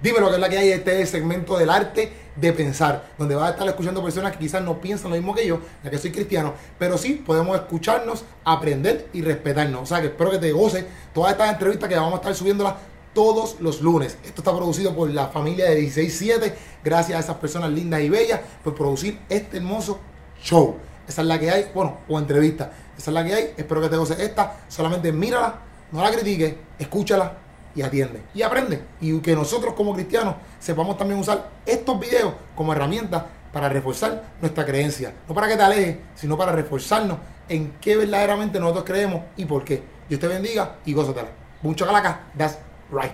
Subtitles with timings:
[0.00, 0.70] Dime lo que es la que hay.
[0.70, 4.80] Este segmento del arte de pensar, donde vas a estar escuchando personas que quizás no
[4.80, 9.22] piensan lo mismo que yo, ya que soy cristiano, pero sí podemos escucharnos, aprender y
[9.22, 9.82] respetarnos.
[9.82, 12.74] O sea que espero que te goce todas estas entrevistas que vamos a estar subiéndolas
[13.12, 14.16] todos los lunes.
[14.24, 16.54] Esto está producido por la familia de 167.
[16.84, 19.98] Gracias a esas personas lindas y bellas por producir este hermoso
[20.40, 20.76] show.
[21.08, 22.70] Esa es la que hay, bueno, o entrevista.
[22.96, 23.54] Esa es la que hay.
[23.56, 24.60] Espero que te goce esta.
[24.68, 25.58] Solamente mírala,
[25.90, 28.22] no la critiques, escúchala y atiende.
[28.34, 28.82] Y aprende.
[29.00, 34.64] Y que nosotros como cristianos sepamos también usar estos videos como herramientas para reforzar nuestra
[34.64, 35.14] creencia.
[35.28, 37.18] No para que te alejes, sino para reforzarnos
[37.48, 39.82] en qué verdaderamente nosotros creemos y por qué.
[40.08, 41.30] Dios te bendiga y gózatela.
[41.62, 42.58] Mucho calaca, that's
[42.90, 43.12] right.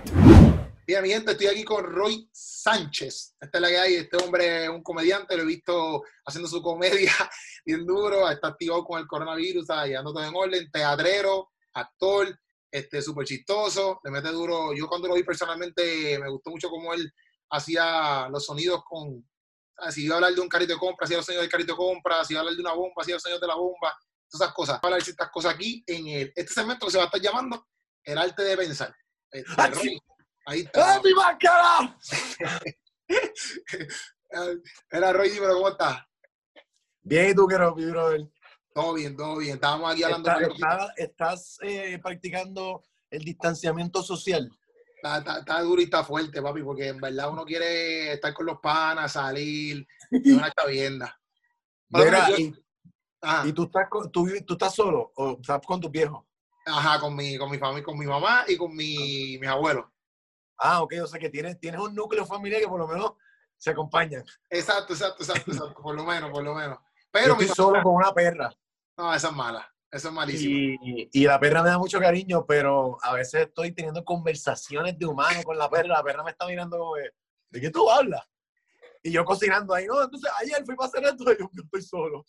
[0.86, 3.36] Bien, mi gente, estoy aquí con Roy Sánchez.
[3.40, 3.95] Esta es la que hay.
[3.95, 7.12] Este hombre es un comediante, lo he visto haciendo su comedia
[7.64, 12.38] bien duro, está activado con el coronavirus, está llevando todo en orden, teatrero, actor,
[12.74, 14.74] este, súper chistoso, le mete duro.
[14.74, 17.09] Yo cuando lo vi personalmente me gustó mucho cómo él
[17.48, 19.24] hacía los sonidos con,
[19.90, 21.76] si iba a hablar de un carrito de compra, hacía los sonidos del carrito de
[21.76, 23.96] compra, si iba a hablar de una bomba, hacía los sonidos de la bomba,
[24.29, 24.80] todas esas cosas.
[24.80, 27.07] Voy a hablar de ciertas cosas aquí en el, este segmento que se va a
[27.07, 27.65] estar llamando
[28.02, 28.93] El arte de pensar.
[29.30, 30.01] Este,
[30.46, 31.01] ahí está.
[31.01, 31.96] mi máscara!
[34.91, 36.02] Era Roy, dímelo, ¿cómo estás?
[37.02, 38.23] Bien, ¿y tú qué mi brother?
[38.74, 39.54] Todo bien, todo bien.
[39.54, 40.30] Estábamos aquí hablando.
[40.96, 44.50] ¿Estás eh, practicando el distanciamiento social?
[44.96, 49.12] Está, duro y está fuerte, papi, porque en verdad uno quiere estar con los panas,
[49.12, 51.20] salir, una chavienda.
[53.45, 56.24] y, tú, estás, tú, estás solo o estás con tus viejos?
[56.66, 59.84] Ajá, con mi, con mi familia, con mi mamá y con mi, mis abuelos.
[60.58, 63.12] Ah, ok, o sea que tienes, tienes un núcleo familiar que por lo menos
[63.56, 64.25] se acompañan.
[64.50, 66.78] Exacto, exacto, exacto, exacto por lo menos, por lo menos.
[67.12, 68.50] Pero Yo estoy solo con una perra.
[68.97, 69.75] No, esa es mala.
[69.91, 70.78] Eso es malísimo.
[71.12, 75.41] Y, la perra me da mucho cariño, pero a veces estoy teniendo conversaciones de humano
[75.44, 75.88] con la perra.
[75.88, 78.25] La perra me está mirando como, ¿de qué tú hablas?
[79.03, 82.25] Y yo cocinando ahí, no, entonces ayer fui para hacer esto y yo, estoy solo.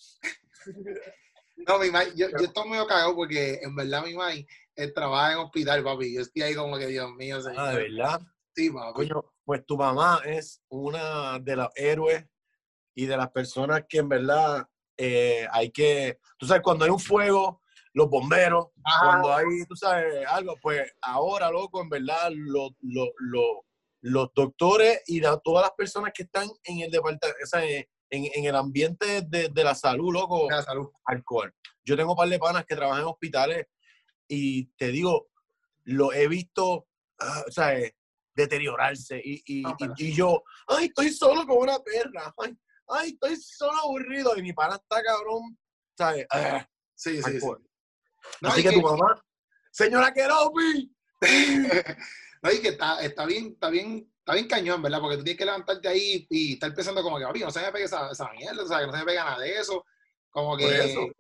[1.68, 4.46] No, mi mai, yo, yo, estoy medio cagado porque en verdad mi mai
[4.94, 6.14] trabaja en hospital, papi.
[6.14, 7.60] Yo estoy ahí como que, Dios mío, señor.
[7.60, 8.22] Ah, ¿de verdad?
[8.54, 8.94] Sí, papi.
[8.94, 12.26] Coño, pues tu mamá es una de los héroes
[12.94, 14.68] y de las personas que en verdad
[14.98, 17.62] eh, hay que, tú sabes, cuando hay un fuego,
[17.94, 18.68] los bomberos,
[19.02, 22.72] cuando hay, tú sabes, algo, pues ahora, loco, en verdad, los,
[24.02, 27.40] los doctores y todas las personas que están en el departamento,
[28.10, 30.90] en, el ambiente de, la salud, loco, la salud.
[31.06, 31.54] alcohol.
[31.84, 33.66] Yo tengo un par de panas que trabajan en hospitales
[34.28, 35.30] y te digo,
[35.86, 36.88] lo he visto,
[37.22, 37.78] uh, o sea,
[38.36, 39.64] deteriorarse y, y,
[39.98, 42.58] y, yo, ay, estoy solo como una perra, ay,
[42.88, 45.58] ay, estoy solo aburrido y mi pana está cabrón,
[45.98, 46.26] ¿sabes?
[46.30, 47.48] Ah, sí, sí, sí.
[48.42, 49.22] Así que, tu mamá,
[49.72, 50.92] señora Keropi.
[52.42, 55.00] no, y que está, está bien, está bien, está bien cañón, ¿verdad?
[55.00, 57.86] Porque tú tienes que levantarte ahí y estar pensando como que, no se me pegue
[57.86, 59.86] esa, esa mierda, o sea, que no se me pega nada de eso.
[60.30, 61.14] Como que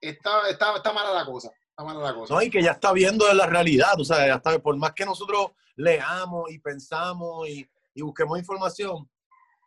[0.00, 1.50] está, está, está mala la cosa.
[1.68, 2.34] Está mala la cosa.
[2.34, 5.04] No, y que ya está viendo la realidad, o sea, ya está, por más que
[5.04, 9.08] nosotros leamos y pensamos y, y busquemos información,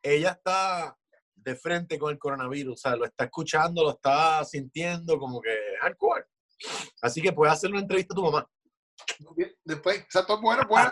[0.01, 0.97] ella está
[1.35, 5.55] de frente con el coronavirus, o sea, lo está escuchando, lo está sintiendo como que
[5.81, 6.25] hardcore.
[7.01, 8.49] Así que puedes hacer una entrevista a tu mamá.
[9.63, 10.89] Después, o sea, todo bueno, bueno,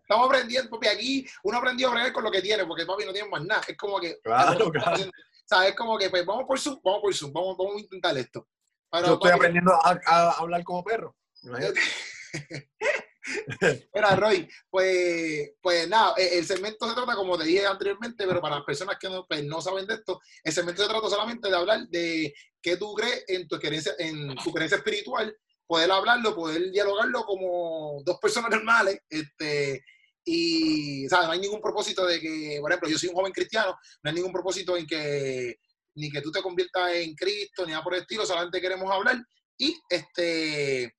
[0.00, 0.88] Estamos aprendiendo, papi.
[0.88, 3.62] Aquí uno aprendió a aprender con lo que tiene, porque papi no tiene más nada.
[3.68, 4.18] Es como que.
[4.22, 5.02] Claro, claro.
[5.04, 5.10] O
[5.44, 8.16] sea, es como que, pues, vamos por Zoom, vamos por Zoom, vamos, vamos a intentar
[8.16, 8.48] esto.
[8.92, 11.16] Yo estoy aprendiendo a, a, hablar como perro.
[13.94, 18.40] Mira, Roy, pues, pues nada, e, el segmento se trata, como te dije anteriormente, pero
[18.40, 21.48] para las personas que no, pues, no saben de esto, el segmento se trata solamente
[21.48, 26.70] de hablar de qué tú crees en tu creencia, en tu espiritual, poder hablarlo, poder
[26.70, 29.84] dialogarlo como dos personas normales, este,
[30.24, 31.26] y, ¿sabes?
[31.26, 34.14] No hay ningún propósito de que, por ejemplo, yo soy un joven cristiano, no hay
[34.14, 35.56] ningún propósito en que
[35.94, 39.22] ni que tú te conviertas en Cristo, ni nada por el estilo, solamente queremos hablar
[39.58, 40.94] y este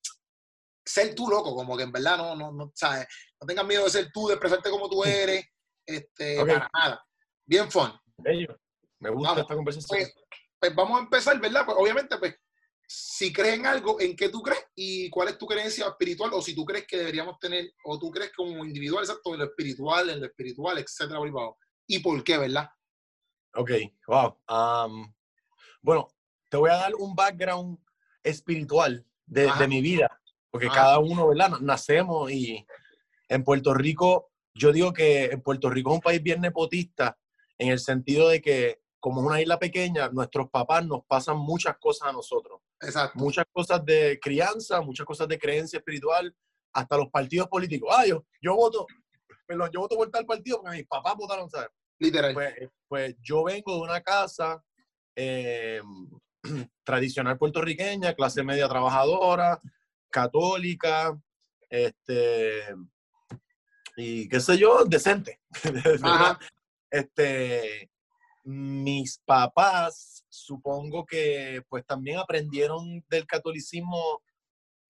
[0.84, 3.06] ser tú, loco, como que en verdad no, no, no, ¿sabes?
[3.40, 5.44] No tengas miedo de ser tú, de expresarte como tú eres,
[5.86, 7.06] este, para nada.
[7.46, 7.92] Bien fun.
[8.98, 9.88] Me gusta esta conversación.
[9.88, 10.14] Pues,
[10.58, 11.64] pues, vamos a empezar, ¿verdad?
[11.64, 12.34] Pues obviamente, pues,
[12.86, 14.66] si crees en algo, ¿en qué tú crees?
[14.74, 16.30] ¿Y cuál es tu creencia espiritual?
[16.34, 19.46] O si tú crees que deberíamos tener, o tú crees como individual, exacto, en lo
[19.46, 21.20] espiritual, en lo espiritual, etcétera,
[21.86, 22.68] ¿Y por qué, verdad?
[23.54, 23.70] Ok,
[24.06, 24.38] wow.
[24.48, 25.14] Um,
[25.82, 26.08] bueno,
[26.50, 27.78] te voy a dar un background
[28.22, 30.20] espiritual de, de mi vida
[30.54, 30.72] porque ah.
[30.72, 31.58] cada uno, ¿verdad?
[31.58, 32.64] Nacemos y
[33.28, 37.18] en Puerto Rico, yo digo que en Puerto Rico es un país bien nepotista
[37.58, 41.76] en el sentido de que como es una isla pequeña, nuestros papás nos pasan muchas
[41.78, 42.60] cosas a nosotros.
[42.80, 43.18] Exacto.
[43.18, 46.32] Muchas cosas de crianza, muchas cosas de creencia espiritual,
[46.72, 47.92] hasta los partidos políticos.
[47.92, 48.86] Ah, yo, yo voto,
[49.48, 51.70] perdón, yo voto por tal partido porque mis papás votaron, ¿sabes?
[51.98, 52.32] Literal.
[52.32, 52.54] Pues,
[52.86, 54.62] pues yo vengo de una casa
[55.16, 55.82] eh,
[56.84, 59.60] tradicional puertorriqueña, clase media trabajadora,
[60.14, 61.18] católica,
[61.68, 62.72] este,
[63.96, 65.40] y qué sé yo, decente.
[66.90, 67.90] Este,
[68.44, 74.22] mis papás, supongo que pues también aprendieron del catolicismo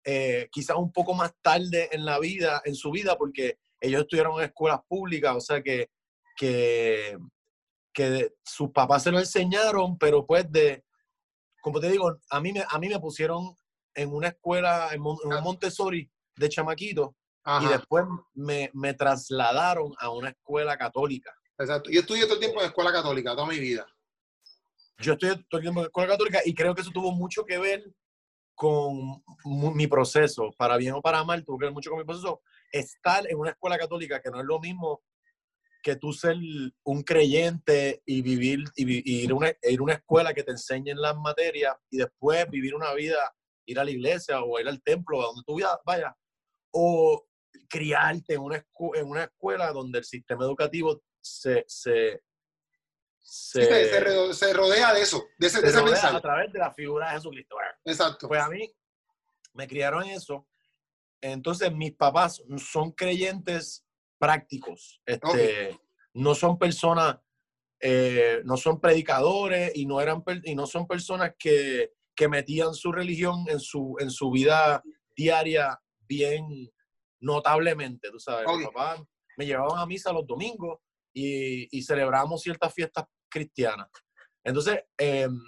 [0.05, 4.38] eh, quizás un poco más tarde en la vida, en su vida, porque ellos estudiaron
[4.38, 5.88] en escuelas públicas, o sea que,
[6.37, 7.17] que,
[7.94, 10.85] que sus papás se lo enseñaron, pero pues de,
[11.62, 13.56] como te digo, a mí me, a mí me pusieron
[13.94, 17.17] en una escuela, en, Mon- en un Montessori de chamaquito,
[17.61, 21.32] y después me, me trasladaron a una escuela católica.
[21.58, 21.91] Exacto.
[21.91, 23.87] Yo estudié todo el tiempo en escuela católica, toda mi vida.
[24.99, 27.58] Yo estoy todo el tiempo en escuela católica y creo que eso tuvo mucho que
[27.58, 27.85] ver
[28.55, 32.40] con mi proceso, para bien o para mal, tuvo que ver mucho con mi proceso.
[32.73, 35.02] Estar en una escuela católica, que no es lo mismo
[35.82, 36.37] que tú ser
[36.85, 40.99] un creyente y vivir y, ir, a una, ir a una escuela que te enseñen
[40.99, 45.20] las materias y después vivir una vida, ir a la iglesia o ir al templo,
[45.22, 46.12] a donde tú vaya- vayas,
[46.72, 47.26] o
[47.69, 52.22] criarte en una, escu- en una escuela donde el sistema educativo se, se,
[53.26, 56.16] Sí, se, se ro- se rodea de eso, de ese, se de ese rodea pensar.
[56.16, 57.56] a través de la figura de Jesucristo.
[57.84, 58.28] Exacto.
[58.28, 58.70] Pues a mí
[59.55, 60.46] me criaron en eso.
[61.22, 63.82] Entonces mis papás son creyentes
[64.19, 65.00] prácticos.
[65.06, 65.78] Este,
[66.12, 67.16] No son personas,
[67.81, 72.93] eh, no son predicadores y no, eran, y no son personas que, que metían su
[72.93, 74.82] religión en su, en su vida
[75.16, 75.78] diaria
[76.08, 76.70] bien
[77.20, 78.11] notablemente.
[78.11, 79.02] Tú sabes, papás
[79.37, 80.78] me llevaban a misa los domingos
[81.12, 83.88] y, y celebramos ciertas fiestas cristianas.
[84.44, 85.40] Entonces, em,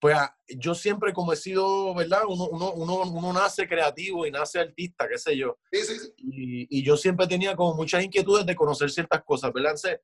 [0.00, 2.22] pues ah, yo siempre como he sido, ¿verdad?
[2.28, 5.58] Uno, uno, uno, uno nace creativo y nace artista, qué sé yo.
[5.72, 6.12] Sí, sí, sí.
[6.18, 9.72] Y, y yo siempre tenía como muchas inquietudes de conocer ciertas cosas, ¿verdad?
[9.72, 10.00] Entonces,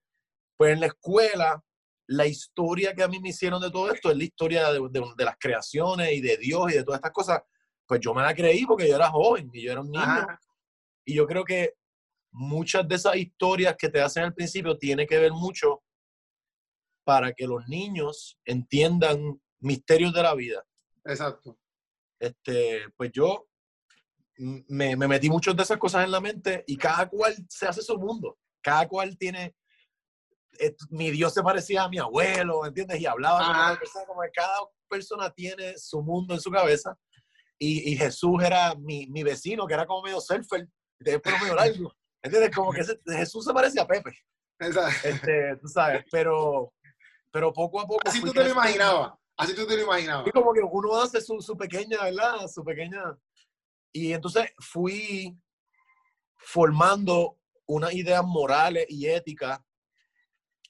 [0.57, 1.63] pues en la escuela,
[2.09, 5.13] la historia que a mí me hicieron de todo esto es la historia de, de-
[5.17, 7.41] de las creaciones y de Dios y de todas estas cosas.
[7.87, 10.03] Pues yo me la creí porque yo era joven y yo era un niño.
[10.05, 10.41] Ajá.
[11.05, 11.75] Y yo creo que
[12.33, 15.83] muchas de esas historias que te hacen al principio tiene que ver mucho
[17.05, 20.65] para que los niños entiendan misterios de la vida.
[21.05, 21.59] Exacto.
[22.21, 23.49] Este, pues yo
[24.69, 27.83] me, me metí muchas de esas cosas en la mente y cada cual se hace
[27.83, 28.39] su mundo.
[28.63, 29.55] Cada cual tiene.
[30.59, 33.01] Eh, mi Dios se parecía a mi abuelo, ¿entiendes?
[33.01, 33.71] Y hablaba como Ajá.
[33.71, 34.59] una persona, como que cada
[34.89, 36.97] persona tiene su mundo en su cabeza.
[37.59, 40.69] Y, y Jesús era mi, mi vecino, que era como medio surfer,
[40.99, 41.95] de pelo medio largo.
[42.23, 42.55] ¿Entiendes?
[42.55, 44.17] Como que ese- Jesús se parecía a Pepe,
[44.61, 45.09] Exacto.
[45.09, 46.73] este, tú sabes, pero,
[47.33, 48.01] pero poco a poco.
[48.05, 49.13] Así tú te lo imaginabas.
[49.37, 50.27] Así tú te lo imaginabas.
[50.27, 52.47] Y como que uno hace su, su pequeña, ¿verdad?
[52.49, 53.03] Su pequeña.
[53.93, 55.37] Y entonces fui
[56.37, 59.61] formando unas ideas morales y éticas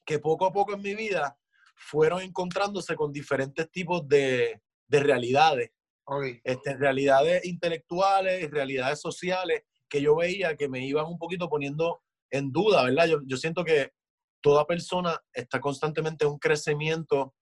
[0.04, 1.38] que poco a poco en mi vida
[1.74, 5.70] fueron encontrándose con diferentes tipos de, de realidades,
[6.04, 6.24] Ok.
[6.42, 12.50] este, realidades intelectuales realidades sociales que yo veía que me iban un poquito poniendo en
[12.50, 13.06] duda, ¿verdad?
[13.06, 13.92] Yo, yo siento que
[14.40, 17.34] toda persona está constantemente en un crecimiento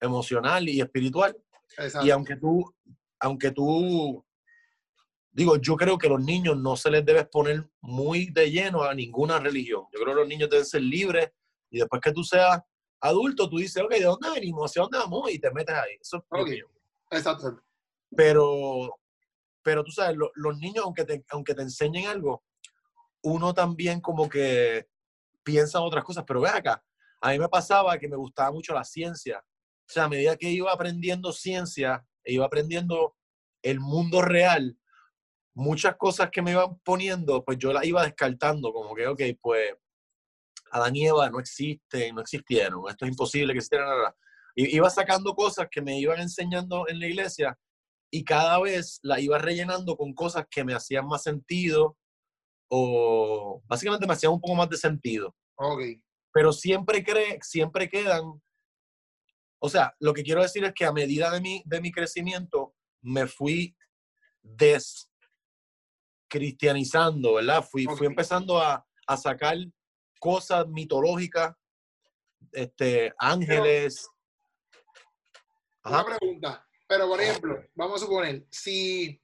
[0.00, 1.36] emocional y espiritual
[1.76, 2.06] Exacto.
[2.06, 2.74] y aunque tú,
[3.20, 4.24] aunque tú,
[5.32, 8.94] digo, yo creo que los niños no se les debe exponer muy de lleno a
[8.94, 9.84] ninguna religión.
[9.92, 11.30] Yo creo que los niños deben ser libres
[11.74, 12.60] y después que tú seas
[13.00, 14.70] adulto, tú dices, ok, ¿de dónde venimos?
[14.70, 15.30] ¿Hacia dónde vamos?
[15.30, 15.96] Y te metes ahí.
[16.00, 16.48] Eso es lo Ok.
[16.48, 16.66] que yo-
[17.10, 17.60] Exacto.
[18.16, 18.98] Pero,
[19.62, 22.44] pero tú sabes, lo- los niños, aunque te, aunque te enseñen algo,
[23.22, 24.86] uno también como que
[25.42, 26.24] piensa en otras cosas.
[26.26, 26.82] Pero ve acá,
[27.20, 29.44] a mí me pasaba que me gustaba mucho la ciencia.
[29.86, 33.16] O sea, a medida que iba aprendiendo ciencia, e iba aprendiendo
[33.62, 34.78] el mundo real,
[35.54, 39.74] muchas cosas que me iban poniendo, pues yo las iba descartando, como que, ok, pues
[40.74, 43.86] Adán y Eva no existen, no existieron, esto es imposible que existieran.
[44.56, 47.56] Y iba sacando cosas que me iban enseñando en la iglesia
[48.10, 51.96] y cada vez la iba rellenando con cosas que me hacían más sentido
[52.68, 55.80] o básicamente me hacían un poco más de sentido Ok.
[56.32, 58.24] pero siempre, cree, siempre quedan,
[59.60, 62.74] o sea, lo que quiero decir es que a medida de mi, de mi crecimiento
[63.00, 63.76] me fui
[64.42, 67.62] descristianizando, ¿verdad?
[67.62, 68.10] Fui, fui Ok.
[68.10, 69.56] empezando a, a sacar
[70.24, 71.54] cosas mitológicas,
[72.50, 74.08] este, ángeles.
[75.84, 76.16] Una Ajá.
[76.16, 76.66] pregunta.
[76.88, 79.20] Pero, por ejemplo, vamos a suponer, si.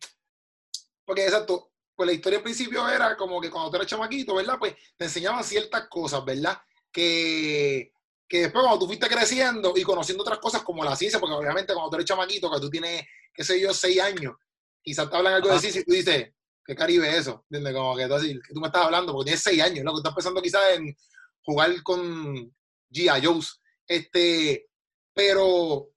[1.06, 4.58] Porque, exacto, pues la historia al principio era como que cuando tú eras chamaquito, ¿verdad?
[4.58, 6.58] Pues te enseñaban ciertas cosas, ¿verdad?
[6.92, 7.94] Que,
[8.28, 11.72] que después cuando tú fuiste creciendo y conociendo otras cosas como la ciencia, porque obviamente
[11.72, 14.34] cuando tú eres chamaquito, que tú tienes, qué sé yo, seis años,
[14.82, 16.30] quizás te hablan algo de ciencia y tú dices,
[16.64, 17.44] ¿Qué Caribe es eso?
[17.50, 17.74] ¿Entiendes?
[17.74, 19.84] Como que tú, me estás hablando, porque tienes seis años.
[19.84, 20.96] Que estás pensando quizás en
[21.42, 22.34] jugar con
[22.90, 23.24] G.I.
[23.24, 23.60] Joe's.
[23.86, 24.68] Este,
[25.12, 25.90] pero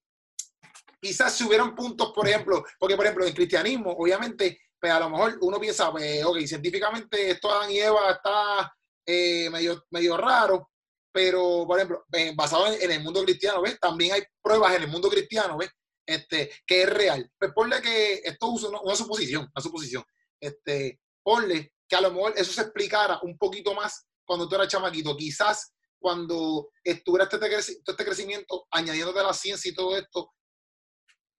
[1.00, 5.00] quizás si hubieran puntos, por ejemplo, porque por ejemplo en el cristianismo, obviamente, pues a
[5.00, 8.74] lo mejor uno piensa, pues, ok, científicamente esto Adán y Eva está
[9.06, 10.72] eh, medio, medio raro,
[11.12, 13.80] pero por ejemplo, eh, basado en, el mundo cristiano, ¿ves?
[13.80, 15.70] También hay pruebas en el mundo cristiano, ¿ves?
[16.06, 17.32] Este, que es real.
[17.38, 20.04] Pues ponle que esto es una suposición, una suposición.
[20.44, 24.68] Este, ponle que a lo mejor eso se explicara un poquito más cuando tú eras
[24.68, 25.16] chamaquito.
[25.16, 30.34] Quizás cuando estuviera este, este crecimiento, añadiéndote la ciencia y todo esto,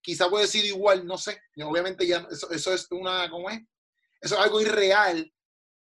[0.00, 1.38] quizás puede ser igual, no sé.
[1.64, 3.60] obviamente ya eso, eso, es una, ¿cómo es?
[4.22, 5.30] Eso es algo irreal,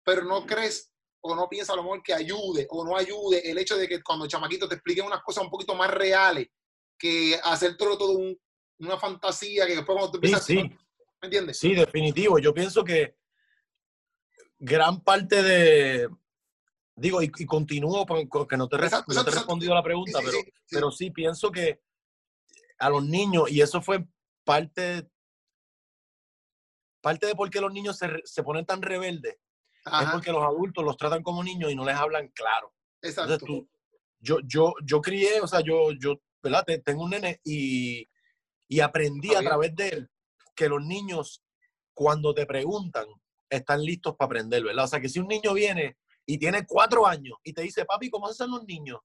[0.05, 0.89] pero no crees
[1.21, 4.01] o no piensas a lo mejor que ayude o no ayude el hecho de que
[4.01, 6.47] cuando chamaquito te expliquen unas cosas un poquito más reales
[6.97, 8.17] que hacer todo, todo
[8.79, 10.77] una fantasía que después cuando tú empiezas sí, sí.
[11.21, 11.59] ¿Me entiendes?
[11.59, 12.39] Sí, definitivo.
[12.39, 13.15] Yo pienso que
[14.59, 16.09] gran parte de,
[16.95, 20.37] digo, y, continúo porque no te, no te he respondido la pregunta, pero,
[20.69, 21.81] pero sí pienso que
[22.79, 24.05] a los niños, y eso fue
[24.43, 25.07] parte,
[27.01, 29.37] parte de por qué los niños se, se ponen tan rebeldes,
[29.85, 32.73] es porque los adultos los tratan como niños y no les hablan claro.
[33.01, 33.67] Exacto.
[34.19, 36.65] yo, yo, yo crié, o sea, yo, yo ¿verdad?
[36.83, 38.07] Tengo un nene y,
[38.67, 40.11] y aprendí a través de él
[40.61, 41.43] que los niños,
[41.91, 43.07] cuando te preguntan,
[43.49, 44.85] están listos para aprender, ¿verdad?
[44.85, 48.11] O sea, que si un niño viene y tiene cuatro años y te dice, papi,
[48.11, 48.99] ¿cómo hacen los niños?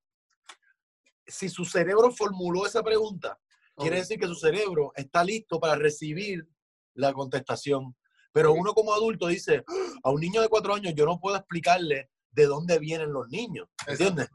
[1.26, 3.40] Si su cerebro formuló esa pregunta,
[3.74, 6.46] quiere decir que su cerebro está listo para recibir
[6.92, 7.96] la contestación.
[8.32, 9.64] Pero uno como adulto dice,
[10.02, 13.66] a un niño de cuatro años yo no puedo explicarle de dónde vienen los niños,
[13.86, 14.28] ¿entiendes?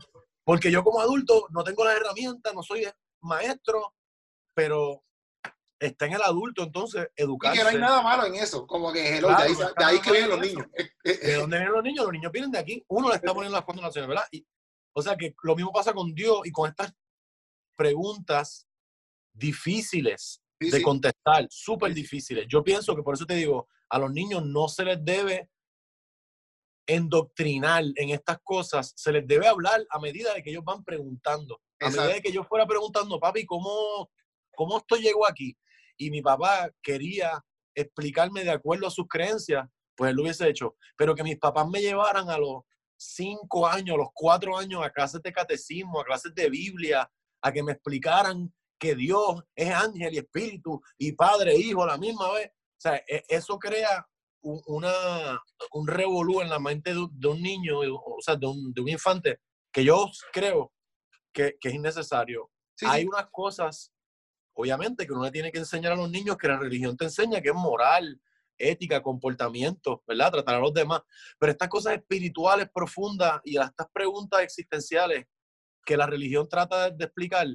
[0.44, 2.88] Porque yo como adulto no tengo las herramientas, no soy
[3.22, 3.94] maestro,
[4.56, 5.04] pero
[5.82, 7.56] está en el adulto entonces educarse.
[7.56, 10.12] Y que no hay nada malo en eso, como que de ahí, de ahí que
[10.12, 10.66] vienen los niños.
[11.04, 12.06] ¿De dónde vienen los niños?
[12.06, 12.86] Los niños vienen de aquí.
[12.88, 14.26] Uno le está poniendo las condenaciones, ¿verdad?
[14.32, 14.46] Y,
[14.94, 16.94] o sea que lo mismo pasa con Dios y con estas
[17.76, 18.68] preguntas
[19.34, 22.46] difíciles de contestar, súper difíciles.
[22.48, 25.50] Yo pienso que por eso te digo, a los niños no se les debe
[26.86, 31.60] endoctrinar en estas cosas, se les debe hablar a medida de que ellos van preguntando.
[31.80, 34.12] A medida de que yo fuera preguntando, papi, ¿cómo,
[34.54, 35.58] ¿cómo esto llegó aquí?
[36.02, 37.44] Y mi papá quería
[37.76, 40.76] explicarme de acuerdo a sus creencias, pues él lo hubiese hecho.
[40.98, 42.64] Pero que mis papás me llevaran a los
[42.98, 47.08] cinco años, a los cuatro años a clases de catecismo, a clases de Biblia,
[47.44, 51.88] a que me explicaran que Dios es ángel y espíritu y padre, e hijo a
[51.88, 52.50] la misma vez.
[52.50, 54.04] O sea, e, eso crea
[54.42, 55.40] un, una,
[55.74, 59.40] un revolú en la mente de, un niño, o sea, de un, de un infante,
[59.72, 60.74] que yo creo
[61.32, 62.50] que, que es innecesario.
[62.88, 63.94] Hay unas cosas
[64.54, 67.42] obviamente que uno le tiene que enseñar a los niños que la religión te enseña
[67.42, 68.20] que es moral,
[68.58, 70.32] ética, comportamiento, ¿verdad?
[70.32, 71.02] Tratar a los demás.
[71.40, 75.26] Pero estas cosas espirituales profundas y estas preguntas existenciales
[75.86, 77.48] que la religión trata de explicar,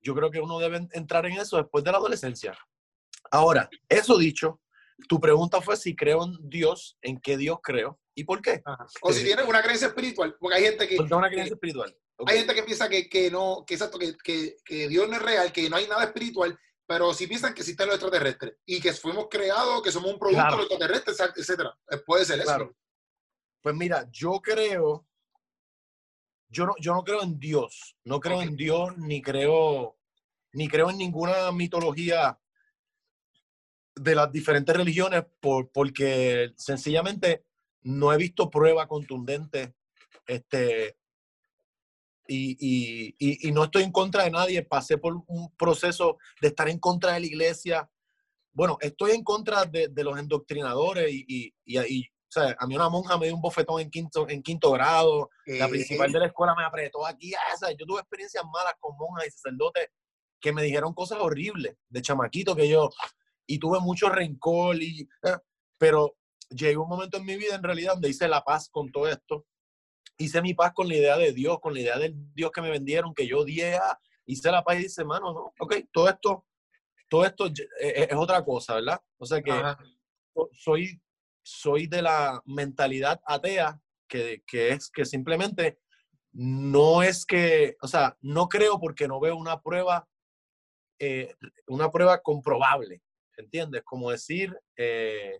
[0.00, 2.58] yo creo que uno debe entrar en eso después de la adolescencia.
[3.30, 4.60] Ahora, eso dicho,
[5.08, 8.62] tu pregunta fue si creo en Dios, en qué Dios creo y por qué.
[9.02, 10.98] O si tienes una creencia espiritual, porque hay gente que...
[10.98, 11.96] una creencia espiritual.
[12.26, 15.22] Hay gente que piensa que, que no, que, exacto, que, que, que, Dios no es
[15.22, 18.92] real, que no hay nada espiritual, pero sí piensan que existen los extraterrestres y que
[18.92, 21.78] fuimos creados, que somos un producto de los extraterrestres, etcétera.
[21.90, 22.74] Eh, puede ser eso.
[23.60, 25.06] Pues mira, yo creo,
[26.48, 29.96] yo no, yo no creo en Dios, no creo en Dios, ni creo,
[30.52, 32.38] ni creo en ninguna mitología
[33.94, 37.44] de las diferentes religiones, por, porque sencillamente
[37.82, 39.74] no he visto prueba contundente
[40.26, 40.97] este,
[42.28, 46.68] y, y, y, no estoy en contra de nadie, pasé por un proceso de estar
[46.68, 47.90] en contra de la iglesia.
[48.52, 52.90] Bueno, estoy en contra de, de los endoctrinadores y, y, o sea, a mí una
[52.90, 56.54] monja me dio un bofetón en quinto, en quinto grado, la principal de la escuela
[56.54, 59.88] me apretó aquí, ah, yo tuve experiencias malas con monjas y sacerdotes
[60.38, 62.90] que me dijeron cosas horribles de chamaquito que yo,
[63.46, 65.36] y tuve mucho rencor, y, eh,
[65.78, 66.16] pero
[66.50, 69.46] llegó un momento en mi vida en realidad donde hice la paz con todo esto
[70.18, 72.70] hice mi paz con la idea de Dios, con la idea del Dios que me
[72.70, 73.78] vendieron, que yo odié,
[74.26, 76.44] hice la paz y dice, mano, no, ok, todo esto,
[77.08, 79.00] todo esto e, e, es, otra cosa, ¿verdad?
[79.16, 79.52] O sea que
[80.52, 81.00] soy,
[81.42, 85.78] soy de la mentalidad atea, que, que es que simplemente
[86.32, 90.08] no es que, o sea, no creo porque no veo una prueba,
[90.98, 91.34] eh,
[91.66, 93.02] una prueba comprobable,
[93.36, 93.82] ¿entiendes?
[93.84, 95.38] Como decir, eh,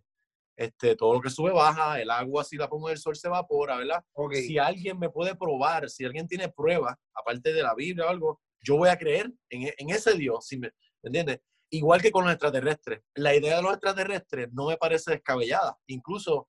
[0.58, 3.28] este, todo lo que sube baja, el agua si la pongo en el sol se
[3.28, 4.04] evapora, ¿verdad?
[4.32, 8.40] Si alguien me puede probar, si alguien tiene pruebas, aparte de la Biblia o algo,
[8.60, 10.72] yo voy a creer en, e, ese Dios, ¿sí me
[11.04, 11.38] entiendes?
[11.70, 13.02] Igual que con los extraterrestres.
[13.14, 15.78] La idea de los extraterrestres no me parece descabellada.
[15.86, 16.48] Incluso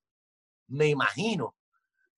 [0.69, 1.55] me imagino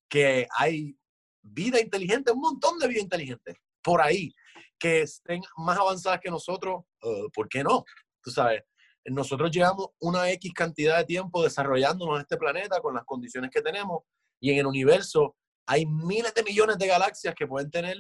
[0.07, 0.98] que hay
[1.41, 4.33] vida inteligente, un montón de vida inteligente por ahí,
[4.79, 7.83] que estén más avanzadas que nosotros, uh, ¿por qué no?
[8.24, 8.63] Tú sabes,
[9.05, 13.62] nosotros llevamos una X cantidad de tiempo desarrollándonos en este planeta con las condiciones que
[13.62, 14.03] tenemos
[14.39, 17.98] y en el universo hay miles de millones de galaxias que pueden tener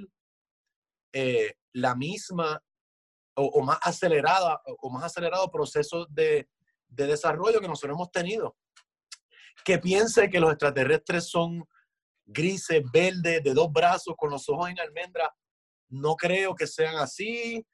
[1.13, 2.61] eh, la misma
[3.35, 6.49] o, más acelerada o más acelerado proceso de,
[6.87, 8.55] de desarrollo que nosotros hemos tenido.
[9.63, 11.65] Que piense que los extraterrestres son
[12.25, 15.33] grises, verdes, de dos brazos, con los ojos en almendra,
[15.89, 17.65] no creo que sean así.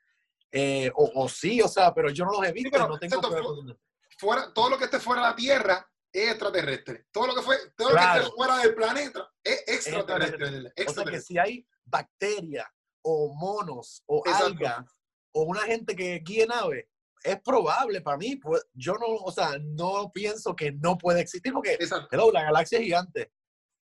[0.51, 2.87] Eh, o, sí, o sea, pero yo no los he visto.
[2.87, 3.21] no tengo
[4.17, 7.05] fuera, todo lo que esté fuera de la Tierra es extraterrestre.
[7.11, 10.73] Todo lo que fue, todo lo que esté fuera del planeta es extraterrestre.
[10.87, 12.67] O sea que si hay bacterias
[13.01, 14.85] o monos o algas
[15.31, 16.89] o una gente que guíe nave,
[17.23, 18.35] es probable para mí.
[18.37, 21.77] Pues, yo no, o sea, no pienso que no puede existir porque
[22.33, 23.31] la galaxia es gigante.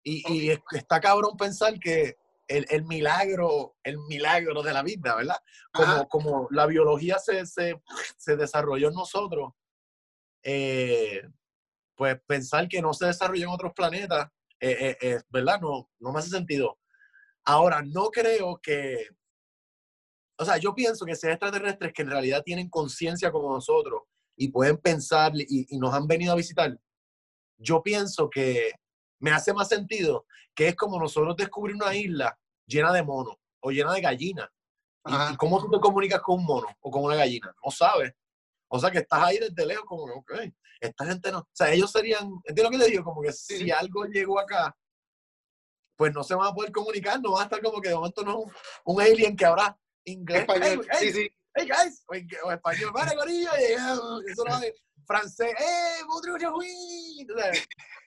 [0.03, 2.17] Y, y, está cabrón pensar que
[2.51, 5.37] el, milagro, el milagro de la vida, ¿verdad?
[5.71, 9.53] Como, como la biología se, se, desarrolló en nosotros,
[10.43, 11.21] eh,
[11.95, 14.29] pues pensar que no se desarrolló en otros planetas,
[14.59, 15.59] eh, eh, ¿verdad?
[15.61, 16.77] No, no me hace sentido.
[17.45, 19.07] Ahora, no creo que,
[20.37, 24.03] o sea, yo pienso que sean extraterrestres que en realidad tienen conciencia como nosotros
[24.35, 26.77] y pueden pensar y, y nos han venido a visitar,
[27.57, 28.71] yo pienso que
[29.21, 33.71] me hace más sentido que es como nosotros descubrir una isla llena de monos o
[33.71, 34.49] llena de gallinas.
[35.05, 37.55] ¿Y, cómo tú te comunicas con un mono o con una gallina?
[37.63, 38.13] No sabes.
[38.67, 40.33] O sea, que estás ahí desde lejos como, ok,
[40.79, 41.39] esta gente no...
[41.39, 44.75] O sea, ellos serían, entiendo lo que te digo, como que si algo llegó acá,
[45.95, 48.23] pues no se van a poder comunicar, no va a estar como que de momento
[48.23, 48.45] no
[48.85, 50.41] un, alien que habrá inglés.
[50.41, 51.29] Español, sí, sí.
[51.53, 54.73] Hey guys, o, español, vale, gorillo, eso no es
[55.05, 56.01] francés, eh,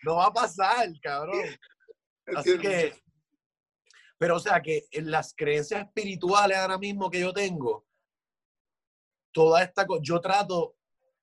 [0.02, 1.44] no va a pasar, cabrón.
[2.36, 2.94] Así que,
[4.18, 7.86] pero o sea que en las creencias espirituales ahora mismo que yo tengo,
[9.32, 10.76] toda esta cosa, yo trato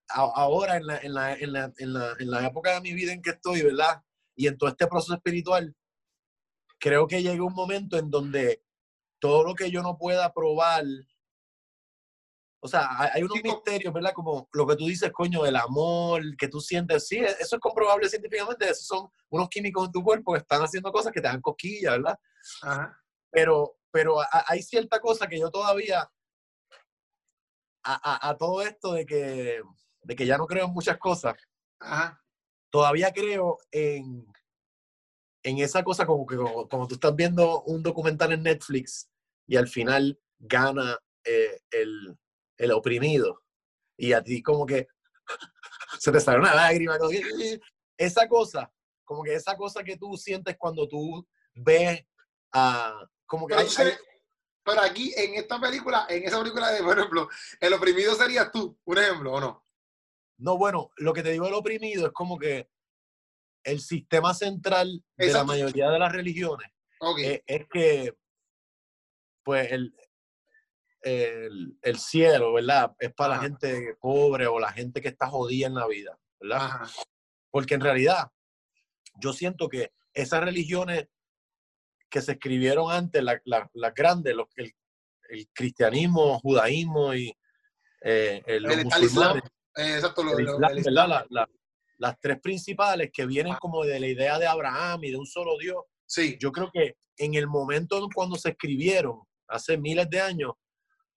[0.09, 3.13] ahora en la, en, la, en, la, en, la, en la época de mi vida
[3.13, 4.03] en que estoy, ¿verdad?
[4.35, 5.75] Y en todo este proceso espiritual,
[6.77, 8.63] creo que llega un momento en donde
[9.19, 10.83] todo lo que yo no pueda probar
[12.63, 14.13] o sea, hay unos misterios, ¿verdad?
[14.13, 17.07] Como lo que tú dices, coño, el amor que tú sientes.
[17.07, 18.69] Sí, e, eso es comprobable científicamente.
[18.69, 21.93] Esos son unos químicos en tu cuerpo que están haciendo cosas que te dan cosquillas,
[21.93, 22.19] ¿verdad?
[22.61, 22.97] Ajá.
[23.31, 26.07] Pero, pero hay cierta cosa que yo todavía,
[27.83, 29.61] a, a, todo esto de que,
[30.03, 31.35] de que ya no creo en muchas cosas,
[31.79, 32.21] Ajá.
[32.69, 34.31] todavía creo en,
[35.43, 39.09] en esa cosa como que como, tú estás viendo un documental en Netflix
[39.47, 42.17] y al final gana eh, el,
[42.57, 43.43] el oprimido.
[43.97, 44.87] Y a ti como que
[45.99, 46.97] se te sale una lágrima.
[47.97, 48.71] esa cosa,
[49.03, 52.03] como que esa cosa que tú sientes cuando tú ves
[52.53, 53.07] a...
[53.25, 53.55] como que
[54.63, 57.27] pero, aquí, en esta película, en esa película de, por ejemplo,
[57.59, 59.65] el oprimido sería tú, un ejemplo, ¿o no?
[60.37, 62.69] No, bueno, lo que te digo el oprimido es como que
[63.63, 66.71] el sistema central de la mayoría de las religiones
[67.19, 68.13] es, es, que,
[69.43, 69.95] pues, el,
[71.01, 72.93] el, el, cielo, ¿verdad?
[72.99, 76.81] Es para la gente pobre o la gente que está jodida en la vida, ¿verdad?
[77.49, 78.29] Porque en realidad
[79.19, 81.07] yo siento que esas religiones
[82.09, 84.71] que se escribieron antes, las la, la grandes, los, el,
[85.29, 87.35] el, cristianismo, judaísmo y
[88.03, 89.43] eh, el, los musulmanes,
[89.75, 90.23] exacto,
[91.97, 95.57] las tres principales que vienen como de la idea de Abraham y de un solo
[95.59, 95.83] Dios.
[96.05, 96.35] Sí.
[96.39, 100.53] Yo creo que en el momento cuando se escribieron, hace miles de años,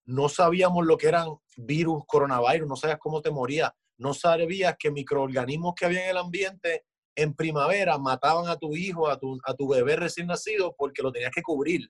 [0.07, 4.91] no sabíamos lo que eran virus, coronavirus, no sabías cómo te morías, no sabías que
[4.91, 6.85] microorganismos que había en el ambiente
[7.17, 11.13] en primavera mataban a tu hijo, a tu, a tu bebé recién nacido porque lo
[11.13, 11.89] tenías que cubrir.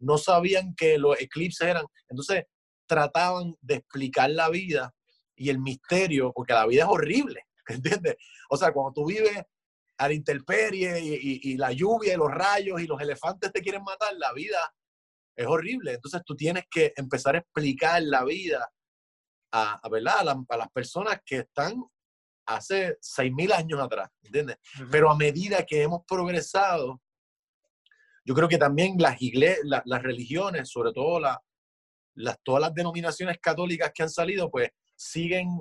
[0.00, 1.86] No sabían que los eclipses eran.
[2.08, 2.44] Entonces
[2.86, 4.92] trataban de explicar la vida
[5.36, 8.16] y el misterio, porque la vida es horrible, ¿entiendes?
[8.50, 9.42] O sea, cuando tú vives
[9.96, 13.84] a la intemperie y, y la lluvia y los rayos y los elefantes te quieren
[13.84, 14.58] matar, la vida
[15.36, 15.94] es horrible.
[15.94, 18.70] Entonces tú tienes que empezar a explicar la vida
[19.52, 20.28] a, ¿verdad?
[20.48, 21.82] A, las personas que están
[22.46, 24.58] hace 6.000 años atrás, ¿entiendes?
[24.90, 27.00] Pero a medida que hemos progresado,
[28.24, 31.38] yo creo que también las iglesias, las religiones, sobre todo las,
[32.42, 35.60] todas las denominaciones católicas que han salido, pues siguen,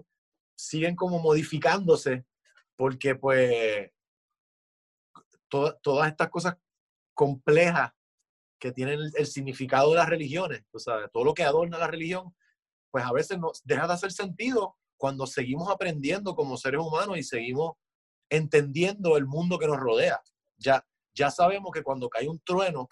[0.56, 2.26] siguen como modificándose,
[2.76, 3.92] porque pues
[5.48, 6.56] todas estas cosas
[7.14, 7.92] complejas
[8.63, 12.34] que tienen el, significado de las religiones, o sea, todo lo que adorna la religión,
[12.91, 17.23] pues a veces no, deja de hacer sentido cuando seguimos aprendiendo como seres humanos y
[17.23, 17.73] seguimos
[18.30, 20.21] entendiendo el mundo que nos rodea.
[20.56, 20.82] Ya,
[21.13, 22.88] ya sabemos que cuando cae un trueno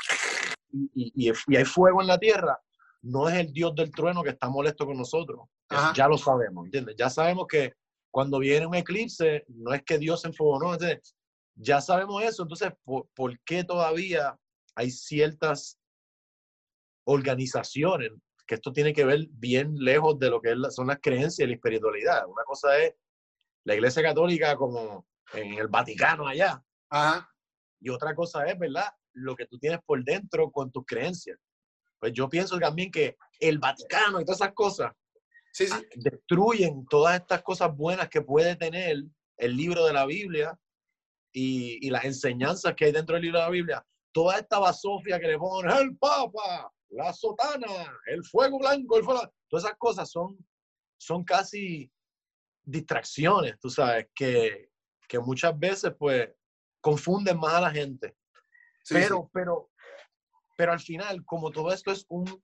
[0.74, 2.60] y, y, hay fuego en la tierra,
[3.02, 5.48] no es el Dios del trueno que está molesto con nosotros.
[5.96, 6.98] ya lo sabemos, ¿entiendes?
[6.98, 7.76] Ya sabemos que
[8.12, 10.78] cuando viene un eclipse, no es que Dios se enfogó, no.
[11.56, 12.44] ya sabemos eso.
[12.44, 14.38] Entonces, ¿por, ¿por, qué todavía
[14.76, 15.80] hay ciertas
[17.06, 18.12] organizaciones
[18.46, 21.56] que esto tiene que ver bien lejos de lo que son las creencias y la
[21.56, 22.28] espiritualidad?
[22.28, 22.94] Una cosa es
[23.64, 26.64] la Iglesia Católica como en el Vaticano allá.
[27.80, 28.90] Y otra cosa es, ¿verdad?
[29.14, 31.38] Lo que tú tienes por dentro con tus creencias.
[32.00, 34.92] Pues yo pienso también que el Vaticano y todas esas cosas
[35.72, 38.98] ah, destruyen todas estas cosas buenas que puede tener
[39.38, 40.58] el libro de la Biblia
[41.32, 43.86] y, y, las enseñanzas que hay dentro del libro de la Biblia.
[44.12, 49.22] Toda esta basofia que le ponen el Papa, la sotana, el fuego blanco, el fuego...
[49.48, 50.38] Todas esas cosas son,
[50.98, 51.92] son casi
[52.64, 54.70] distracciones, tú sabes, que,
[55.08, 56.30] que muchas veces pues
[56.80, 58.16] confunden más a la gente.
[58.90, 59.70] pero, pero,
[60.58, 62.42] pero al final, como todo esto es un,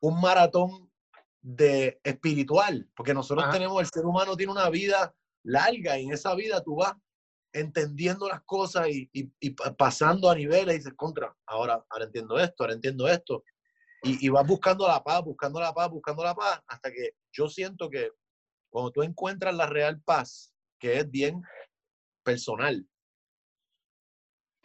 [0.00, 0.90] un maratón
[1.40, 6.34] de espiritual, porque nosotros tenemos, el ser humano tiene una vida larga y en esa
[6.34, 6.94] vida tú vas
[7.52, 12.64] entendiendo las cosas y, y, pasando a niveles y dices, contra, ahora, ahora entiendo esto,
[12.64, 13.44] ahora entiendo esto.
[14.02, 17.48] Y, y vas buscando la paz, buscando la paz, buscando la paz, hasta que yo
[17.48, 18.10] siento que
[18.70, 21.42] cuando tú encuentras la real paz, que es bien
[22.22, 22.86] personal.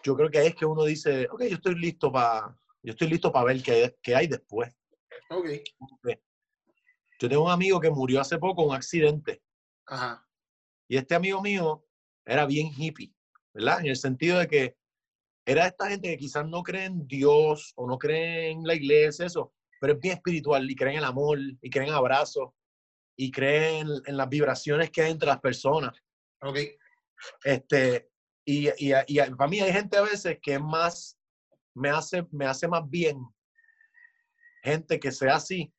[0.04, 3.08] Yo creo que ahí es que uno dice, ok, yo estoy listo para, yo estoy
[3.08, 4.76] listo para ver qué, qué, hay después.
[5.30, 5.50] Ok.
[7.20, 9.42] Yo tengo un amigo que murió hace poco en un accidente.
[9.86, 10.28] Ajá.
[10.90, 11.86] Y este amigo mío
[12.26, 13.14] era bien hippie,
[13.54, 13.82] ¿verdad?
[13.82, 14.76] En el sentido de que
[15.46, 19.26] era esta gente que quizás no cree en Dios o no cree en la iglesia,
[19.26, 22.52] eso, pero es bien espiritual y cree en el amor y cree en abrazos
[23.18, 25.92] y creen en, las vibraciones que hay entre las personas.
[26.42, 26.58] Ok.
[27.44, 28.10] Este,
[28.46, 31.18] y, y, y, para mí hay gente a veces que es más,
[31.76, 33.18] me hace, me hace más bien
[34.64, 35.74] gente que sea así,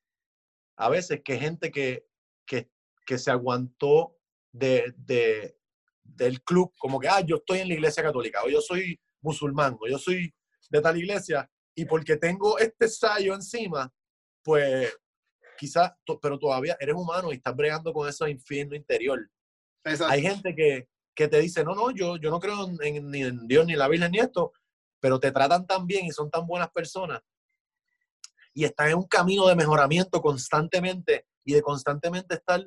[0.77, 2.07] a veces que gente que,
[2.47, 2.71] que,
[3.07, 4.19] que se aguantó
[4.53, 5.57] de, de,
[6.05, 9.77] del club, como que, ah, yo estoy en la iglesia católica, o yo soy musulmán,
[9.81, 10.33] o yo soy
[10.71, 13.93] de tal iglesia, y porque tengo este sallo encima,
[14.43, 14.97] pues
[15.57, 19.29] quizás, pero todavía eres humano y estás bregando con ese infierno interior.
[19.85, 23.47] Hay gente que, que, te dice, no, no, yo, yo no creo en, ni en
[23.47, 24.53] Dios, ni en la Biblia, ni esto,
[25.01, 27.21] pero te tratan tan bien y son tan buenas personas
[28.55, 32.65] y están en un camino de mejoramiento constantemente y de constantemente estar.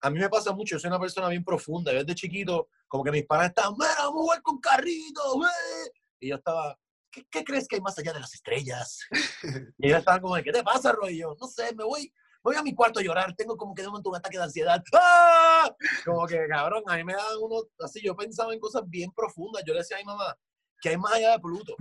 [0.00, 1.92] A mí me pasa mucho, yo soy una persona bien profunda.
[1.92, 5.36] Desde chiquito, como que mis padres estaban, mira, vamos a jugar con carritos,
[6.20, 6.78] Y yo estaba,
[7.10, 9.00] ¿qué, crees que hay más allá de las estrellas?
[9.78, 11.18] y ellos estaban como, ¿qué te pasa, Roy?
[11.18, 13.88] yo, no sé, me voy, voy a mi cuarto a llorar, tengo como que de
[13.88, 14.82] momento un ataque de ansiedad.
[14.92, 15.74] ¡Ah!
[16.04, 19.62] Como que, cabrón, a mí me dan uno, así, yo pensaba en cosas bien profundas.
[19.66, 20.36] Yo le decía a mi mamá,
[20.80, 21.74] ¿qué hay más allá de Pluto?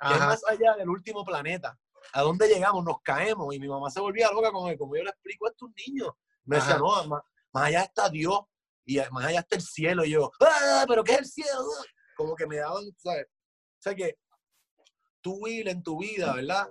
[0.00, 1.78] ¿Qué hay más allá del último planeta?
[2.12, 2.84] ¿A dónde llegamos?
[2.84, 3.54] Nos caemos.
[3.54, 6.10] Y mi mamá se volvía loca con él, como yo le explico a estos niños.
[6.44, 7.22] Me decía, no, más,
[7.54, 8.40] más, allá está Dios
[8.84, 10.04] y más allá está el cielo.
[10.04, 10.84] Y yo, ¡ah!
[10.86, 11.64] ¿Pero qué es el cielo?
[12.16, 13.26] Como que me daban, ¿sabes?
[13.26, 14.18] O sea que
[15.20, 16.68] tú, Will, en tu vida, ¿verdad?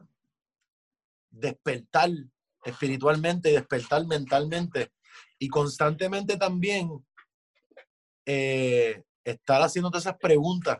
[1.32, 2.10] Despertar
[2.63, 4.91] espiritualmente despertar mentalmente.
[5.39, 7.06] Y constantemente también
[8.26, 10.80] eh, estar haciéndote esas preguntas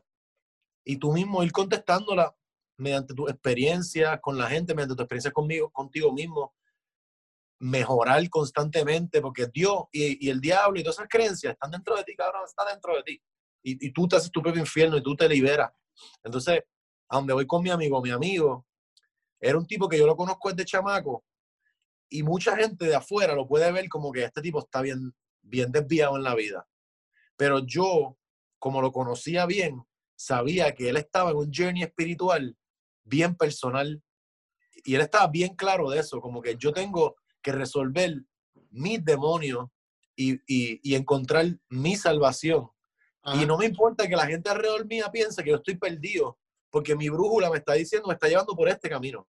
[0.85, 2.31] y tú mismo ir contestándolas
[2.77, 6.53] mediante tu experiencia con la gente, mediante tu experiencia conmigo, contigo mismo,
[7.63, 12.13] mejorar constantemente, porque Dios y, el diablo y todas esas creencias están dentro de ti,
[12.13, 13.21] cabrón, está dentro de ti.
[13.63, 15.71] Y, y tú te haces tu propio infierno y tú te liberas.
[16.23, 16.62] Entonces,
[17.08, 18.67] a donde voy con mi amigo, mi amigo
[19.39, 21.23] era un tipo que yo lo conozco desde chamaco
[22.10, 25.71] y mucha gente de afuera lo puede ver como que este tipo está bien, bien
[25.71, 26.67] desviado en la vida.
[27.38, 28.17] Pero yo,
[28.60, 29.86] como lo conocía bien,
[30.17, 32.58] sabía que él estaba en un journey espiritual
[33.06, 34.04] bien personal
[34.84, 38.23] y él estaba bien claro de eso, como que yo tengo que resolver
[38.71, 39.67] mis demonios
[40.15, 42.69] y, y, encontrar mi salvación.
[43.36, 46.38] Y no me importa que la gente alrededor mía piense que yo estoy perdido,
[46.69, 49.27] porque mi brújula me está diciendo, me está llevando por este camino,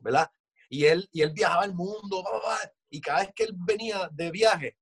[0.00, 0.30] ¿verdad?
[0.68, 2.24] Y él, y él viajaba el mundo,
[2.90, 4.76] y cada vez que él venía de viaje,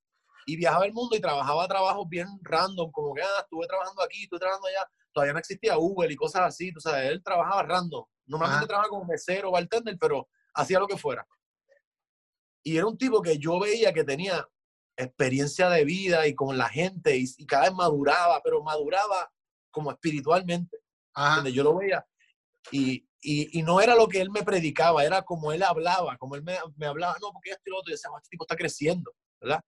[0.46, 4.24] y viajaba el mundo y trabajaba trabajos bien random, como que, ah, estuve trabajando aquí,
[4.24, 8.04] estuve trabajando allá, todavía no existía Uber y cosas así, tú sabes, él trabajaba random,
[8.26, 11.26] normalmente trabajaba como mesero bartender, pero hacía lo que fuera.
[12.62, 14.46] Y era un tipo que yo veía que tenía
[14.96, 19.30] experiencia de vida y con la gente y, y cada vez maduraba, pero maduraba
[19.70, 20.78] como espiritualmente.
[21.14, 22.06] Donde yo lo veía.
[22.70, 26.36] Y, y, y, no era lo que él me predicaba, era como él hablaba, como
[26.36, 28.56] él me, me hablaba, no, porque esto y lo otro, y decía, este tipo está
[28.56, 29.12] creciendo.
[29.40, 29.60] ¿verdad?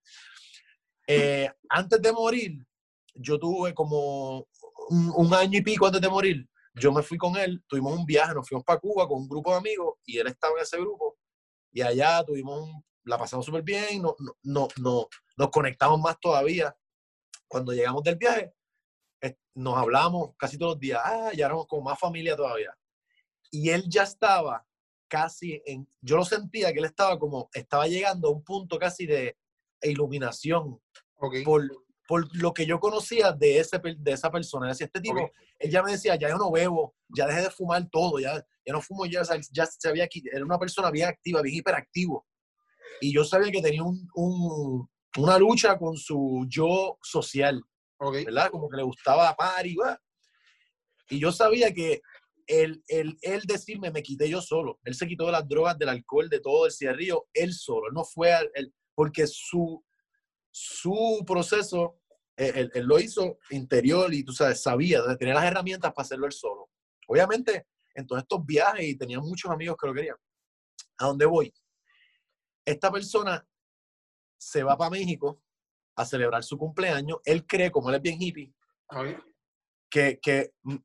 [1.06, 2.64] Eh, antes de morir,
[3.14, 4.46] yo tuve como
[4.88, 8.34] un, año y pico antes de morir, yo me fui con él, tuvimos un viaje,
[8.34, 11.18] nos fuimos para Cuba con un grupo de amigos y él estaba en ese grupo
[11.74, 12.70] y allá tuvimos
[13.04, 16.74] la pasamos súper bien, no, no, no, nos conectamos más todavía.
[17.46, 18.54] Cuando llegamos del viaje,
[19.54, 22.76] nos hablamos casi todos los días, ah, ya éramos como más familia todavía.
[23.50, 24.66] Y él ya estaba
[25.06, 29.06] casi en, yo lo sentía que él estaba como, estaba llegando a un punto casi
[29.06, 29.36] de
[29.82, 30.80] iluminación
[31.44, 31.62] por,
[32.06, 34.68] por lo que yo conocía de, ese, de esa persona.
[34.68, 37.88] Decía, este tipo, él ya me decía, ya yo no bebo, ya dejé de fumar
[37.90, 38.34] todo, ya,
[38.66, 42.26] ya no fumo, ya, ya se había, era una persona bien activa, bien hiperactivo.
[43.00, 47.62] Y yo sabía que tenía un, un, una lucha con su yo social,
[47.98, 48.50] ¿verdad?
[48.50, 49.76] Como que le gustaba party,
[51.10, 52.00] y yo sabía que
[52.46, 54.78] el, el, él decirme, me quité yo solo.
[54.84, 57.90] Él se quitó de las drogas, del alcohol, de todo, el cigarrillo, él solo.
[57.92, 59.82] no fue, él, porque su,
[60.56, 61.98] su proceso,
[62.36, 66.32] eh, él, lo hizo interior y tú sabes, sabía, tenía las herramientas para hacerlo él
[66.32, 66.70] solo.
[67.08, 70.16] Obviamente, en todos estos viajes y tenía muchos amigos que lo querían.
[70.98, 71.52] ¿A dónde voy?
[72.64, 73.44] Esta persona
[74.38, 75.42] se va para México
[75.96, 77.18] a celebrar su cumpleaños.
[77.24, 78.54] Él cree, como él es bien hippie,
[79.90, 80.76] que, que mm,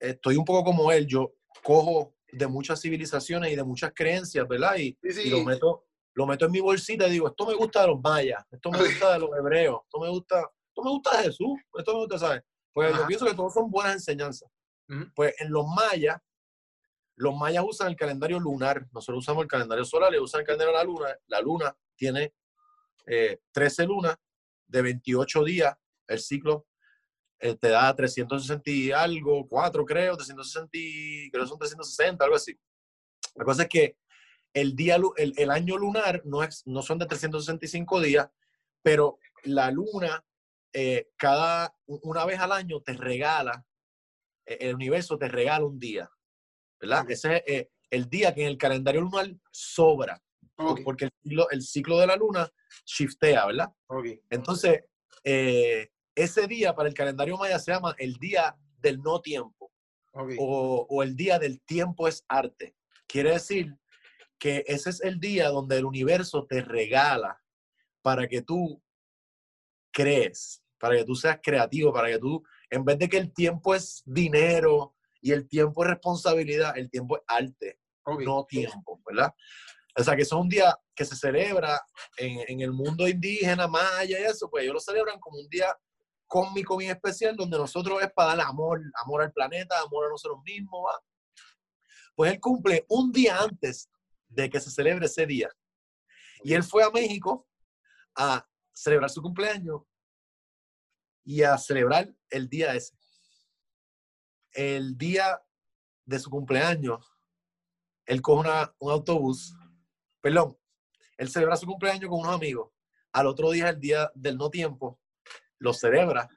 [0.00, 1.06] estoy un poco como él.
[1.06, 4.76] Yo cojo de muchas civilizaciones y de muchas creencias, ¿verdad?
[4.78, 4.96] Y,
[5.28, 5.84] lo, meto,
[6.16, 8.78] lo meto en mi bolsita y digo, esto me gusta de los mayas, esto me
[8.78, 12.18] gusta de los hebreos, esto me gusta, esto me gusta de Jesús, esto me gusta,
[12.18, 12.42] ¿sabes?
[12.72, 14.48] Pues yo pienso que todos son buenas enseñanzas.
[15.14, 16.18] Pues en los mayas,
[17.16, 20.72] los mayas usan el calendario lunar, nosotros usamos el calendario solar, le usan el calendario
[20.72, 22.32] de la luna, la luna tiene
[23.52, 24.16] 13 eh, lunas
[24.66, 25.74] de 28 días,
[26.08, 26.66] el ciclo
[27.40, 30.70] eh, te da 360 y algo, 4 creo, 360,
[31.30, 32.58] creo que son 360, algo así.
[33.34, 33.96] La cosa es que
[34.56, 38.30] el, día, el, el, año lunar no, es, no son de 365 días,
[38.82, 40.24] pero la luna
[40.72, 43.66] eh, cada una vez al año te regala,
[44.46, 46.10] el universo te regala un día,
[46.80, 47.10] ¿verdad?
[47.10, 50.22] Ese es el día que en el calendario lunar sobra,
[50.84, 52.50] porque el ciclo, el ciclo de la luna
[52.86, 53.72] shiftea, ¿verdad?
[54.30, 54.84] Entonces,
[55.22, 59.70] eh, ese día para el calendario maya se llama el día del no tiempo
[60.12, 62.74] o, o, el día del tiempo es arte.
[63.06, 63.76] Quiere decir
[64.38, 67.42] que ese es el día donde el universo te regala
[68.02, 68.82] para que tú
[69.92, 73.74] crees, para que tú seas creativo, para que tú, en vez de que el tiempo
[73.74, 79.34] es dinero y el tiempo es responsabilidad, el tiempo es arte, no tiempo, ¿verdad?
[79.98, 81.80] O sea, que es un día que se celebra
[82.18, 85.74] en, en, el mundo indígena, maya y eso, pues ellos lo celebran como un día
[86.26, 90.40] cósmico bien especial, donde nosotros es para dar amor, amor al planeta, amor a nosotros
[90.44, 90.82] mismos.
[90.86, 91.00] ¿va?
[92.14, 93.88] Pues él cumple un día antes
[94.28, 95.48] de que se celebre ese día.
[96.42, 97.46] Y él fue a México
[98.14, 99.82] a celebrar su cumpleaños
[101.24, 102.96] y a celebrar el día ese.
[104.52, 105.42] El día
[106.04, 107.12] de su cumpleaños,
[108.06, 109.54] él coge un autobús
[110.26, 110.58] perdón,
[111.18, 112.72] él celebra su cumpleaños con unos amigos.
[113.12, 114.98] Al otro día, el día del no tiempo,
[115.60, 116.28] lo celebra,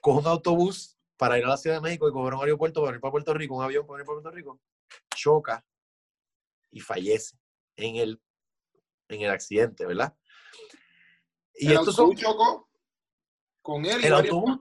[0.00, 2.94] coge un autobús para ir a la Ciudad de México y coger un aeropuerto para
[2.94, 4.58] ir para Puerto Rico, un avión para ir para Puerto Rico,
[5.14, 5.62] choca
[6.70, 7.36] y fallece
[7.76, 8.22] en el,
[9.08, 10.14] en el accidente, ¿verdad?
[11.54, 12.70] Y el autobús son, chocó
[13.62, 14.04] con él.
[14.04, 14.58] El autobús,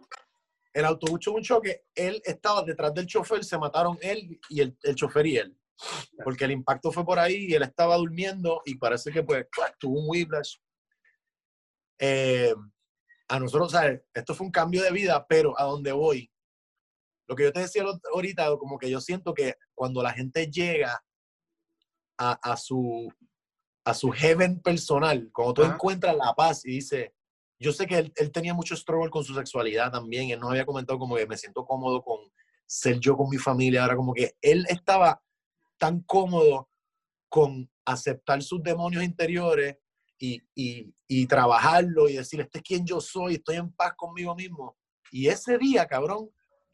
[0.74, 4.78] el autobús chocó un choque, él estaba detrás del chofer, se mataron él y el,
[4.84, 5.60] el chofer y él
[6.24, 9.45] porque el impacto fue por ahí y él estaba durmiendo y parece que pues
[9.80, 10.58] tuvo un whiplash.
[12.00, 12.54] Eh,
[13.28, 14.02] a nosotros, ¿sabes?
[14.13, 16.32] Esto fue un cambio de vida, pero a dónde voy,
[17.28, 21.04] lo que yo te decía ahorita, como que yo siento que cuando la gente llega
[22.19, 23.12] a, a su
[23.86, 27.15] a su heaven personal, cuando tú encuentras la paz y dice,
[27.60, 30.65] yo sé que él, él, tenía mucho struggle con su sexualidad también, él nos había
[30.65, 32.19] comentado como que me siento cómodo con
[32.67, 35.19] ser yo con mi familia, ahora como que él estaba
[35.79, 36.69] tan cómodo
[37.29, 39.77] con aceptar sus demonios interiores
[40.19, 44.36] y, y, y, trabajarlo y decir, este es quien yo soy, estoy en paz conmigo
[44.36, 44.77] mismo.
[45.12, 46.29] Y ese día, cabrón,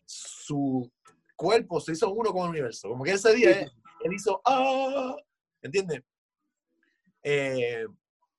[0.05, 0.91] su
[1.35, 2.89] cuerpo se hizo uno con el universo.
[2.89, 5.15] Como que ese día él, hizo, ¡ah!
[5.65, 6.01] ¿Entiendes?
[7.23, 7.85] Eh,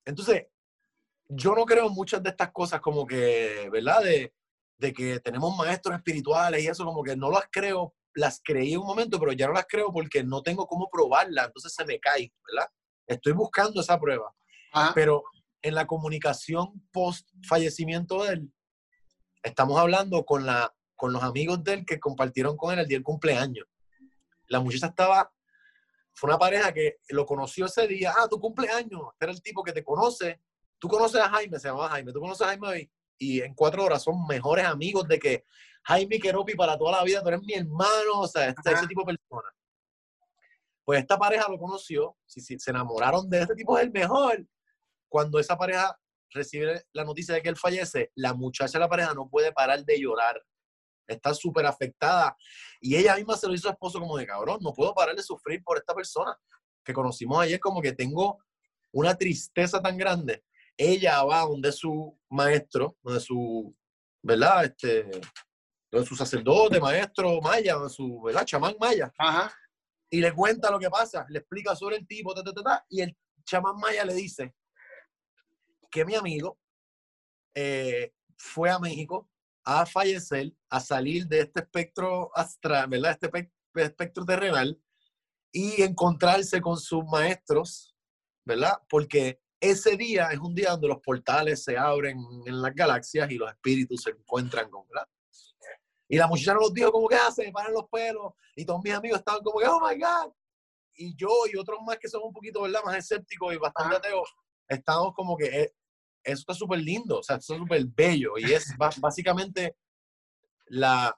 [0.05, 0.47] entonces,
[1.29, 4.03] yo no creo en muchas de estas cosas como que, ¿verdad?
[4.03, 4.35] De,
[4.79, 8.87] de que tenemos maestros espirituales y eso, como que no las creo las creí un
[8.87, 12.33] momento, pero ya no las creo porque no tengo cómo probarlas, entonces se me cae,
[12.51, 12.69] ¿verdad?
[13.07, 14.35] Estoy buscando esa prueba.
[14.95, 15.23] Pero
[15.63, 18.53] en la comunicación post fallecimiento de él,
[19.43, 22.97] estamos hablando con, la, con los amigos de él que compartieron con él el día
[22.97, 23.67] del cumpleaños.
[24.49, 25.33] La muchacha estaba,
[26.17, 29.63] fue una pareja que lo conoció ese día, ah, tu cumpleaños, este era el tipo
[29.63, 30.41] que te conoce.
[30.79, 34.03] Tú conoces a Jaime, se llama Jaime, tú conoces a Jaime y, en cuatro horas
[34.03, 35.45] son mejores amigos de que
[35.85, 39.03] Jaime Keropi para toda la vida, tú eres mi hermano, o sea, este, ese tipo
[39.03, 39.49] de persona.
[40.85, 44.47] Pues esta pareja lo conoció, si, se enamoraron de este tipo, es el mejor.
[45.09, 45.99] Cuando esa pareja
[46.31, 49.85] recibe la noticia de que él fallece, la muchacha de la pareja no puede parar
[49.85, 50.43] de llorar.
[51.07, 52.37] Está súper afectada.
[52.81, 55.15] Y ella misma se lo hizo a su esposo como de cabrón, no puedo parar
[55.15, 56.37] de sufrir por esta persona
[56.85, 58.39] que conocimos ayer, como que tengo
[58.93, 60.45] una tristeza tan grande.
[60.77, 63.75] Ella va donde su maestro, donde su,
[64.23, 64.65] ¿verdad?
[64.65, 65.03] Este,
[65.91, 68.45] donde su sacerdote, maestro maya, donde su, ¿verdad?
[68.45, 69.13] Chamán maya.
[69.19, 69.53] Ajá.
[70.09, 73.01] Y le cuenta lo que pasa, le explica sobre el tipo, ta, ta, ta, y
[73.01, 74.55] el chamán maya le dice
[75.91, 76.59] que mi amigo
[77.55, 79.29] eh, fue a México
[79.67, 83.19] a fallecer, a salir de este espectro astral, ¿verdad?
[83.21, 84.81] Este espectro terrenal
[85.53, 87.97] y encontrarse con sus maestros,
[88.45, 88.75] ¿verdad?
[88.89, 93.35] Porque ese día es un día donde los portales se abren en las galaxias y
[93.35, 95.09] los espíritus se encuentran con, ¿verdad?
[96.09, 97.51] Y la muchacha nos dijo, como que hace?
[97.51, 98.35] Paran los pelos.
[98.55, 100.33] Y todos mis amigos estaban como que, oh my God.
[100.95, 102.85] Y yo y otros más que son un poquito, ¿verdad?
[102.85, 104.33] Más escépticos y bastante ateos,
[104.69, 105.75] estamos como que, eh,
[106.27, 108.33] eso está súper lindo, o sea, eso es súper bello.
[108.37, 109.77] Y es básicamente
[110.67, 111.17] la,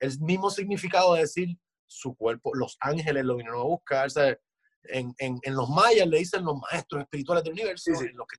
[0.00, 4.08] el mismo significado de decir, su cuerpo, los ángeles lo vinieron a buscar,
[4.82, 8.36] En, en, en, los mayas le dicen los maestros espirituales del universo, los que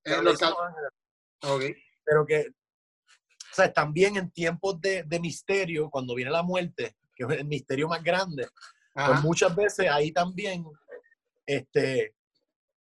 [2.03, 7.23] Pero que, o sea, también en tiempos de, de, misterio, cuando viene la muerte, que
[7.23, 8.47] es el misterio más grande,
[8.93, 10.65] pues muchas veces ahí también,
[11.45, 12.13] este,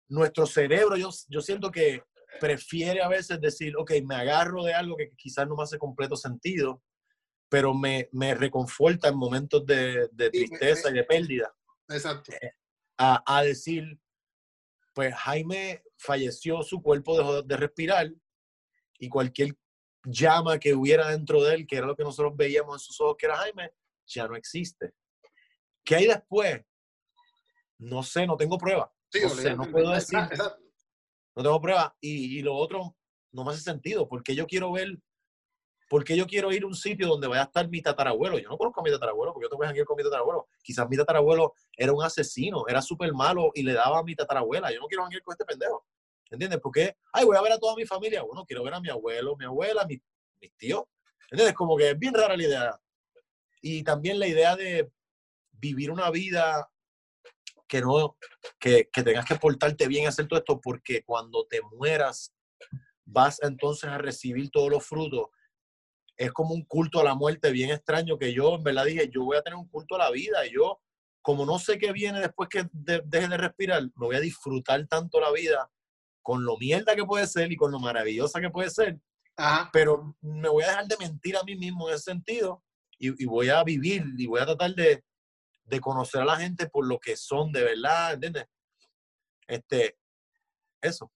[0.08, 2.02] nuestro cerebro, yo, yo siento que
[2.40, 6.16] prefiere a veces decir, ok, me agarro de algo que quizás no me hace completo
[6.16, 6.82] sentido,
[7.48, 11.54] pero me, me reconforta en momentos de, de tristeza y de pérdida.
[11.88, 12.32] Exacto.
[12.32, 12.52] Eh,
[12.98, 13.98] a, a, decir,
[14.94, 18.10] pues Jaime falleció, su cuerpo dejó de respirar
[18.98, 19.56] y cualquier
[20.04, 23.16] llama que hubiera dentro de él, que era lo que nosotros veíamos en sus ojos,
[23.18, 23.70] que era Jaime,
[24.06, 24.92] ya no existe.
[25.84, 26.62] ¿Qué hay después?
[27.78, 28.92] No sé, no tengo prueba.
[29.22, 30.18] no sé, no puedo decir.
[31.34, 31.96] No tengo prueba.
[32.00, 32.96] Y, y, lo otro
[33.30, 34.98] no me hace sentido, porque yo quiero ver
[35.92, 38.38] porque yo quiero ir a un sitio donde vaya a estar mi tatarabuelo?
[38.38, 40.48] Yo no conozco a mi tatarabuelo, porque yo tengo que ir con mi tatarabuelo.
[40.62, 44.72] Quizás mi tatarabuelo era un asesino, era súper malo y le daba a mi tatarabuela.
[44.72, 45.84] Yo no quiero ir con este pendejo.
[46.30, 46.60] ¿Entiendes?
[46.62, 48.22] Porque, ay, voy a ver a toda mi familia.
[48.22, 50.00] Bueno, quiero ver a mi abuelo, mi abuela, mis,
[50.40, 50.84] mis tíos.
[51.30, 51.54] ¿Entiendes?
[51.54, 52.80] Como que es bien rara la idea.
[53.60, 54.90] Y también la idea de
[55.50, 56.71] vivir una vida
[57.72, 58.18] que no,
[58.58, 62.34] que, que tengas que portarte bien, hacer todo esto, porque cuando te mueras,
[63.06, 65.28] vas entonces a recibir todos los frutos.
[66.18, 69.24] Es como un culto a la muerte bien extraño que yo en verdad dije, yo
[69.24, 70.82] voy a tener un culto a la vida y yo,
[71.22, 75.18] como no sé qué viene después que deje de respirar, me voy a disfrutar tanto
[75.18, 75.70] la vida
[76.20, 79.00] con lo mierda que puede ser y con lo maravillosa que puede ser,
[79.72, 82.62] pero me voy a dejar de mentir a mí mismo en ese sentido
[82.98, 85.02] y, voy a vivir y voy a tratar de,
[85.64, 88.46] de, conocer a la gente por lo que son de verdad, ¿entiendes?
[89.46, 89.96] Este,
[90.80, 91.10] eso.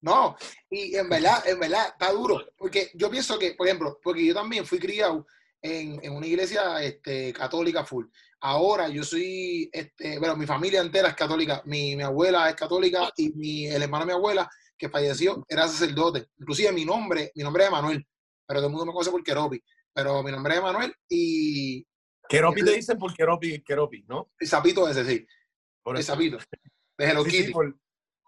[0.00, 0.36] No,
[0.70, 2.46] y en verdad, en verdad, está duro.
[2.56, 5.26] Porque yo pienso que, por ejemplo, porque yo también fui criado
[5.60, 8.06] en, en una iglesia este, católica full.
[8.40, 11.62] Ahora yo soy, este, bueno, mi familia entera es católica.
[11.64, 15.66] Mi, mi abuela es católica y mi, el hermano de mi abuela, que falleció, era
[15.66, 16.28] sacerdote.
[16.38, 18.06] Inclusive mi nombre, mi nombre es Manuel,
[18.46, 19.60] pero todo el mundo me conoce por Keropi.
[19.92, 21.84] Pero mi nombre es Manuel y...
[22.28, 24.32] Keropi te dicen por Keropi, Keropi, ¿no?
[24.38, 25.26] El sapito ese, sí.
[25.82, 26.38] Por el sapito.
[26.98, 27.52] De Hello Kitty.
[27.52, 27.78] por,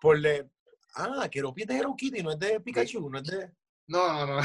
[0.01, 0.49] por, le,
[0.95, 3.51] Ah, Keropi es de Hello Kitty, no es de Pikachu, no es de.
[3.87, 4.43] No, no, no.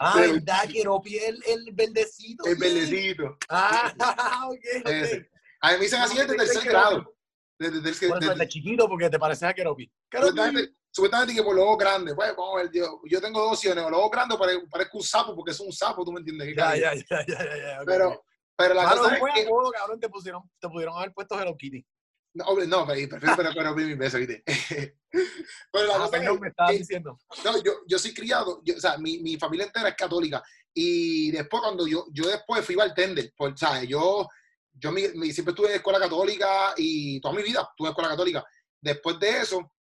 [0.00, 2.44] Ah, verdad, Keropi es el, el verdecito.
[2.44, 3.38] El verdecito.
[3.48, 3.92] Ah,
[4.50, 5.26] ok, ok.
[5.62, 7.14] A mí me dicen así desde tercer grado.
[7.58, 9.90] Desde, desde, desde, desde, chiquito porque te pareces a Keropi.
[10.10, 12.14] Supuestamente, supuestamente que por los ojos grandes.
[12.14, 13.84] Pues, vamos a ver, yo, yo tengo dos opciones.
[13.84, 14.38] O los ojos grandes
[14.70, 16.54] parezco un sapo porque es un sapo, tú me entiendes.
[16.56, 17.80] Ya, ya, ya, ya, ya.
[17.84, 18.22] Pero,
[18.60, 19.48] pero la cosa es que...
[19.74, 21.84] cabrón, te, pusieron, te pudieron haber puesto Hello Kitty.
[22.32, 24.44] No, no, prefiero pero, pero mi beso, ¿viste?
[25.72, 27.18] pero la ah, cosa me estabas diciendo.
[27.44, 30.40] No, yo, yo soy criado, yo, o sea, mi, mi, familia entera es católica.
[30.72, 33.88] Y después, cuando yo, yo después fui bartender, pues, ¿sabes?
[33.88, 34.28] Yo,
[34.72, 35.02] yo mi,
[35.32, 38.44] siempre estuve en escuela católica y toda mi vida estuve en escuela católica.
[38.80, 39.72] Después de eso,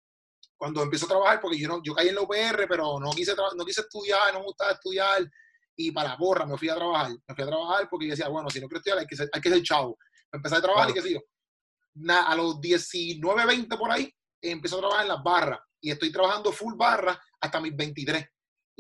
[0.57, 3.35] cuando empiezo a trabajar, porque yo, no, yo caí en la UPR, pero no quise,
[3.57, 5.31] no quise estudiar, no me gustaba estudiar,
[5.79, 7.11] y para la me fui a trabajar.
[7.11, 9.31] Me fui a trabajar porque yo decía, bueno, si no quiero estudiar, hay que ser,
[9.33, 9.97] hay que ser chavo.
[10.31, 11.20] Empecé a trabajar y qué sé yo
[12.09, 16.53] a los 19, 20 por ahí, empecé a trabajar en las barras y estoy trabajando
[16.53, 18.24] full barra hasta mis 23.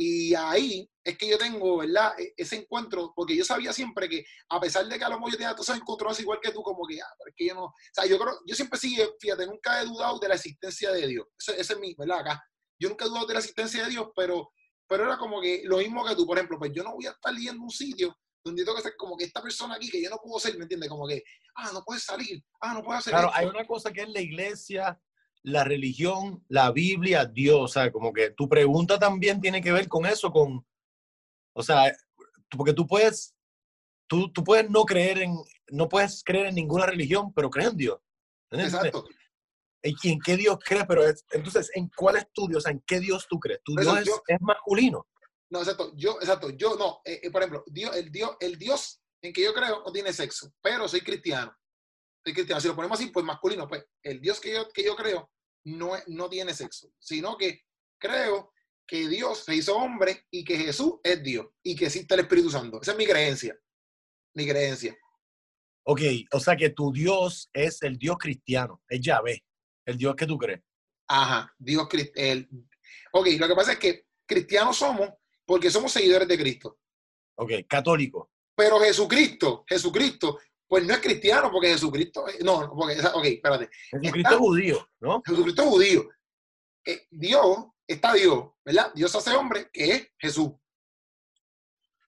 [0.00, 2.14] Y ahí es que yo tengo, ¿verdad?
[2.18, 5.32] E, ese encuentro, porque yo sabía siempre que, a pesar de que a lo mejor
[5.32, 7.54] yo tenía todos esos encuentros igual que tú, como que, ah, pero es que yo
[7.54, 10.92] no, o sea, yo creo, yo siempre sí, fíjate, nunca he dudado de la existencia
[10.92, 11.26] de Dios.
[11.38, 12.20] Ese, es mi, ¿verdad?
[12.20, 12.44] Acá.
[12.78, 14.52] yo nunca he dudado de la existencia de Dios, pero,
[14.88, 17.10] pero era como que lo mismo que tú, por ejemplo, pues yo no voy a
[17.10, 20.08] estar leyendo un sitio donde tengo que ser como que esta persona aquí que yo
[20.08, 20.88] no puedo ser, ¿me entiendes?
[20.88, 21.22] Como que,
[21.56, 23.38] ah, no puedes salir, ah, no puedes hacer Claro, esto.
[23.38, 25.00] hay una cosa que es la iglesia,
[25.42, 29.88] la religión, la Biblia, Dios, o sea, como que tu pregunta también tiene que ver
[29.88, 30.66] con eso, con,
[31.54, 31.92] o sea,
[32.56, 33.34] porque tú puedes,
[34.06, 35.36] tú, tú puedes no creer en,
[35.68, 37.98] no puedes creer en ninguna religión, pero crees en Dios.
[38.50, 38.74] ¿entiendes?
[38.74, 39.04] Exacto.
[39.82, 40.84] ¿En, y en qué Dios crees?
[40.88, 42.58] Pero es- entonces, ¿en cuál es tu Dios?
[42.58, 43.60] O sea, ¿en qué Dios tú crees?
[43.64, 45.06] ¿Tu Dios es, yo- es masculino?
[45.50, 45.92] No, exacto.
[45.96, 46.50] Yo, exacto.
[46.50, 47.00] Yo no.
[47.04, 50.12] eh, eh, por ejemplo, Dios, el, Dios, el Dios en que yo creo no tiene
[50.12, 51.56] sexo, pero soy cristiano.
[52.24, 52.60] Soy cristiano.
[52.60, 55.30] Si lo ponemos así, pues masculino, pues el Dios que yo, que yo creo
[55.64, 57.62] no, es- no tiene sexo, sino que
[58.00, 58.52] creo
[58.86, 62.50] que Dios se hizo hombre y que Jesús es Dios y que existe el Espíritu
[62.50, 62.80] Santo.
[62.82, 63.58] Esa es mi creencia.
[64.34, 64.96] Mi creencia.
[65.84, 66.00] Ok,
[66.32, 69.44] o sea que tu Dios es el Dios cristiano, es Yahvé,
[69.88, 70.60] el Dios que tú crees.
[71.08, 72.48] Ajá, Dios el
[73.12, 75.08] Ok, lo que pasa es que cristianos somos
[75.46, 76.78] porque somos seguidores de Cristo.
[77.36, 78.30] Ok, católico.
[78.54, 84.34] Pero Jesucristo, Jesucristo, pues no es cristiano porque Jesucristo, eh, no, porque, ok, espérate, Jesucristo
[84.34, 85.22] es judío, ¿no?
[85.24, 86.08] Jesucristo es judío.
[86.84, 88.92] Eh, Dios, está Dios, ¿verdad?
[88.94, 90.52] Dios hace hombre, que es Jesús.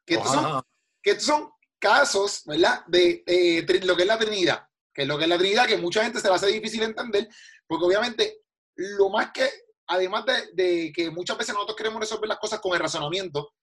[0.04, 0.62] Que estos son,
[1.02, 2.84] que estos son casos, ¿verdad?
[2.88, 3.24] De
[3.84, 6.20] lo que es la Trinidad, que es lo que es la Trinidad, que mucha gente
[6.20, 7.28] se le hace difícil entender,
[7.70, 8.42] porque obviamente
[8.74, 9.48] lo más que,
[9.86, 13.54] además de, de que muchas veces nosotros queremos resolver las cosas con el razonamiento,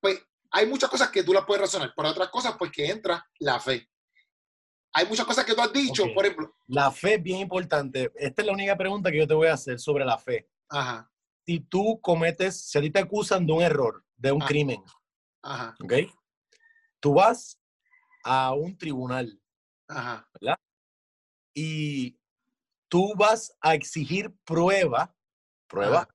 [0.00, 3.28] pues hay muchas cosas que tú las puedes razonar, pero otras cosas pues que entra
[3.40, 3.88] la fe.
[4.92, 8.12] Hay muchas cosas que tú has dicho, por ejemplo, La fe es bien importante.
[8.14, 10.48] Esta es la única pregunta que yo te voy a hacer sobre la fe.
[10.68, 11.10] ajá,
[11.46, 14.46] Si tú cometes, si a ti te acusan de un error, de un Ah.
[14.46, 14.82] crimen,
[15.42, 15.92] ajá, ¿ok?
[17.00, 17.60] Tú vas
[18.24, 19.40] a un tribunal
[19.88, 20.28] ajá,
[21.54, 22.19] y
[22.90, 25.14] tú vas a exigir prueba,
[25.66, 26.08] prueba, Ajá.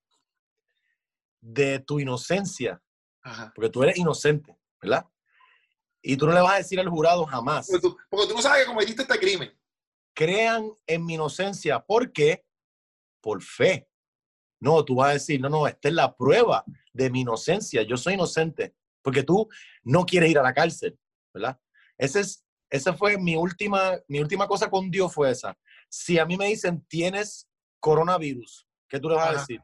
[1.42, 2.82] de tu inocencia,
[3.24, 3.52] ajá.
[3.56, 5.06] porque tú eres inocente, ¿verdad?
[6.02, 8.42] Y tú no le vas a decir al jurado jamás, Porque tú, porque tú no
[8.42, 9.52] sabes que cometiste este crimen.
[10.14, 11.80] crean en mi inocencia.
[11.80, 12.46] ¿Por qué?
[13.22, 13.90] Por fe.
[14.60, 16.64] No, tú vas a decir, no, no, esta es la prueba
[16.94, 17.82] de mi inocencia.
[17.84, 19.48] Yo soy inocente porque tú
[19.84, 20.98] no quieres ir a la cárcel,
[21.34, 21.60] ¿verdad?
[21.98, 25.58] Ese es, esa fue mi última, mi última cosa con Dios fue esa.
[25.98, 27.48] Si a mí me dicen, tienes
[27.80, 29.62] coronavirus, ¿qué tú le vas a decir?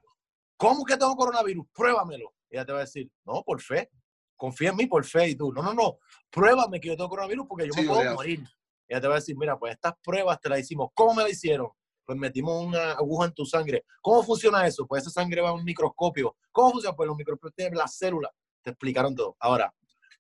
[0.56, 1.66] ¿Cómo que tengo coronavirus?
[1.74, 2.34] Pruébamelo.
[2.50, 3.92] Ella te va a decir, no, por fe.
[4.38, 5.28] Confía en mí por fe.
[5.28, 5.98] Y tú, no, no, no,
[6.30, 8.42] pruébame que yo tengo coronavirus porque yo Sí, me puedo morir.
[8.88, 10.92] Ella te va a decir, mira, pues estas pruebas te las hicimos.
[10.94, 11.68] ¿Cómo me la hicieron?
[12.06, 13.84] Pues metimos una aguja en tu sangre.
[14.02, 14.88] ¿Cómo funciona eso?
[14.88, 16.38] Pues esa sangre va a un microscopio.
[16.54, 16.96] ¿Cómo funciona?
[16.96, 18.32] Pues los microscopios tienen las células.
[18.64, 19.36] Te explicaron todo.
[19.38, 19.76] Ahora,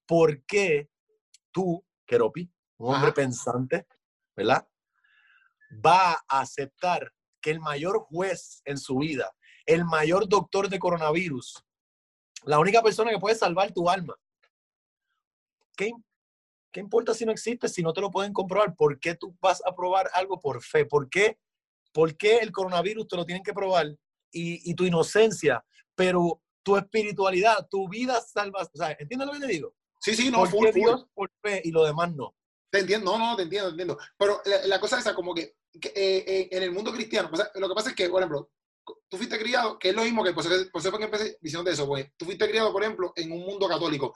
[0.05, 0.89] ¿por qué
[1.51, 3.14] tú, Keropi, un hombre Ajá.
[3.14, 3.88] pensante,
[4.36, 4.68] ¿verdad?
[5.86, 7.11] Va a aceptar
[7.41, 9.32] que el mayor juez en su vida,
[9.65, 11.63] el mayor doctor de coronavirus,
[12.43, 14.15] la única persona que puede salvar tu alma,
[15.76, 15.91] ¿qué,
[16.72, 18.76] ¿qué importa si no existe, si no te lo pueden comprobar?
[18.76, 20.86] ¿Por qué tú vas a probar algo por fe?
[20.86, 21.39] ¿Por qué,
[21.93, 23.88] por qué el coronavirus te lo tienen que probar
[24.32, 25.63] y, y tu inocencia,
[25.95, 28.61] pero tu espiritualidad, tu vida salva?
[28.61, 29.76] O sea, ¿entiendes lo que te digo?
[29.99, 30.82] Sí, sí, no, ¿Por full, qué full.
[30.82, 32.36] Dios por fe y lo demás no?
[32.72, 33.97] Te entiendo, no, no, te entiendo, te entiendo.
[34.17, 37.49] Pero la, la cosa es como que, eh, eh, en el mundo cristiano, o sea,
[37.55, 38.49] lo que pasa es que, por ejemplo,
[39.07, 41.38] tú fuiste criado, que es lo mismo que, por eso, por eso fue que empecé
[41.39, 44.13] diciendo eso, pues, tú fuiste criado, por ejemplo, en un mundo católico,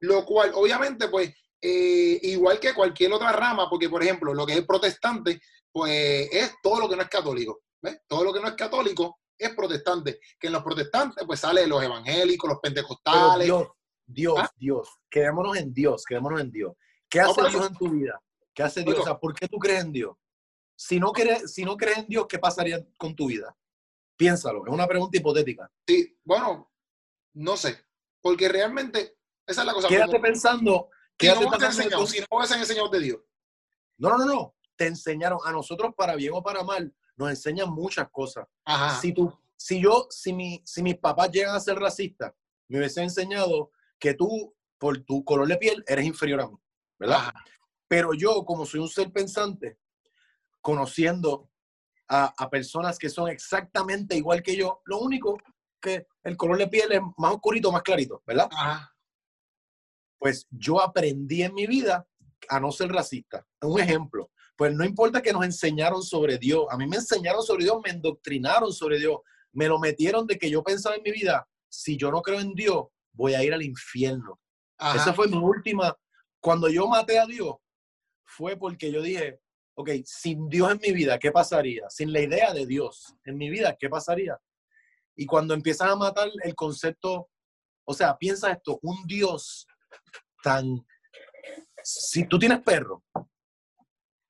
[0.00, 4.54] lo cual, obviamente, pues, eh, igual que cualquier otra rama, porque, por ejemplo, lo que
[4.54, 5.40] es protestante,
[5.72, 8.00] pues, es todo lo que no es católico, ¿ves?
[8.06, 11.82] Todo lo que no es católico es protestante, que en los protestantes, pues, sale los
[11.82, 13.68] evangélicos, los Pero pentecostales, Dios,
[14.06, 14.50] Dios, ¿Ah?
[14.56, 16.72] Dios, quedémonos en Dios, quedémonos en Dios.
[17.08, 18.20] ¿Qué hace Dios en tu vida?
[18.54, 18.98] ¿Qué hace Dios?
[19.00, 20.16] O sea, ¿por qué tú crees en Dios?
[20.76, 23.56] Si no crees, si no crees en Dios, ¿qué pasaría con tu vida?
[24.16, 25.70] Piénsalo, es una pregunta hipotética.
[25.86, 26.70] Sí, bueno,
[27.34, 27.78] no sé,
[28.20, 29.16] porque realmente
[29.46, 29.88] esa es la cosa.
[29.88, 33.20] Quédate como- pensando, si quédate no de enseñado, si no hubiesen enseñado de Dios.
[33.98, 34.56] No, no, no, no.
[34.76, 38.46] Te enseñaron, a nosotros para bien o para mal, nos enseñan muchas cosas.
[38.64, 39.00] Ajá.
[39.00, 42.32] Si tú, si yo, si mi, si mis papás llegan a ser racistas,
[42.68, 46.56] me hubiesen enseñado que tú, por tu color de piel, eres inferior a mí,
[46.98, 47.18] ¿verdad?
[47.18, 47.44] Ajá.
[47.86, 49.78] Pero yo, como soy un ser pensante,
[50.64, 51.50] conociendo
[52.08, 55.36] a, a personas que son exactamente igual que yo, lo único
[55.78, 58.48] que el color de piel es más oscurito, más clarito, ¿verdad?
[58.50, 58.90] Ajá.
[60.18, 62.08] Pues yo aprendí en mi vida
[62.48, 63.46] a no ser racista.
[63.60, 67.64] Un ejemplo, pues no importa que nos enseñaron sobre Dios, a mí me enseñaron sobre
[67.64, 69.18] Dios, me endoctrinaron sobre Dios,
[69.52, 72.54] me lo metieron de que yo pensaba en mi vida, si yo no creo en
[72.54, 74.40] Dios, voy a ir al infierno.
[74.78, 74.96] Ajá.
[74.96, 75.94] Esa fue mi última.
[76.40, 77.54] Cuando yo maté a Dios,
[78.24, 79.43] fue porque yo dije,
[79.74, 81.88] ok, sin Dios en mi vida, ¿qué pasaría?
[81.90, 84.38] Sin la idea de Dios en mi vida, ¿qué pasaría?
[85.16, 87.30] Y cuando empiezan a matar el concepto,
[87.84, 89.66] o sea, piensa esto, un Dios
[90.42, 90.84] tan...
[91.82, 93.04] Si tú tienes perro,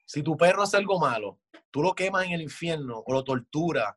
[0.05, 1.41] si tu perro hace algo malo,
[1.71, 3.97] tú lo quemas en el infierno o lo tortura,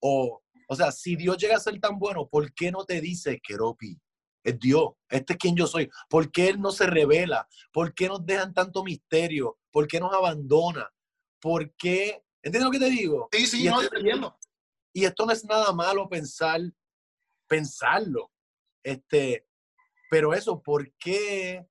[0.00, 3.40] o, o sea, si Dios llega a ser tan bueno, ¿por qué no te dice,
[3.42, 4.00] Keropi,
[4.42, 5.90] es Dios, este es quien yo soy?
[6.08, 7.48] ¿Por qué Él no se revela?
[7.72, 9.58] ¿Por qué nos dejan tanto misterio?
[9.74, 10.88] ¿Por qué nos abandona?
[11.40, 12.22] ¿Por qué?
[12.40, 13.28] ¿Entiendes lo que te digo?
[13.32, 14.38] Sí, sí, y no, esto, entiendo.
[14.92, 16.60] Y esto no es nada malo pensar,
[17.48, 18.30] pensarlo.
[18.84, 19.48] Este,
[20.08, 21.66] pero eso, ¿por qué?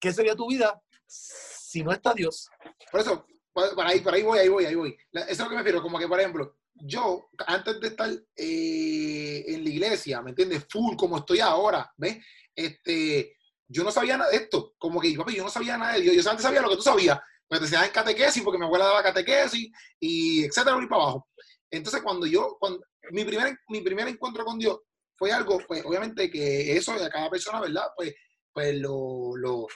[0.00, 2.48] ¿Qué sería tu vida si no está Dios?
[2.90, 4.96] Por eso, por ahí, por ahí voy, ahí voy, ahí voy.
[5.12, 9.44] Eso es lo que me refiero, como que, por ejemplo, yo, antes de estar eh,
[9.48, 10.64] en la iglesia, ¿me entiendes?
[10.70, 12.24] Full, como estoy ahora, ¿ves?
[12.56, 13.36] Este,
[13.68, 14.74] yo no sabía nada de esto.
[14.78, 16.16] Como que, papi, yo no sabía nada de Dios.
[16.16, 17.18] Yo antes sabía lo que tú sabías.
[17.50, 21.28] Me decían en catequesis, porque mi abuela daba catequesis, y etcétera, y para abajo.
[21.70, 24.78] Entonces, cuando yo, cuando, mi, primer, mi primer encuentro con Dios
[25.16, 27.86] fue algo, pues, obviamente que eso de cada persona, ¿verdad?
[27.96, 28.14] Pues,
[28.52, 29.66] pues lo, lo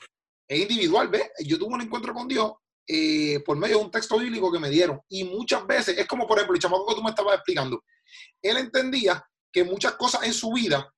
[0.49, 1.31] es individual, ¿ves?
[1.41, 2.53] Yo tuve un encuentro con Dios
[2.87, 5.01] eh, por medio de un texto bíblico que me dieron.
[5.09, 7.83] Y muchas veces, es como por ejemplo el chamaco que tú me estabas explicando,
[8.41, 10.93] él entendía que muchas cosas en su vida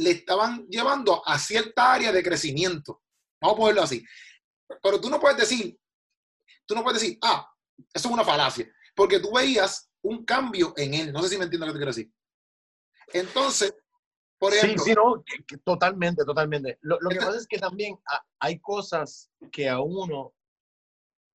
[0.00, 3.02] le estaban llevando a cierta área de crecimiento.
[3.40, 4.04] Vamos a ponerlo así.
[4.82, 5.78] Pero tú no puedes decir,
[6.66, 7.48] tú no puedes decir, ah,
[7.92, 11.12] eso es una falacia, porque tú veías un cambio en él.
[11.12, 12.12] No sé si me entiendes lo que te quiero decir.
[13.12, 13.74] Entonces,
[14.38, 14.84] por ejemplo.
[14.84, 15.24] Sí, sí, no,
[15.64, 16.78] totalmente, totalmente.
[16.82, 17.98] Lo, lo que pasa es que también
[18.38, 20.34] hay cosas que a uno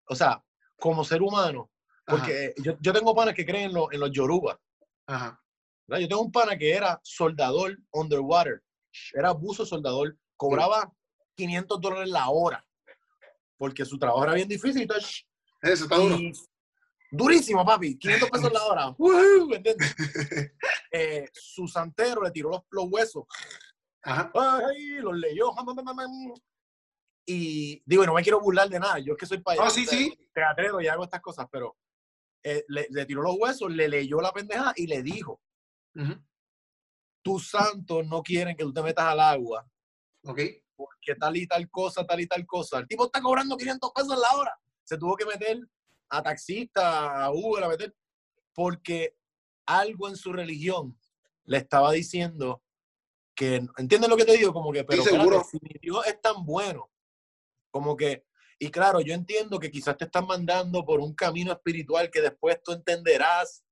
[0.08, 0.44] o sea,
[0.80, 1.72] como ser humano,
[2.06, 4.60] porque yo, yo, tengo panas que creen en, lo, en los yoruba.
[5.08, 5.42] Ajá.
[5.88, 8.64] Yo tengo un pana que era soldador underwater,
[9.14, 10.92] era buzo soldador, cobraba
[11.36, 12.66] 500 dólares la hora,
[13.58, 14.84] porque su trabajo era bien difícil.
[14.84, 15.26] Entonces,
[15.62, 16.18] Eso está duro.
[17.12, 18.96] Durísimo, papi, 500 pesos la hora.
[19.56, 19.96] ¿Entiendes?
[20.92, 23.26] eh, su santero le tiró los, los huesos.
[24.02, 24.32] Ajá.
[24.34, 25.52] Ay, los leyó.
[27.28, 29.86] Y digo, no me quiero burlar de nada, yo es que soy payaso, oh, sí,
[29.86, 30.16] sí.
[30.32, 31.76] teatrero y hago estas cosas, pero
[32.44, 35.42] eh, le, le, tiró los huesos, le leyó la pendeja y le dijo,
[37.22, 39.68] tus santos no quieren que tú te metas al agua.
[40.24, 40.40] Ok.
[40.76, 42.80] Porque tal y tal cosa, tal y tal cosa.
[42.80, 44.60] El tipo está cobrando 500 pesos la hora.
[44.84, 45.60] Se tuvo que meter
[46.10, 47.96] a taxista, a Uber, a meter,
[48.54, 49.18] porque
[49.66, 50.98] algo en su religión
[51.46, 52.62] le estaba diciendo
[53.36, 54.54] que, ¿entiendes lo que te digo?
[54.54, 55.44] Como que, pero seguro.
[55.44, 56.90] si mi Dios es tan bueno,
[57.72, 58.26] como que,
[58.58, 62.62] y claro, yo entiendo que quizás te están mandando por un camino espiritual que después
[62.64, 63.65] tú entenderás.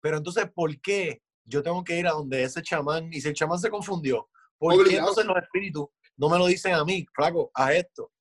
[0.00, 3.12] Pero entonces, ¿por qué yo tengo que ir a donde ese chamán?
[3.12, 4.28] Y si el chamán se confundió,
[4.58, 5.86] ¿por qué entonces los espíritus
[6.16, 8.12] no me lo dicen a mí, flaco, a esto?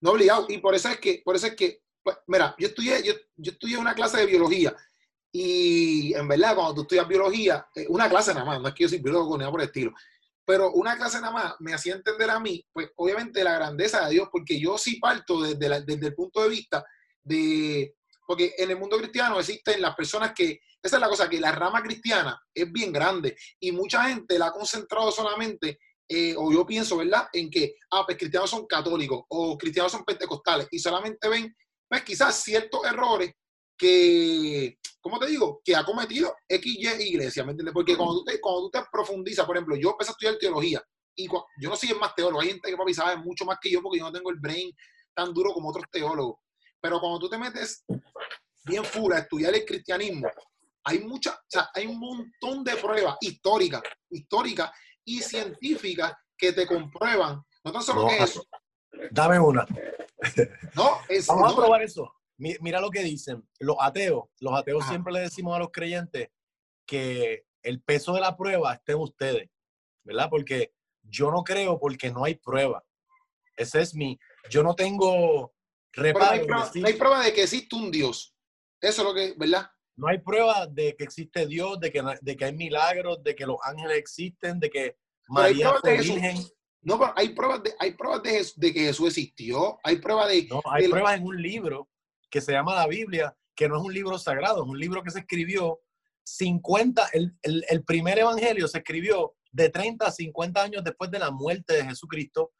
[0.00, 0.46] No obligado.
[0.48, 3.52] Y por eso es que, por eso es que, pues, mira, yo estudié, yo, yo
[3.52, 4.74] estudié una clase de biología.
[5.32, 8.84] Y en verdad, cuando tú estudias biología, eh, una clase nada más, no es que
[8.84, 9.92] yo soy biólogo ni nada por el estilo
[10.46, 14.12] pero una clase nada más me hacía entender a mí, pues obviamente la grandeza de
[14.12, 16.84] Dios, porque yo sí parto desde, desde el punto de vista
[17.24, 17.96] de,
[18.26, 21.52] porque en el mundo cristiano existen las personas que, esa es la cosa, que la
[21.52, 26.66] rama cristiana es bien grande y mucha gente la ha concentrado solamente, eh, o yo
[26.66, 31.28] pienso, ¿verdad?, en que, ah, pues cristianos son católicos o cristianos son pentecostales y solamente
[31.28, 31.54] ven,
[31.88, 33.32] pues quizás ciertos errores
[33.78, 35.60] que, ¿cómo te digo?
[35.64, 37.74] Que ha cometido XY iglesia, ¿me entiendes?
[37.74, 40.82] Porque cuando tú, te, cuando profundizas, por ejemplo, yo empecé a estudiar teología
[41.14, 43.70] y yo no soy el más teólogo, hay gente que papi sabe mucho más que
[43.70, 44.70] yo porque yo no tengo el brain
[45.14, 46.36] tan duro como otros teólogos.
[46.80, 47.84] Pero cuando tú te metes
[48.66, 50.28] bien full a estudiar el cristianismo,
[50.84, 54.70] hay mucha, o sea, hay un montón de pruebas históricas, históricas
[55.04, 58.44] y científicas que te comprueban, no tan solo no, eso.
[59.10, 59.66] Dame una.
[60.74, 62.12] No, es, Vamos no, a probar eso.
[62.38, 63.46] Mira lo que dicen.
[63.58, 64.90] Los ateos, los ateos Ajá.
[64.90, 66.28] siempre le decimos a los creyentes
[66.86, 69.50] que el peso de la prueba esté en ustedes,
[70.04, 70.28] ¿verdad?
[70.30, 72.84] Porque yo no creo porque no hay prueba.
[73.56, 74.18] Ese es mi.
[74.50, 75.54] Yo no tengo
[75.92, 76.26] reparo.
[76.26, 78.35] No hay, prueba, no hay, prueba, de que existe un Dios.
[78.80, 79.70] Eso es lo que, ¿verdad?
[79.96, 83.46] No hay prueba de que existe Dios, de que, de que hay milagros, de que
[83.46, 84.96] los ángeles existen, de que
[85.28, 86.36] María fue virgen.
[86.82, 89.78] No, pero hay pruebas, de, hay pruebas de, de, que Jesús existió.
[89.82, 90.46] Hay pruebas de.
[90.48, 91.88] No, hay de, pruebas en un libro
[92.30, 95.10] que se llama la Biblia, que no es un libro sagrado, es un libro que
[95.10, 95.80] se escribió
[96.24, 101.20] 50, el, el, el, primer evangelio se escribió de 30 a 50 años después de
[101.20, 102.52] la muerte de Jesucristo,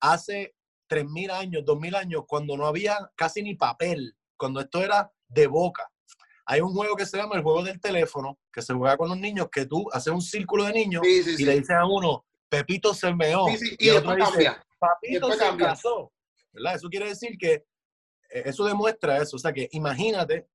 [0.00, 0.54] hace
[0.88, 5.88] 3.000 años, 2.000 años, cuando no había casi ni papel, cuando esto era de boca.
[6.46, 9.18] Hay un juego que se llama el juego del teléfono, que se juega con los
[9.18, 12.24] niños, que tú haces un círculo de niños sí, sí, y le dices a uno,
[12.48, 13.48] Pepito se meó.
[13.48, 14.66] y, y otro dice, cambia.
[14.78, 15.66] Papito se cambia.
[15.68, 16.12] casó.
[16.52, 16.74] ¿verdad?
[16.74, 17.64] Eso quiere decir que
[18.28, 19.36] eso demuestra eso.
[19.36, 20.48] O sea que imagínate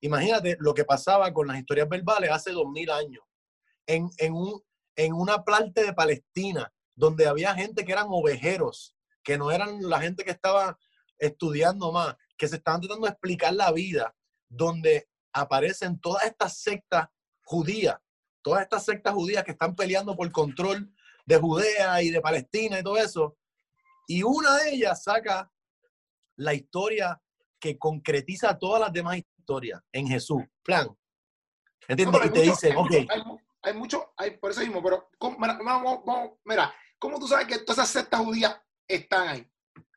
[0.00, 3.22] imagínate lo que pasaba con las historias verbales hace dos mil años.
[3.86, 4.62] En, en, un,
[4.96, 10.00] en una planta de Palestina, donde había gente que eran ovejeros, que no eran la
[10.00, 10.78] gente que estaba
[11.18, 14.16] estudiando más, que se estaban tratando de explicar la vida,
[14.48, 17.06] donde aparecen todas estas sectas
[17.44, 17.98] judías,
[18.40, 20.90] todas estas sectas judías que están peleando por control
[21.26, 23.36] de Judea y de Palestina y todo eso.
[24.06, 25.52] Y una de ellas saca
[26.36, 27.20] la historia
[27.60, 30.42] que concretiza todas las demás historias en Jesús.
[30.62, 30.88] Plan.
[31.88, 32.24] ¿Entiendes?
[32.24, 32.92] y te dicen, ok.
[33.62, 35.10] Hay, mucho, hay, por eso mismo, pero
[36.46, 39.46] mira, ¿cómo tú sabes que todas esas sectas judías están ahí?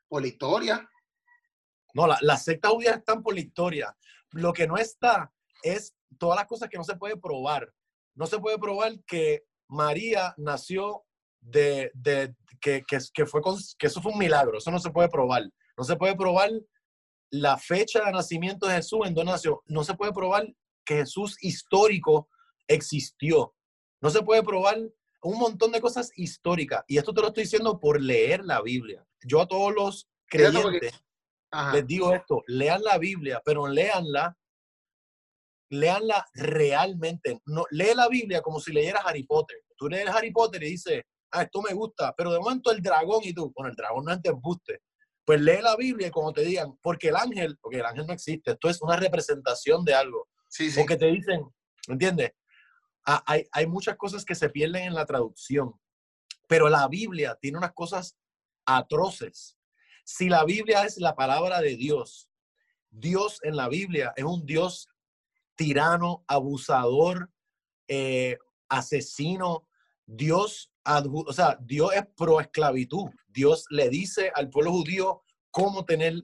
[0.06, 0.90] Por la historia.
[1.94, 3.96] No, las sectas judías están por la historia.
[4.32, 5.32] Lo que no está
[5.62, 7.72] es todas las cosas que no se puede probar.
[8.14, 11.04] No se puede probar que María nació
[11.40, 13.40] de, de que, que, que, fue
[13.78, 14.58] que eso fue un milagro.
[14.58, 15.48] Eso no se puede probar.
[15.76, 16.50] No se puede probar
[17.30, 19.32] la fecha de nacimiento de Jesús en donde
[19.66, 20.52] No se puede probar
[20.84, 22.28] que Jesús histórico
[22.66, 23.54] existió.
[24.00, 24.78] No se puede probar
[25.22, 26.84] un montón de cosas históricas.
[26.88, 29.06] Y esto te lo estoy diciendo por leer la Biblia.
[29.22, 31.03] Yo a todos los creyentes
[31.72, 34.36] les digo esto, lean la Biblia, pero leanla,
[35.70, 37.40] leanla realmente.
[37.46, 39.58] No, lee la Biblia como si leyeras Harry Potter.
[39.76, 41.02] Tú lees Harry Potter y dices,
[41.32, 44.12] ah, esto me gusta, pero de momento el dragón y tú, bueno, el dragón no
[44.12, 44.80] es te embuste.
[45.24, 48.12] Pues lee la Biblia y como te digan, porque el ángel, porque el ángel no
[48.12, 50.28] existe, esto es una representación de algo.
[50.48, 50.78] Sí, sí.
[50.78, 51.42] Porque te dicen,
[51.88, 52.32] ¿me entiendes?
[53.06, 55.74] Ah, hay, hay muchas cosas que se pierden en la traducción,
[56.46, 58.16] pero la Biblia tiene unas cosas
[58.66, 59.56] atroces.
[60.04, 62.28] Si la Biblia es la palabra de Dios,
[62.90, 64.88] Dios en la Biblia es un Dios
[65.56, 67.30] tirano, abusador,
[67.88, 68.38] eh,
[68.68, 69.66] asesino.
[70.06, 73.10] Dios, o sea, Dios es pro esclavitud.
[73.28, 76.22] Dios le dice al pueblo judío cómo tener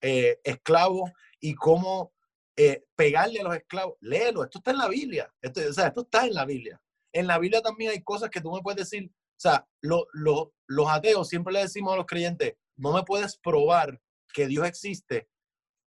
[0.00, 1.10] eh, esclavos
[1.40, 2.12] y cómo
[2.56, 3.96] eh, pegarle a los esclavos.
[4.00, 5.32] Léelo, esto está en la Biblia.
[5.42, 6.80] Esto, o sea, esto está en la Biblia.
[7.12, 9.10] En la Biblia también hay cosas que tú me puedes decir.
[9.12, 14.00] O sea, los ateos siempre le decimos a los creyentes, no me puedes probar
[14.32, 15.28] que Dios existe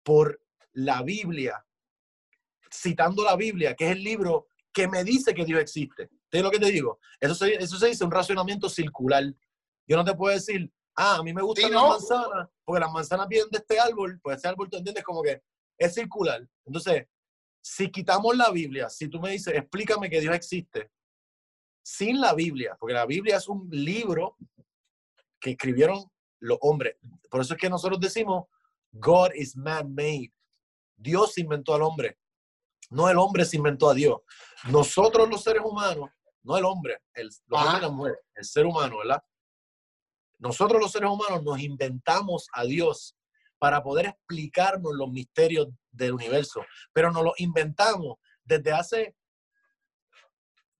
[0.04, 0.40] por
[0.74, 1.66] la Biblia,
[2.72, 6.10] citando la Biblia, que es el libro que me dice que Dios existe.
[6.30, 7.00] ¿Te lo que te digo?
[7.20, 9.24] Eso se, eso se dice un racionamiento circular.
[9.88, 13.28] Yo no te puedo decir, ah, a mí me gustan las manzanas, porque las manzanas
[13.28, 15.04] vienen de este árbol, pues ese árbol, ¿tú entiendes?
[15.04, 15.42] Como que
[15.78, 16.48] es circular.
[16.66, 17.08] Entonces,
[17.62, 20.92] si quitamos la Biblia, si tú me dices, explícame que Dios existe,
[21.84, 24.38] sin la Biblia, porque la Biblia es un libro
[25.40, 26.13] que escribieron
[26.44, 26.98] los hombres.
[27.30, 28.46] Por eso es que nosotros decimos,
[28.92, 30.32] God is man-made.
[30.96, 32.18] Dios inventó al hombre.
[32.90, 34.22] No el hombre se inventó a Dios.
[34.70, 36.10] Nosotros los seres humanos,
[36.44, 37.30] no el hombre, el,
[38.36, 39.24] el ser humano, ¿verdad?
[40.38, 43.16] Nosotros los seres humanos nos inventamos a Dios
[43.58, 49.16] para poder explicarnos los misterios del universo, pero nos lo inventamos desde hace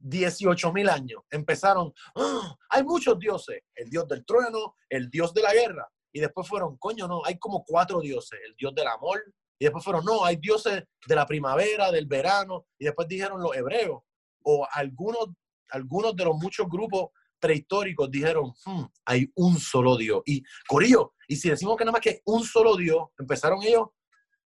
[0.04, 1.22] 18 mil años.
[1.32, 2.56] Empezaron, ¡Ah!
[2.70, 6.78] hay muchos dioses, el dios del trueno, el dios de la guerra, y después fueron,
[6.78, 9.24] coño, no, hay como cuatro dioses, el dios del amor,
[9.58, 13.56] y después fueron, no, hay dioses de la primavera, del verano, y después dijeron los
[13.56, 14.02] hebreos,
[14.44, 15.30] o algunos,
[15.70, 20.22] algunos de los muchos grupos prehistóricos dijeron, hmm, hay un solo Dios.
[20.26, 23.88] Y Corillo, y si decimos que nada más que un solo Dios, empezaron ellos,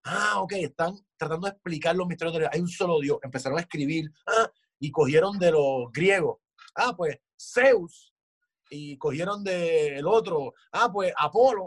[0.03, 3.58] ah, ok, están tratando de explicar los misterios de Dios, hay un solo Dios, empezaron
[3.58, 6.39] a escribir, ah, y cogieron de los griegos,
[6.75, 8.13] ah, pues Zeus,
[8.69, 11.65] y cogieron del otro, ah, pues Apolo,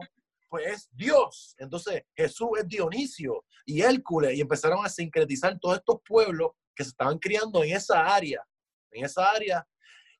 [0.49, 1.55] pues es Dios.
[1.59, 6.91] Entonces Jesús es Dionisio y Hércules, y empezaron a sincretizar todos estos pueblos que se
[6.91, 8.45] estaban criando en esa área,
[8.91, 9.67] en esa área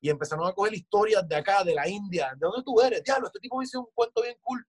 [0.01, 3.03] y empezaron a coger historias de acá, de la India, ¿de dónde tú eres?
[3.03, 4.65] Diablo, este tipo me hizo un cuento bien cool.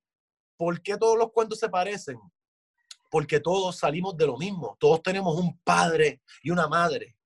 [0.58, 2.20] ¿Por qué todos los cuentos se parecen?
[3.10, 4.76] Porque todos salimos de lo mismo.
[4.78, 7.16] Todos tenemos un padre y una madre.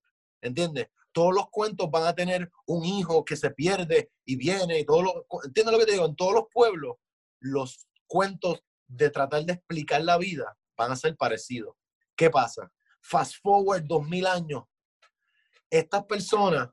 [0.47, 0.89] ¿Entiendes?
[1.13, 4.81] Todos los cuentos van a tener un hijo que se pierde y viene.
[4.81, 6.07] Y todo lo, ¿Entiendes lo que te digo?
[6.07, 6.97] En todos los pueblos,
[7.41, 11.75] los cuentos de tratar de explicar la vida van a ser parecidos.
[12.15, 12.71] ¿Qué pasa?
[13.01, 14.65] Fast forward dos mil años.
[15.71, 16.69] Estas personas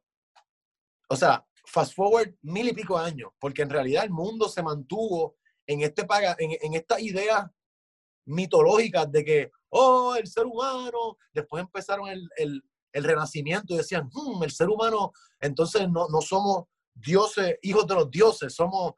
[1.13, 5.37] o sea, fast forward mil y pico años, porque en realidad el mundo se mantuvo
[5.67, 6.05] en, este,
[6.39, 7.51] en, en esta idea
[8.25, 12.63] mitológica de que, oh, el ser humano, después empezaron el,
[12.93, 17.95] el renacimiento y decían, hmm, el ser humano, entonces no, no, somos dioses, hijos de
[17.95, 18.93] los dioses, somos,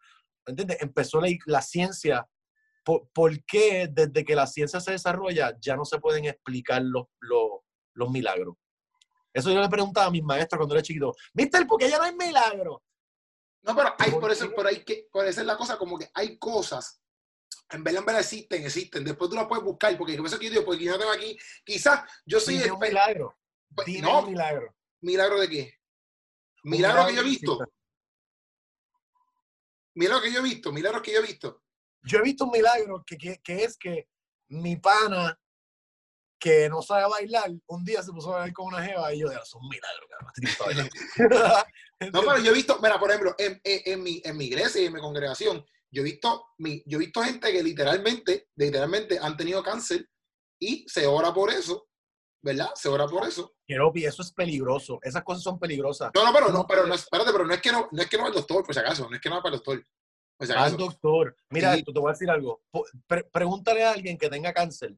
[0.46, 0.78] ¿entiendes?
[0.82, 2.28] Empezó la, la ciencia.
[2.84, 7.06] ¿Por, ¿Por, qué desde que la ciencia se desarrolla ya no se pueden explicar los,
[7.20, 7.62] los,
[7.94, 8.56] los milagros?
[9.34, 11.14] Eso yo le preguntaba a mis maestros cuando era chiquito.
[11.34, 12.84] Mister, ¿por qué ya no hay milagro?
[13.64, 16.10] No, pero hay, por eso, por ahí que, por eso es la cosa, como que
[16.14, 17.02] hay cosas
[17.72, 19.04] en verdad, en verdad existen, existen.
[19.04, 21.38] Después tú las puedes buscar, porque eso que yo digo, porque yo no tengo aquí,
[21.64, 23.36] quizás yo soy un milagro.
[23.76, 24.20] Pues, Dime no.
[24.22, 24.76] un milagro.
[25.02, 25.74] milagro de qué?
[26.64, 27.60] Un Milagro que yo he visto.
[29.94, 31.62] Milagro que yo he visto, milagros que yo he visto.
[32.04, 34.08] Yo he visto un milagro que, que, que es que
[34.50, 35.40] mi pana
[36.38, 39.30] que no sabe bailar, un día se puso a bailar con una jeva y yo,
[39.30, 41.66] "Diablo, es un milagro, cabrón, este tipo está bailando".
[42.14, 44.82] No, pero yo he visto, mira, por ejemplo, en, en- en mi, en mi iglesia
[44.82, 49.18] y en mi congregación, yo he visto, mi, yo he visto gente que literalmente, literalmente
[49.18, 50.08] han tenido cáncer
[50.60, 51.85] y se ora por eso,
[52.46, 52.70] ¿verdad?
[52.76, 53.56] Se ora por eso.
[53.66, 55.00] Keropi, eso es peligroso.
[55.02, 56.12] Esas cosas son peligrosas.
[56.14, 58.08] No, no, pero no, No, pero no, espérate, pero no es que no, no es
[58.08, 59.84] que no al doctor, por si acaso, no es que no va para el doctor.
[60.38, 61.36] Por si Al doctor.
[61.50, 61.80] Mira Sí.
[61.80, 62.62] esto, te voy a decir algo.
[63.08, 64.96] Pre- pregúntale a alguien que tenga cáncer.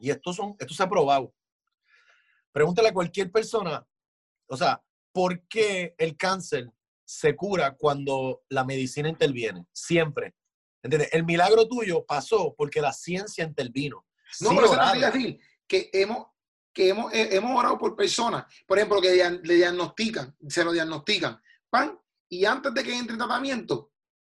[0.00, 1.32] Y esto, son, esto se ha probado.
[2.52, 3.86] Pregúntale a cualquier persona.
[4.48, 4.82] O sea,
[5.12, 6.72] ¿por qué el cáncer
[7.04, 9.64] se cura cuando la medicina interviene?
[9.72, 10.34] Siempre.
[10.82, 11.10] ¿Entiendes?
[11.12, 14.04] El milagro tuyo pasó porque la ciencia intervino.
[14.40, 16.26] No, pero eso quiere decir que hemos,
[16.78, 19.12] que hemos, hemos orado por personas, por ejemplo, que
[19.42, 21.98] le diagnostican, se lo diagnostican, pan,
[22.28, 23.90] y antes de que entre en tratamiento,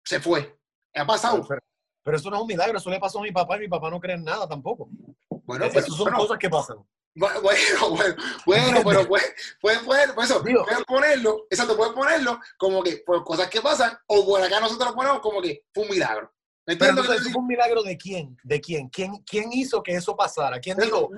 [0.04, 0.56] se fue.
[0.94, 1.44] Ha pasado.
[1.48, 1.60] Pero,
[2.04, 3.90] pero eso no es un milagro, eso le pasó a mi papá y mi papá
[3.90, 4.88] no cree en nada tampoco.
[5.28, 6.76] Bueno, Esas pero, son bueno, cosas que pasan.
[7.16, 8.14] bu- bueno, bueno,
[8.46, 13.24] bueno, pero puedes, puedes, poner- por eso, puedes ponerlo, exacto, puedes ponerlo como que por
[13.24, 16.32] cosas que pasan, o por acá nosotros lo ponemos como que fue un milagro.
[16.64, 18.36] Que entonces, te ¿eso fue un milagro de quién?
[18.44, 18.88] ¿De quién?
[18.90, 20.60] ¿Quién, quién hizo que eso pasara?
[20.60, 21.08] ¿Quién dijo?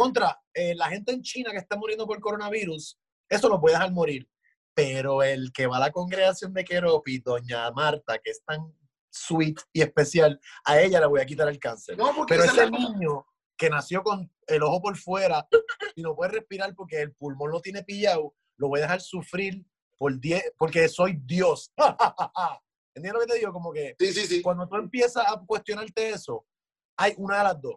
[0.00, 2.98] Contra eh, la gente en China que está muriendo por coronavirus?
[3.28, 4.26] Eso lo puede dejar morir.
[4.72, 8.74] Pero el que va a la congregación de Keropi, doña Marta, que es tan
[9.10, 11.98] sweet y especial, a ella le voy a quitar el cáncer.
[11.98, 13.26] No, Pero ese la niño
[13.58, 15.46] que nació con el ojo por fuera
[15.96, 19.66] y no puede respirar porque el pulmón lo tiene pillado, lo voy a dejar sufrir
[19.98, 21.70] por 10, porque soy Dios.
[22.94, 23.52] ¿Entiendes lo que te digo?
[23.52, 24.40] Como que Sí, sí, sí.
[24.40, 26.46] cuando tú empiezas a cuestionarte eso,
[26.96, 27.76] hay una de las dos.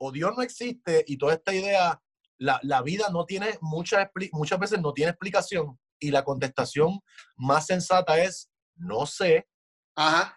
[0.00, 2.02] O Dios no existe y toda esta idea,
[2.38, 7.00] la, la vida no tiene muchas, muchas veces no tiene explicación y la contestación
[7.36, 9.46] más sensata es no sé
[9.94, 10.36] Ajá.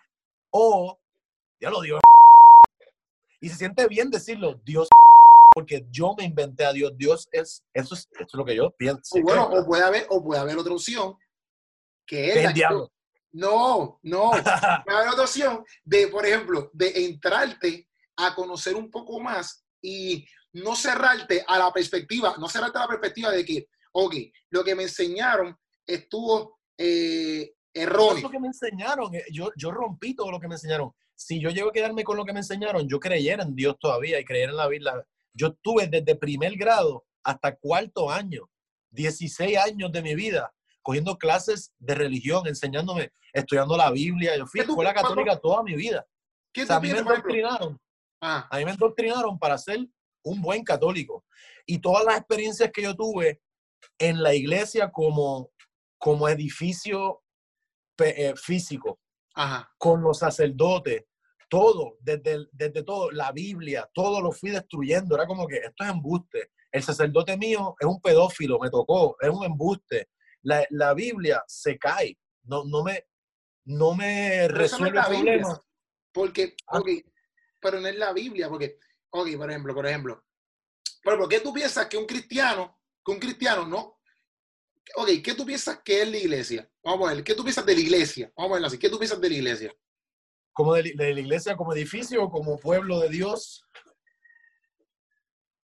[0.51, 0.99] o
[1.61, 1.99] ya lo digo.
[3.39, 4.89] Y se siente bien decirlo, Dios
[5.53, 6.93] porque yo me inventé a Dios.
[6.97, 9.18] Dios es, eso es, eso es lo que yo pienso.
[9.18, 11.16] O bueno, o puede haber, o puede haber otra opción,
[12.05, 12.91] que es el diablo.
[13.32, 14.32] No, no.
[14.86, 17.88] Puede haber otra opción de, por ejemplo, de entrarte
[18.18, 22.88] a conocer un poco más y no cerrarte a la perspectiva, no cerrarte a la
[22.88, 24.16] perspectiva de que, ok,
[24.51, 28.22] lo que me enseñaron estuvo eh, es erróneo.
[28.24, 29.14] lo que me enseñaron.
[29.16, 30.91] eh, Yo, yo rompí todo lo que me enseñaron.
[31.16, 34.20] Si yo llego a quedarme con lo que me enseñaron, yo creyera en Dios todavía
[34.20, 34.93] y creyera en la Biblia.
[35.34, 38.49] Yo tuve desde primer grado hasta cuarto año,
[38.91, 44.38] 16 años de mi vida, cogiendo clases de religión, enseñándome, estudiando la Biblia.
[44.38, 46.05] Yo fui a ¿Qué tú- escuela católica toda mi vida.
[46.51, 47.80] ¿Qué O sea, tú a mí me endoctrinaron.
[48.26, 49.86] Ah, A mí me endoctrinaron para ser
[50.24, 51.26] un buen católico.
[51.66, 53.42] Y todas las experiencias que yo tuve
[54.00, 55.52] en la iglesia como,
[55.98, 57.22] como edificio
[58.00, 59.00] eh, físico,
[59.36, 59.70] ajá.
[59.78, 61.04] con los sacerdotes,
[61.50, 65.16] todo, desde, el- desde todo, la Biblia, todo lo fui destruyendo.
[65.16, 66.52] Era como que esto es embuste.
[66.72, 70.08] El sacerdote mío es un pedófilo, me tocó, es un embuste.
[70.44, 73.06] La, la Biblia se cae, no, no me,
[73.66, 75.62] no me Pero resuelve el problema.
[76.14, 76.80] Porque, Ah.
[77.64, 78.78] Pero no es la Biblia, porque,
[79.09, 80.26] ok, por ejemplo, por ejemplo,
[81.03, 83.99] por ejemplo, ¿qué tú piensas que un cristiano, que un cristiano no?
[84.95, 86.70] Ok, ¿qué tú piensas que es la iglesia?
[86.84, 88.32] Vamos a ver, ¿qué tú piensas de la iglesia?
[88.36, 89.76] Vamos a verlo así, ¿qué tú piensas de la iglesia?
[90.51, 93.66] Como de, la iglesia, como edificio, como pueblo de Dios.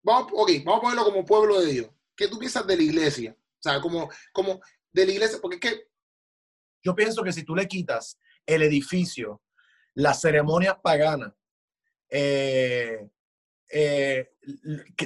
[0.02, 1.90] Vamos, ok, vamos a ponerlo como pueblo de Dios.
[2.16, 3.36] ¿Qué tú piensas de la iglesia?
[3.38, 4.60] O sea, como, como
[4.92, 5.88] de la iglesia, porque es que,
[6.82, 9.42] Yo pienso que si tú le quitas el edificio,
[9.94, 11.32] las ceremonias paganas,
[12.08, 13.08] eh,
[13.70, 14.30] eh,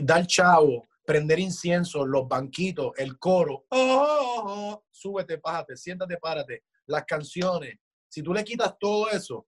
[0.03, 6.65] dar chavo, prender incienso, los banquitos, el coro, oh, oh, oh, súbete, pájate, siéntate, párate,
[6.87, 7.79] las canciones,
[8.09, 9.47] si tú le quitas todo eso,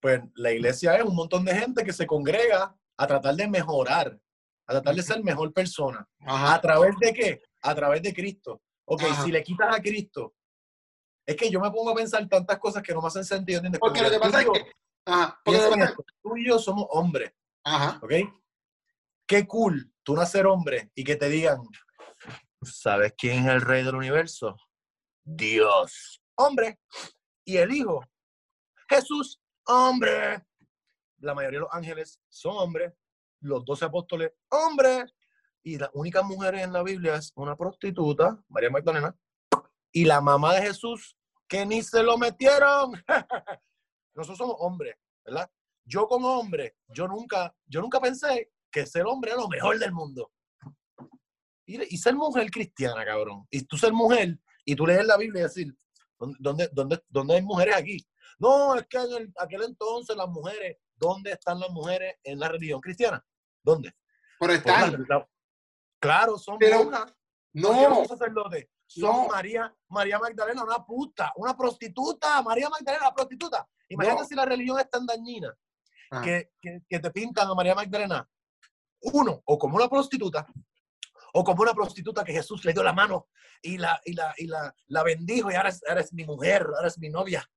[0.00, 4.18] pues la iglesia es un montón de gente que se congrega a tratar de mejorar,
[4.66, 6.06] a tratar de ser mejor persona.
[6.26, 7.42] ¿A través de qué?
[7.62, 8.60] A través de Cristo.
[8.84, 9.24] Ok, Ajá.
[9.24, 10.34] si le quitas a Cristo,
[11.24, 13.58] es que yo me pongo a pensar tantas cosas que no me hacen sentido.
[13.58, 13.78] ¿entiendes?
[13.78, 14.72] porque Como lo que pasa es que,
[15.04, 17.32] ajá, porque tú y yo somos hombres,
[17.64, 18.12] ajá, ¿ok?
[19.26, 21.62] Qué cool tú nacer hombre y que te digan,
[22.62, 24.56] ¿sabes quién es el rey del universo?
[25.24, 26.22] Dios.
[26.34, 26.78] Hombre.
[27.44, 28.04] Y el hijo,
[28.88, 30.44] Jesús, hombre.
[31.18, 32.92] La mayoría de los ángeles son hombres,
[33.40, 35.14] los doce apóstoles, hombres.
[35.64, 39.16] Y las únicas mujeres en la Biblia es una prostituta, María Magdalena,
[39.92, 42.92] y la mamá de Jesús, que ni se lo metieron.
[44.14, 45.50] nosotros somos hombres, ¿verdad?
[45.84, 49.92] Yo como hombre, yo nunca, yo nunca pensé que ser hombre era lo mejor del
[49.92, 50.32] mundo.
[51.66, 53.46] Y, y ser mujer cristiana, cabrón.
[53.50, 55.74] Y tú ser mujer y tú lees la Biblia y decir,
[56.38, 58.06] ¿dónde, dónde, dónde hay mujeres aquí?
[58.38, 62.48] No, es que en el- aquel entonces las mujeres, ¿dónde están las mujeres en la
[62.48, 63.24] religión cristiana?
[63.62, 63.92] ¿Dónde?
[64.38, 65.28] Pero Pues la- la-
[66.00, 67.14] claro, son Pero- monjas,
[67.54, 68.68] no No, sacerdotes.
[69.00, 69.28] Son No.
[69.28, 73.68] María, María Magdalena, una puta, una prostituta, María Magdalena, una prostituta.
[73.88, 74.28] Imagínate No.
[74.28, 75.54] si la religión es tan dañina
[76.22, 78.28] que, que, que te pintan a María Magdalena,
[79.00, 80.46] uno, o como una prostituta,
[81.32, 83.28] o como una prostituta que Jesús le dio la mano
[83.62, 86.66] y la, y la, y la, la bendijo y ahora es, ahora es mi mujer,
[86.76, 87.48] ahora es mi novia.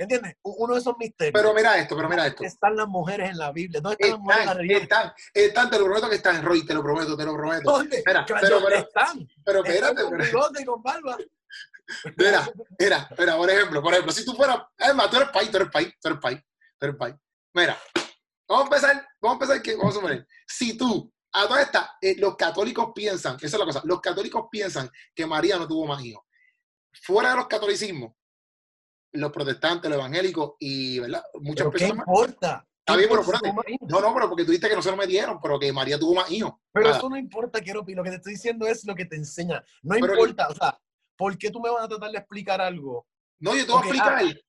[0.00, 0.36] ¿Entiendes?
[0.42, 1.32] Uno de esos misterios.
[1.34, 2.38] pero mira esto, pero mira esto.
[2.38, 3.80] ¿Dónde están las mujeres en la Biblia?
[3.82, 4.82] ¿Dónde están las mujeres en la Están, religión?
[4.82, 7.70] están, están, te lo prometo que están, Roy, te lo prometo, te lo prometo.
[7.70, 7.96] ¿Dónde?
[7.98, 9.28] Espera, pero- pero- están.
[9.44, 11.18] Pero Están espérate, con pero- y con barba.
[12.16, 12.48] Mira,
[12.78, 15.56] mira, mira, por ejemplo, por ejemplo, si tú fueras, es más, tú eres país, tú
[15.58, 16.40] eres país, tú eres país,
[16.78, 17.14] tú eres país.
[17.52, 17.76] Mira,
[18.48, 21.96] vamos a empezar, vamos a empezar que, vamos a suponer, si tú, a toda esta,
[22.00, 25.86] eh, los católicos piensan, esa es la cosa, los católicos piensan que María no tuvo
[25.86, 26.24] más hijos.
[27.02, 28.12] Fuera de los catolicismos,
[29.12, 31.22] los protestantes, los evangélicos y, ¿verdad?
[31.40, 32.06] Muchas ¿Pero qué personas.
[32.06, 32.66] más- importa?
[32.78, 33.76] Está bien, pero ¿Qué?
[33.88, 36.14] No, no, pero porque tú dijiste que no se lo metieron, pero que María tuvo
[36.14, 36.54] más hijos.
[36.72, 36.98] Pero Nada.
[36.98, 37.94] eso no importa, Keropi.
[37.94, 39.62] Lo que te estoy diciendo es lo que te enseña.
[39.82, 40.80] No Pero- importa, o sea,
[41.16, 43.06] ¿por qué tú me vas a tratar de explicar algo?
[43.38, 44.40] No, yo te voy a explicar.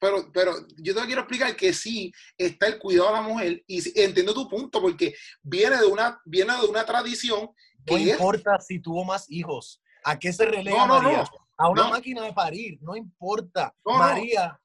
[0.00, 4.00] Pero, pero yo te quiero explicar que sí está el cuidado de la mujer y
[4.00, 7.52] entiendo tu punto porque viene de una, viene de una tradición No
[7.84, 9.82] que es, importa si tuvo más hijos.
[10.04, 11.18] ¿A qué se relega No, no, María?
[11.18, 11.28] no.
[11.60, 12.78] A una máquina de parir.
[12.82, 13.74] No importa.
[13.84, 14.58] María.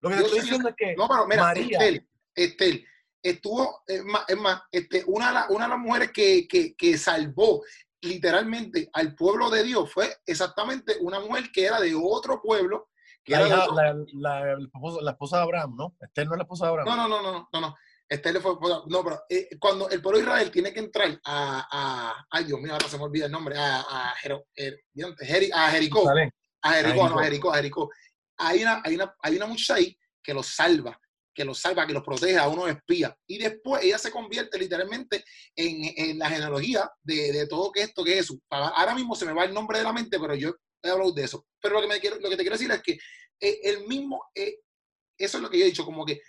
[0.00, 1.78] Lo que te estoy diciendo es que no, pero mira, María.
[1.78, 2.86] Estel, Estel,
[3.22, 6.98] estuvo, es más, es más, este, una, de una de las mujeres que, que, que
[6.98, 7.62] salvó
[8.02, 12.90] literalmente al pueblo de Dios fue exactamente una mujer que era de otro pueblo,
[13.24, 15.96] que la, era de hija- otro- la- la- la esposa, la esposa de Abraham, ¿no?
[16.00, 16.88] Esther no es la esposa de Abraham.
[16.88, 17.76] No, no, no, no, no, no.
[18.08, 18.52] Este le fue,
[18.88, 22.60] no, pero eh, cuando el pueblo de Israel tiene que entrar a, a ay Dios
[22.60, 26.04] mío, ahora se me olvida el nombre, a, a, Jero- eh, Jeri- a Jericó,
[26.62, 27.90] a Jericó, no, a Jericó, a Jericó.
[28.36, 31.00] Hay una, hay una, hay una muchacha ahí que los salva,
[31.34, 33.12] que los salva, que los protege a unos espías.
[33.26, 35.24] Y después ella se convierte literalmente
[35.56, 38.38] en, en la genealogía de, de todo que esto que es Jesús.
[38.50, 41.24] Ahora mismo se me va el nombre de la mente, pero yo he hablado de
[41.24, 41.46] eso.
[41.60, 42.92] Pero lo que, me quiero, lo que te quiero decir es que
[43.40, 46.20] eh, el mismo, eso es lo que yo he dicho, como que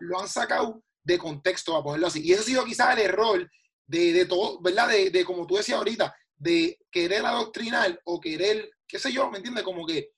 [0.00, 2.22] lo han sacado de contexto, a ponerlo así.
[2.22, 3.50] Y ese ha sido quizás el error
[3.86, 4.88] de, de todo, ¿verdad?
[4.88, 9.38] De, de, como tú decías ahorita, de querer adoctrinar o querer, qué sé yo, ¿me
[9.38, 9.64] entiendes?
[9.64, 10.10] Como que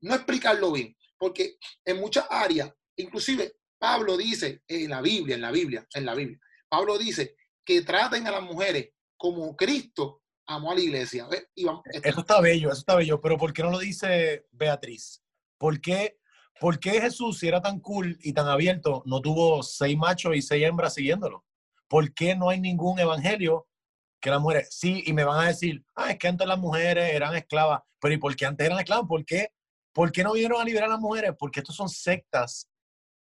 [0.00, 0.96] no explicarlo bien.
[1.18, 6.14] Porque en muchas áreas, inclusive Pablo dice en la Biblia, en la Biblia, en la
[6.14, 11.28] Biblia, Pablo dice que traten a las mujeres como Cristo amó a la iglesia.
[11.54, 15.22] Eso está bello, eso está bello, pero ¿por qué no lo dice Beatriz?
[15.58, 16.19] ¿Por qué,
[16.60, 20.42] por qué Jesús, si era tan cool y tan abierto, no tuvo seis machos y
[20.42, 21.44] seis hembras siguiéndolo?
[21.88, 23.66] ¿Por qué no hay ningún evangelio
[24.20, 27.14] que las mujeres, sí, y me van a decir, ah, es que antes las mujeres
[27.14, 29.06] eran esclavas, pero ¿y por qué antes eran esclavas?
[29.08, 29.48] ¿Por qué?
[29.94, 31.32] ¿Por qué no vinieron a liberar a las mujeres?
[31.38, 32.68] Porque estos son sectas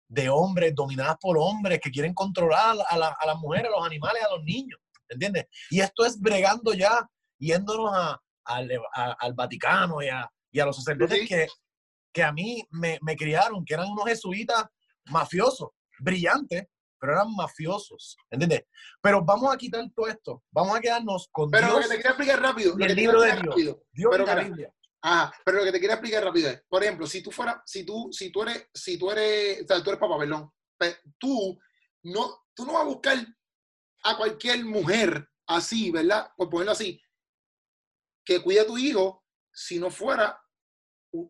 [0.10, 3.86] de hombres, dominadas por hombres que quieren controlar a, la- a las mujeres, a los
[3.86, 4.78] animales, a los niños,
[5.08, 5.46] ¿entiendes?
[5.70, 7.10] Y esto es bregando ya,
[7.40, 11.28] yéndonos a, al, a- al Vaticano y a, y a los sacerdotes Sí.
[11.28, 11.48] que,
[12.14, 14.66] que a mí me, me criaron, que eran unos jesuitas
[15.06, 16.66] mafiosos, brillantes,
[17.00, 18.64] pero eran mafiosos, ¿entiendes?
[19.02, 22.02] Pero vamos a quitar todo esto, vamos a quedarnos con Pero lo Dios que te
[22.02, 22.76] quiero explicar rápido.
[22.78, 23.46] lo el que libro de Dios.
[23.46, 24.74] rápido, Dios pero y la mira, Biblia.
[25.02, 27.86] Ah, pero lo que te quiero explicar rápido es, por ejemplo, si tú fueras, si
[27.86, 31.58] tú, si tú eres, si tú eres, o sea, tú eres papá, perdón, pe- tú
[32.04, 33.18] no, tú no vas a buscar
[34.04, 36.30] a cualquier mujer así, ¿verdad?
[36.36, 37.02] Por ponerlo así,
[38.26, 40.40] que cuida a tu hijo si no fuera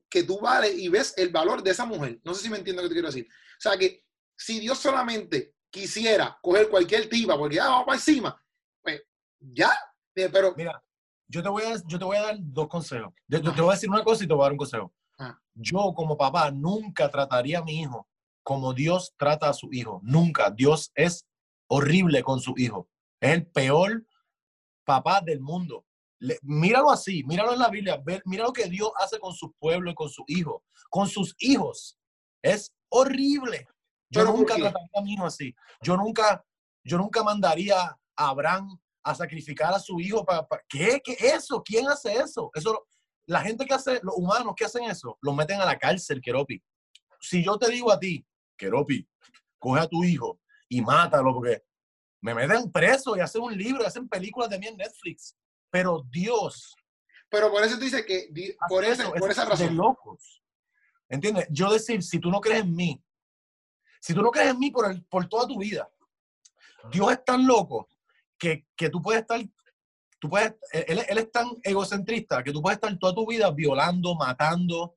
[0.10, 2.20] que tú vales y ves el valor de esa mujer.
[2.24, 3.28] No sé si me entiendo lo que te quiero decir.
[3.28, 4.04] O sea que
[4.36, 8.44] si Dios solamente quisiera coger cualquier tipa, porque ah, vamos para encima,
[8.82, 9.02] pues
[9.40, 9.72] ya,
[10.16, 10.84] eh, pero Mira,
[11.28, 13.14] yo te voy a, yo te voy a dar dos consejos.
[13.28, 14.94] Yo, yo te voy a decir una cosa y te voy a dar un consejo.
[15.18, 15.40] Ah.
[15.54, 18.10] Yo como papá nunca trataría a mi hijo
[18.50, 20.02] como Dios trata a su hijo.
[20.04, 20.50] Nunca.
[20.50, 21.28] Dios es
[21.68, 22.90] horrible con su hijo.
[23.20, 24.08] Es el peor
[24.84, 25.86] papá del mundo.
[26.20, 27.98] Le- míralo así, míralo en la Biblia.
[28.04, 30.64] ve- mira lo que Dios hace con su pueblo y con su hijo.
[30.90, 31.98] Con sus hijos.
[32.42, 33.68] Es horrible.
[34.12, 35.54] Yo ¿Pero por nunca trataría a mi hijo así.
[35.82, 36.44] Yo nunca,
[36.84, 41.00] yo nunca mandaría a Abraham a sacrificar a su hijo para, ¿qué?
[41.04, 41.64] ¿Qué eso?
[41.64, 42.50] ¿Quién hace eso?
[42.54, 42.86] Eso
[43.28, 46.62] la gente que hace, los humanos que hacen eso, los meten a la cárcel, Keropi.
[47.22, 48.26] Si yo te digo a ti,
[48.58, 49.08] Keropi,
[49.60, 51.64] coge a tu hijo y mátalo porque
[52.22, 55.36] me meten preso y hacen un libro y hacen películas de mí en Netflix.
[55.72, 56.76] Pero Dios,
[57.30, 59.78] pero por eso tú dices que di- por, ese, eso, por esa es de razón.
[59.78, 60.42] locos.
[61.08, 61.48] ¿Entiendes?
[61.52, 63.04] Yo decir, si tú no crees en mí,
[64.02, 65.90] Si tú no crees en mí por, el, por toda tu vida,
[66.92, 67.90] Dios es tan loco
[68.38, 69.42] que, que tú puedes estar,
[70.20, 74.16] tú puedes, él, él, es tan egocentrista que tú puedes estar toda tu vida violando,
[74.16, 74.96] matando,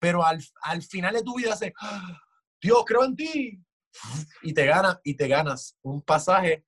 [0.00, 2.18] pero al, al final de tu vida hace, ¡Ah!
[2.60, 3.62] Dios, creo en ti,
[4.42, 6.64] y te ganas, y te ganas un pasaje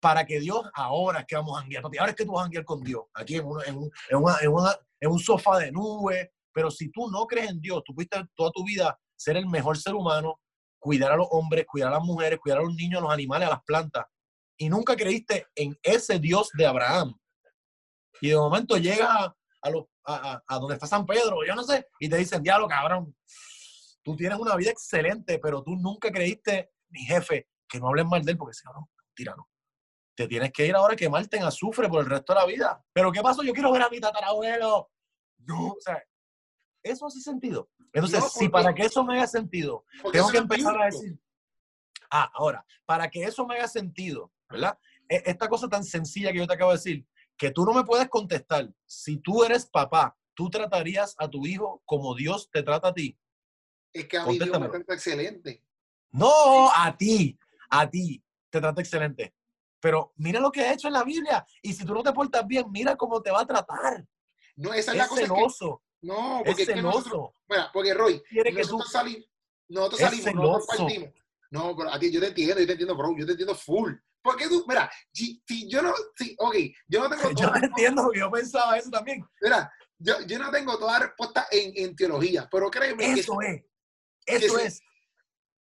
[0.00, 2.44] para que Dios, ahora es que vamos a janguear, ahora es que tú vas a
[2.44, 5.70] janguear con Dios, aquí en, en, un, en, una, en, una, en un sofá de
[5.70, 9.46] nube, pero si tú no crees en Dios, tú fuiste toda tu vida ser el
[9.46, 10.40] mejor ser humano,
[10.78, 13.48] cuidar a los hombres, cuidar a las mujeres, cuidar a los niños, a los animales,
[13.48, 14.06] a las plantas,
[14.56, 17.14] y nunca creíste en ese Dios de Abraham.
[18.22, 19.70] Y de momento llegas a, a,
[20.06, 23.14] a, a, donde está San Pedro, yo no sé, y te dicen, diablo, cabrón,
[24.02, 28.24] tú tienes una vida excelente, pero tú nunca creíste, mi jefe, que no hablen mal
[28.24, 29.49] de él, porque ese cabrón, tirano.
[30.20, 32.84] Te tienes que ir ahora a quemarte en azufre por el resto de la vida.
[32.92, 33.42] Pero ¿qué pasó?
[33.42, 34.90] Yo quiero ver a mi tatarabuelo.
[35.46, 36.04] No, o sea,
[36.82, 37.70] eso hace sentido.
[37.90, 41.18] Entonces, no, si para que eso me haga sentido, tengo que empezar a decir,
[42.10, 44.78] ah, ahora, para que eso me haga sentido, ¿verdad?
[45.08, 47.06] E, esta cosa tan sencilla que yo te acabo de decir,
[47.38, 51.82] que tú no me puedes contestar, si tú eres papá, ¿tú tratarías a tu hijo
[51.86, 53.18] como Dios te trata a ti?
[53.94, 55.64] Es que a mí Dios me trata excelente.
[56.10, 57.38] No, a ti,
[57.70, 59.34] a ti te trata excelente.
[59.80, 61.44] Pero mira lo que ha hecho en la Biblia.
[61.62, 64.06] Y si tú no te portas bien, mira cómo te va a tratar.
[64.56, 65.22] No, esa es, es la cosa.
[65.22, 65.82] Celoso.
[66.00, 68.22] Que, no, porque es, es que nosotros, mira, porque Roy,
[68.54, 69.28] nosotros, tú, salimos,
[69.68, 71.10] nosotros salimos, nosotros partimos.
[71.50, 73.92] No, pero a ti yo te entiendo, yo te entiendo, bro, yo te entiendo full.
[74.22, 76.54] Porque tú, mira, si, si yo no, si, ok,
[76.88, 77.30] yo no tengo.
[77.36, 79.26] Yo te entiendo, yo pensaba eso también.
[79.40, 83.66] Mira, yo, yo no tengo toda la respuesta en, en teología, pero créeme eso que.
[84.26, 84.80] Es, eso que es.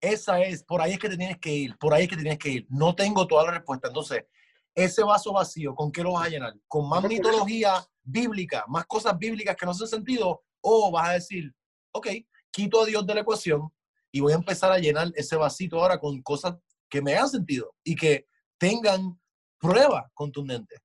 [0.02, 2.22] Esa es, por ahí es que te tienes que ir, por ahí es que te
[2.22, 2.68] tienes que ir.
[2.70, 3.90] No tengo toda la respuesta.
[3.90, 4.26] Entonces,
[4.74, 6.54] ese vaso vacío, ¿con qué lo vas a llenar?
[6.68, 10.44] ¿Con más mitología bíblica, más cosas bíblicas que no hacen sentido?
[10.62, 11.54] ¿O vas a decir,
[11.92, 12.08] ok,
[12.52, 13.70] quito a Dios de la ecuación
[14.12, 16.56] y voy a empezar a llenar ese vasito ahora con cosas
[16.90, 18.26] que me hagan sentido y que
[18.58, 19.20] tengan
[19.60, 20.80] pruebas contundentes?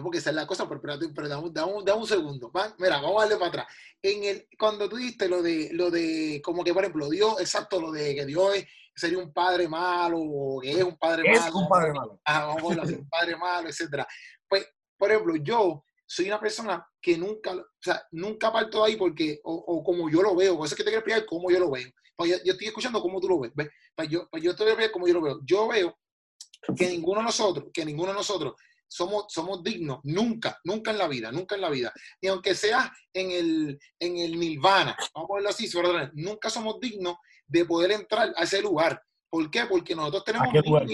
[0.00, 2.50] No, porque esa es la cosa, pero, pero, pero dame, dame, dame, un segundo.
[2.50, 3.66] Va, mira, vamos a darle para atrás.
[4.02, 7.80] En el, cuando tú diste lo de, lo de, como que por ejemplo, Dios, exacto,
[7.80, 11.40] lo de que Dios es, sería un padre malo o que es un padre es
[11.40, 11.58] malo.
[11.58, 12.20] un padre malo.
[12.24, 14.06] Ah, vamos a un padre malo, etcétera.
[14.48, 18.96] Pues, por ejemplo, yo soy una persona que nunca, o sea, nunca parto de ahí
[18.96, 21.50] porque, o, o como yo lo veo, por eso es que te quiero explicar cómo
[21.50, 21.88] yo lo veo.
[22.16, 23.52] Pues yo, yo, estoy escuchando cómo tú lo ves.
[23.54, 23.68] ¿ves?
[23.94, 25.40] Pues yo, pues yo te voy a explicar cómo yo lo veo.
[25.44, 25.98] Yo veo
[26.76, 28.54] que ninguno de nosotros, que ninguno de nosotros
[28.90, 31.92] somos, somos dignos, nunca, nunca en la vida, nunca en la vida.
[32.20, 36.10] Y aunque sea en el, en el nirvana, vamos a verlo así, ¿verdad?
[36.14, 37.16] nunca somos dignos
[37.46, 39.00] de poder entrar a ese lugar.
[39.30, 39.64] ¿Por qué?
[39.66, 40.86] Porque nosotros tenemos lugar?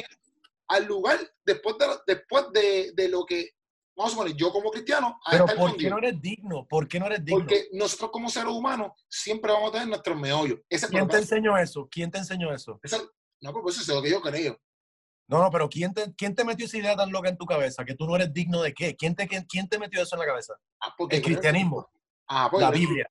[0.68, 3.50] al lugar después de, después de, de, lo que,
[3.96, 6.66] vamos a poner, yo como cristiano, a Pero ¿por qué no eres digno?
[6.68, 7.40] ¿Por qué no eres digno?
[7.40, 10.58] Porque nosotros como seres humanos siempre vamos a tener nuestros meollos.
[10.68, 11.88] Ese ¿Quién te enseñó eso?
[11.90, 12.78] ¿Quién te enseñó eso?
[12.82, 14.60] Eso, no, pues eso es lo que yo creo.
[15.28, 17.84] No, no, pero ¿quién te, ¿quién te metió esa idea tan loca en tu cabeza?
[17.84, 18.94] Que tú no eres digno de qué?
[18.94, 20.54] ¿Quién te, quién, quién te metió eso en la cabeza?
[20.80, 21.88] Ah, el cristianismo.
[22.28, 23.10] Ah, pues, la Biblia.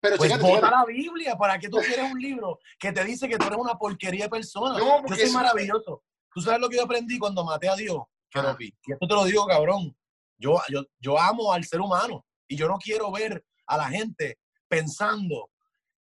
[0.00, 0.60] Pero pues fíjate.
[0.60, 1.36] la Biblia.
[1.36, 4.30] ¿Para qué tú quieres un libro que te dice que tú eres una porquería de
[4.30, 4.78] persona?
[4.78, 6.02] No, yo soy eso- maravilloso.
[6.32, 7.98] ¿Tú sabes lo que yo aprendí cuando maté a Dios?
[8.34, 8.46] Ajá.
[8.46, 8.74] Keropi?
[8.86, 9.96] Y esto te lo digo, cabrón.
[10.38, 14.38] Yo, yo, yo amo al ser humano y yo no quiero ver a la gente
[14.68, 15.50] pensando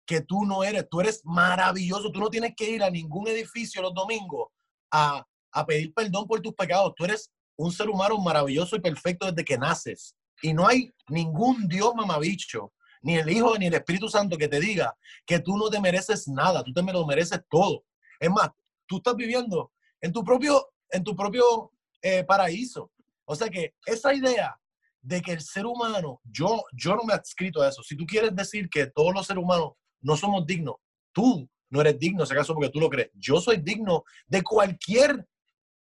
[0.05, 2.11] que tú no eres, tú eres maravilloso.
[2.11, 4.49] Tú no tienes que ir a ningún edificio los domingos
[4.95, 6.93] a, pedir perdón por tus pecados.
[6.97, 10.15] Tú eres un ser humano maravilloso y perfecto desde que naces.
[10.43, 12.73] Y no hay ningún Dios mamabicho,
[13.03, 16.29] ni el Hijo ni el Espíritu Santo que te diga que tú no te mereces
[16.29, 17.85] nada, tú te lo mereces todo.
[18.19, 18.51] Es más,
[18.87, 21.73] tú estás viviendo en tu propio, en tu propio
[22.03, 22.91] eh, paraíso.
[23.27, 24.57] O sea que esa idea
[25.01, 27.83] de que el ser humano, yo, yo no me adscrito a eso.
[27.83, 30.77] Si tú quieres decir que todos los seres humanos no somos dignos,
[31.13, 33.11] tú no eres digno, si acaso porque tú lo crees.
[33.15, 35.27] Yo soy digno de cualquier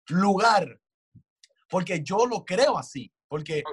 [0.07, 0.79] lugar,
[1.69, 3.63] porque yo lo creo así, porque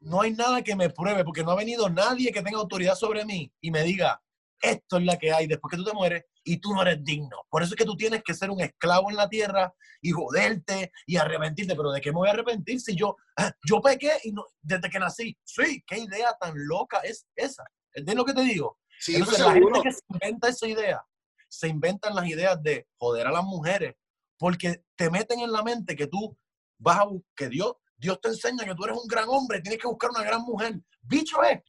[0.00, 3.24] no hay nada que me pruebe, porque no ha venido nadie que tenga autoridad sobre
[3.24, 4.20] mí y me diga,
[4.60, 7.46] esto es la que hay después que tú te mueres y tú no eres digno.
[7.48, 10.92] Por eso es que tú tienes que ser un esclavo en la tierra y joderte
[11.06, 11.74] y arrepentirte.
[11.74, 14.90] Pero ¿de qué me voy a arrepentir si yo, ah, yo pequé y no, desde
[14.90, 15.36] que nací?
[15.44, 17.64] Sí, qué idea tan loca es esa.
[17.92, 18.78] ¿Entiendes lo que te digo?
[18.98, 21.02] Sí, Entonces, pues la gente que se inventa esa idea,
[21.50, 23.94] se inventan las ideas de joder a las mujeres,
[24.38, 26.36] porque te meten en la mente que tú
[26.78, 29.80] vas a buscar, que Dios, Dios te enseña que tú eres un gran hombre, tienes
[29.80, 30.80] que buscar una gran mujer.
[31.02, 31.60] Bicho es,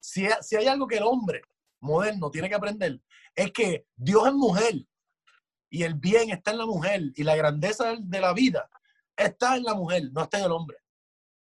[0.00, 1.42] si, si hay algo que el hombre
[1.80, 3.00] moderno tiene que aprender,
[3.34, 4.74] es que Dios es mujer
[5.70, 8.68] y el bien está en la mujer y la grandeza de la vida
[9.16, 10.78] está en la mujer, no está en el hombre.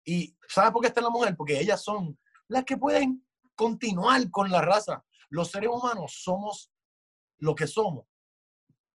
[0.04, 1.36] ¿Y sabes por qué está en la mujer?
[1.36, 2.18] Porque ellas son
[2.48, 3.24] las que pueden
[3.54, 5.04] continuar con la raza.
[5.28, 6.70] Los seres humanos somos
[7.38, 8.06] lo que somos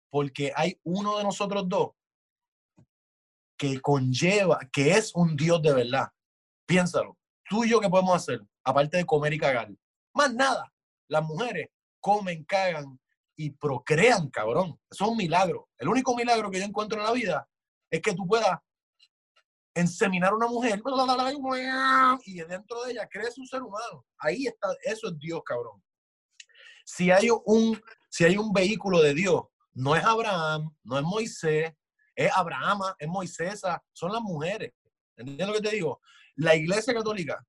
[0.09, 1.91] porque hay uno de nosotros dos
[3.57, 6.07] que conlleva, que es un Dios de verdad.
[6.65, 7.17] Piénsalo.
[7.49, 8.41] Tú y yo, ¿qué podemos hacer?
[8.63, 9.69] Aparte de comer y cagar.
[10.13, 10.71] Más nada.
[11.09, 11.69] Las mujeres
[11.99, 12.99] comen, cagan
[13.35, 14.79] y procrean, cabrón.
[14.89, 15.67] Eso es un milagro.
[15.77, 17.49] El único milagro que yo encuentro en la vida
[17.91, 18.59] es que tú puedas
[19.73, 20.81] enseminar a una mujer
[22.25, 24.05] y dentro de ella crece un ser humano.
[24.19, 25.83] Ahí está, eso es Dios, cabrón.
[26.85, 27.79] Si hay un,
[28.09, 29.43] si hay un vehículo de Dios,
[29.73, 31.73] no es Abraham, no es Moisés,
[32.15, 33.61] es Abraham, es Moisés,
[33.93, 34.73] son las mujeres.
[35.15, 36.01] ¿Entiendes lo que te digo?
[36.35, 37.45] La iglesia católica,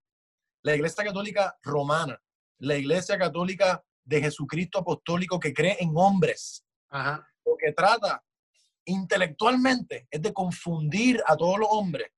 [0.63, 2.21] la iglesia católica romana,
[2.59, 8.23] la iglesia católica de Jesucristo apostólico que cree en hombres, lo que trata
[8.85, 12.11] intelectualmente es de confundir a todos los hombres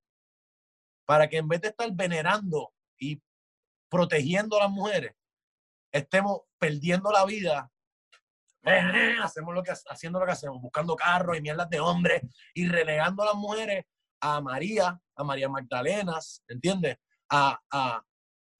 [1.04, 3.20] para que en vez de estar venerando y
[3.88, 5.14] protegiendo a las mujeres,
[5.90, 7.71] estemos perdiendo la vida,
[9.22, 12.22] hacemos lo que, haciendo lo que hacemos, buscando carros y mierdas de hombres
[12.54, 13.84] y relegando a las mujeres
[14.20, 16.96] a María, a María Magdalenas, ¿entiendes?
[17.28, 18.04] A, a,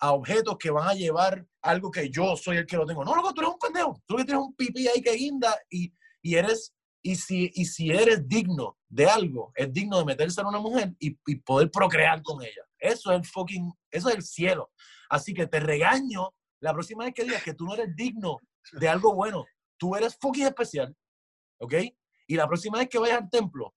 [0.01, 3.05] a, objetos que van a llevar algo que yo soy el que lo tengo.
[3.05, 5.93] No, loco, tú eres un pendejo, tú que tienes un pipí ahí que guinda y,
[6.21, 10.47] y eres y si, y si eres digno de algo, es digno de meterse en
[10.47, 12.63] una mujer y, y, poder procrear con ella.
[12.79, 14.71] Eso es el fucking, eso es el cielo.
[15.11, 18.39] Así que te regaño la próxima vez que digas que tú no eres digno
[18.73, 19.45] de algo bueno.
[19.83, 20.97] Tú eres fucking especial.
[21.59, 21.75] ¿Ok?
[22.29, 23.75] Y la próxima vez que vayas al templo,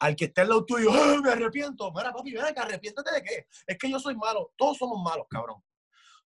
[0.00, 1.92] al que esté al lado tuyo, ¡Ah, me arrepiento.
[1.92, 3.46] Mira, papi, ven acá, arrepiéntate de qué.
[3.68, 4.52] Es que yo soy malo.
[4.56, 5.62] Todos somos malos, cabrón.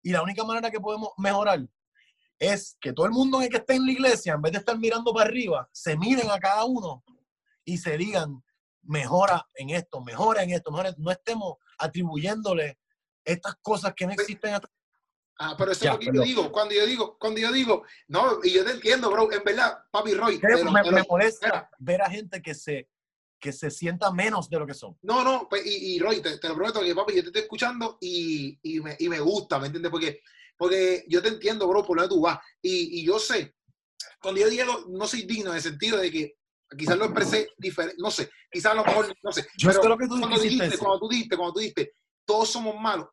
[0.01, 1.59] Y la única manera que podemos mejorar
[2.39, 4.59] es que todo el mundo en el que esté en la iglesia, en vez de
[4.59, 7.03] estar mirando para arriba, se miren a cada uno
[7.66, 8.41] y se digan,
[8.84, 12.80] mejora en esto, mejora en esto, mejora no estemos atribuyéndole
[13.26, 14.55] estas cosas que no existen.
[15.40, 18.40] Ah, pero eso es lo que yo digo, cuando yo digo, cuando yo digo, no,
[18.44, 20.40] y yo te entiendo, bro, en verdad, papi Roy.
[20.40, 22.88] Pero, me, me, molesta ver a gente que se,
[23.40, 24.96] que se sienta menos de lo que son.
[25.02, 27.42] No, no, pues, y, y Roy, te, te, lo prometo que papi, yo te estoy
[27.42, 29.92] escuchando y, y, me, y me gusta, ¿me entiendes?
[29.92, 30.22] Porque
[30.58, 32.40] porque yo te entiendo, bro, por donde tú vas.
[32.62, 33.56] Y, y yo sé,
[34.22, 36.38] cuando yo digo no soy digno en el sentido de que
[36.78, 39.46] quizás lo expresé diferente, no sé, quizás a lo mejor, no sé.
[39.58, 43.10] Yo pero que tú cuando, dijiste, cuando tú dijiste, cuando tú dijiste, todos somos malos,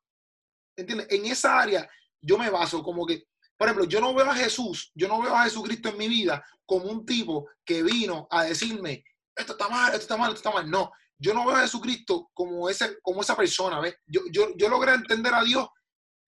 [0.76, 1.08] ¿entiendes?
[1.10, 1.90] En esa área
[2.20, 3.24] yo me baso como que,
[3.56, 6.44] por ejemplo, yo no veo a Jesús, yo no veo a Jesucristo en mi vida
[6.64, 9.04] como un tipo que vino a decirme,
[9.36, 10.70] esto está mal, esto está mal, esto está mal.
[10.70, 13.96] No, yo no veo a Jesucristo como, ese, como esa persona, ¿ves?
[14.06, 15.66] Yo, yo, yo logré entender a Dios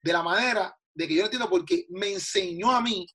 [0.03, 3.07] de la manera de que yo no entiendo porque me enseñó a mí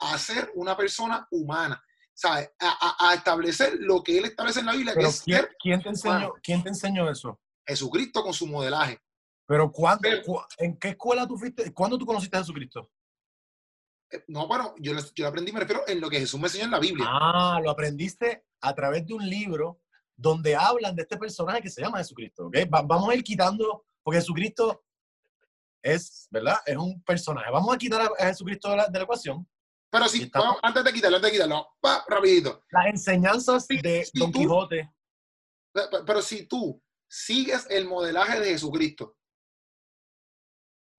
[0.00, 2.50] a ser una persona humana, ¿sabes?
[2.60, 4.94] A, a, establecer lo que él establece en la Biblia.
[4.94, 7.40] Pero ¿quién, ¿quién, te enseñó, ¿quién te enseñó eso?
[7.66, 9.00] Jesucristo con su modelaje.
[9.46, 10.08] Pero, ¿cuándo,
[10.58, 11.72] ¿en qué escuela tú fuiste?
[11.72, 12.90] ¿Cuándo tú conociste a Jesucristo?
[14.10, 16.64] Eh, no, bueno, yo, yo lo aprendí, me refiero en lo que Jesús me enseñó
[16.64, 17.06] en la Biblia.
[17.08, 19.80] Ah, lo aprendiste a través de un libro
[20.16, 22.46] donde hablan de este personaje que se llama Jesucristo.
[22.46, 22.66] ¿okay?
[22.68, 24.84] vamos a ir quitando, porque Jesucristo
[25.82, 26.58] es, ¿verdad?
[26.64, 27.50] Es un personaje.
[27.50, 29.46] Vamos a quitar a Jesucristo de la, de la ecuación.
[29.90, 32.64] Pero sí, vamos, antes de quitarlo, antes de quitarlo, pa, rapidito.
[32.70, 34.90] Las enseñanzas de Don tú, Quijote.
[35.72, 39.16] Pero, pero, si tú sigues el modelaje de Jesucristo,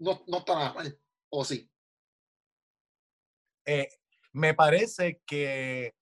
[0.04, 1.00] no, no está nada mal,
[1.30, 1.70] ¿o sí?
[3.66, 3.88] Eh,
[4.34, 5.96] me parece que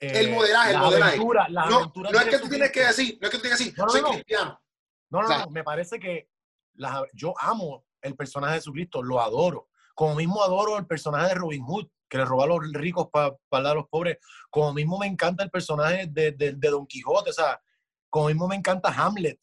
[0.00, 1.12] eh, el modelaje, el modelaje.
[1.16, 3.58] Aventura, la no, no es que tú tienes que decir, no es que tú tienes
[3.58, 4.62] que decir, no, soy no, cristiano.
[5.10, 6.28] No, no, o sea, no, me parece que
[6.74, 9.68] las, yo amo el personaje de Jesucristo, lo adoro.
[9.94, 13.36] Como mismo adoro el personaje de Robin Hood, que le roba a los ricos para
[13.48, 14.18] pa dar a los pobres.
[14.50, 17.60] Como mismo me encanta el personaje de, de, de, Don Quijote, o sea,
[18.08, 19.38] como mismo me encanta Hamlet.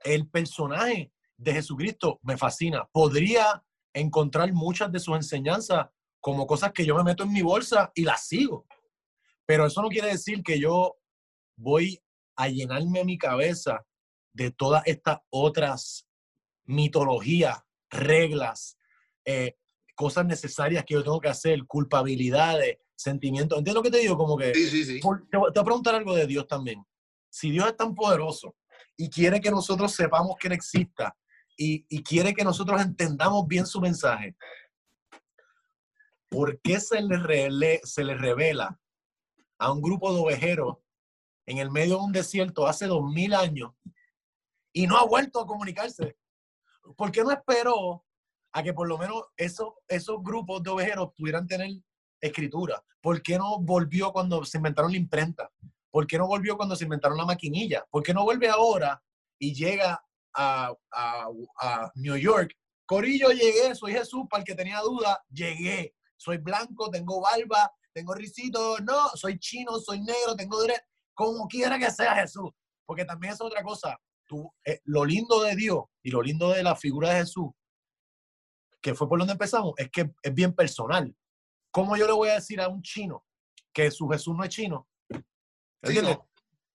[0.00, 2.88] El personaje de Jesucristo me fascina.
[2.92, 5.88] Podría encontrar muchas de sus enseñanzas
[6.20, 8.66] como cosas que yo me meto en mi bolsa y las sigo.
[9.46, 10.96] Pero eso no quiere decir que yo
[11.56, 12.02] voy
[12.36, 13.86] a llenarme mi cabeza
[14.32, 16.06] de todas estas otras
[16.64, 18.76] mitología, reglas,
[19.24, 19.56] eh,
[19.94, 23.58] cosas necesarias que yo tengo que hacer, culpabilidades, sentimientos.
[23.58, 24.16] ¿Entiendes lo que te digo?
[24.16, 25.00] Como que sí, sí, sí.
[25.00, 26.84] Te, te, voy a preguntar algo de Dios también.
[27.30, 28.56] Si Dios es tan poderoso
[28.96, 31.16] y quiere que nosotros sepamos que Él exista
[31.56, 34.36] y, quiere que nosotros entendamos bien su mensaje,
[36.28, 38.78] ¿por qué se le, se le revela
[39.58, 40.76] a un grupo de ovejeros
[41.46, 43.72] en el medio de un desierto hace dos mil años
[44.72, 46.16] y no ha vuelto a comunicarse?
[46.94, 48.04] ¿por qué no esperó
[48.52, 51.70] a que por lo menos esos, esos grupos de ovejeros pudieran tener
[52.20, 52.82] escritura?
[53.00, 55.50] ¿Por qué no volvió cuando se inventaron la imprenta?
[55.90, 57.84] ¿Por qué no volvió cuando se inventaron la maquinilla?
[57.90, 59.02] ¿Por qué no vuelve ahora
[59.38, 60.04] y llega
[60.36, 61.28] a, a,
[61.60, 62.52] a New York?
[62.86, 65.94] Corillo, llegué, soy Jesús, para el que tenía duda, llegué.
[66.16, 70.82] Soy blanco, tengo barba, tengo risitos, no, soy chino, soy negro, tengo derecho,
[71.14, 72.50] como quiera que sea Jesús.
[72.86, 73.98] Porque también es otra cosa.
[74.26, 77.50] Tú, eh, lo lindo de Dios y lo lindo de la figura de Jesús,
[78.80, 81.14] que fue por donde empezamos, es que es bien personal.
[81.70, 83.24] ¿Cómo yo le voy a decir a un chino
[83.72, 84.88] que su Jesús no es chino?
[85.82, 86.18] ¿Entiendes?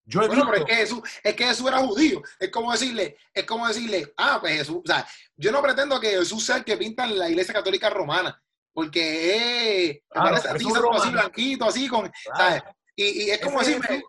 [0.06, 2.22] Yo he bueno, pero es que, Jesús, es que Jesús era judío.
[2.40, 6.10] Es como decirle, es como decirle, ah, pues Jesús, o sea, yo no pretendo que
[6.10, 8.41] Jesús sea el que pinta en la iglesia católica romana,
[8.73, 12.64] porque es, parece así, así blanquito, así con, ¿sabes?
[12.95, 14.03] Y, y, es como decirme,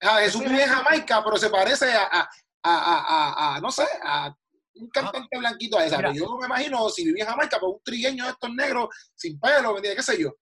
[0.00, 2.28] Jesús vive en Jamaica, pero se parece a, a,
[2.62, 4.34] a, a no sé, a
[4.76, 5.96] un cantante blanquito a esa.
[5.96, 9.38] Pero yo me imagino si vivía en Jamaica, pues un trigueño de estos negros sin
[9.38, 10.32] pelo, qué sé yo.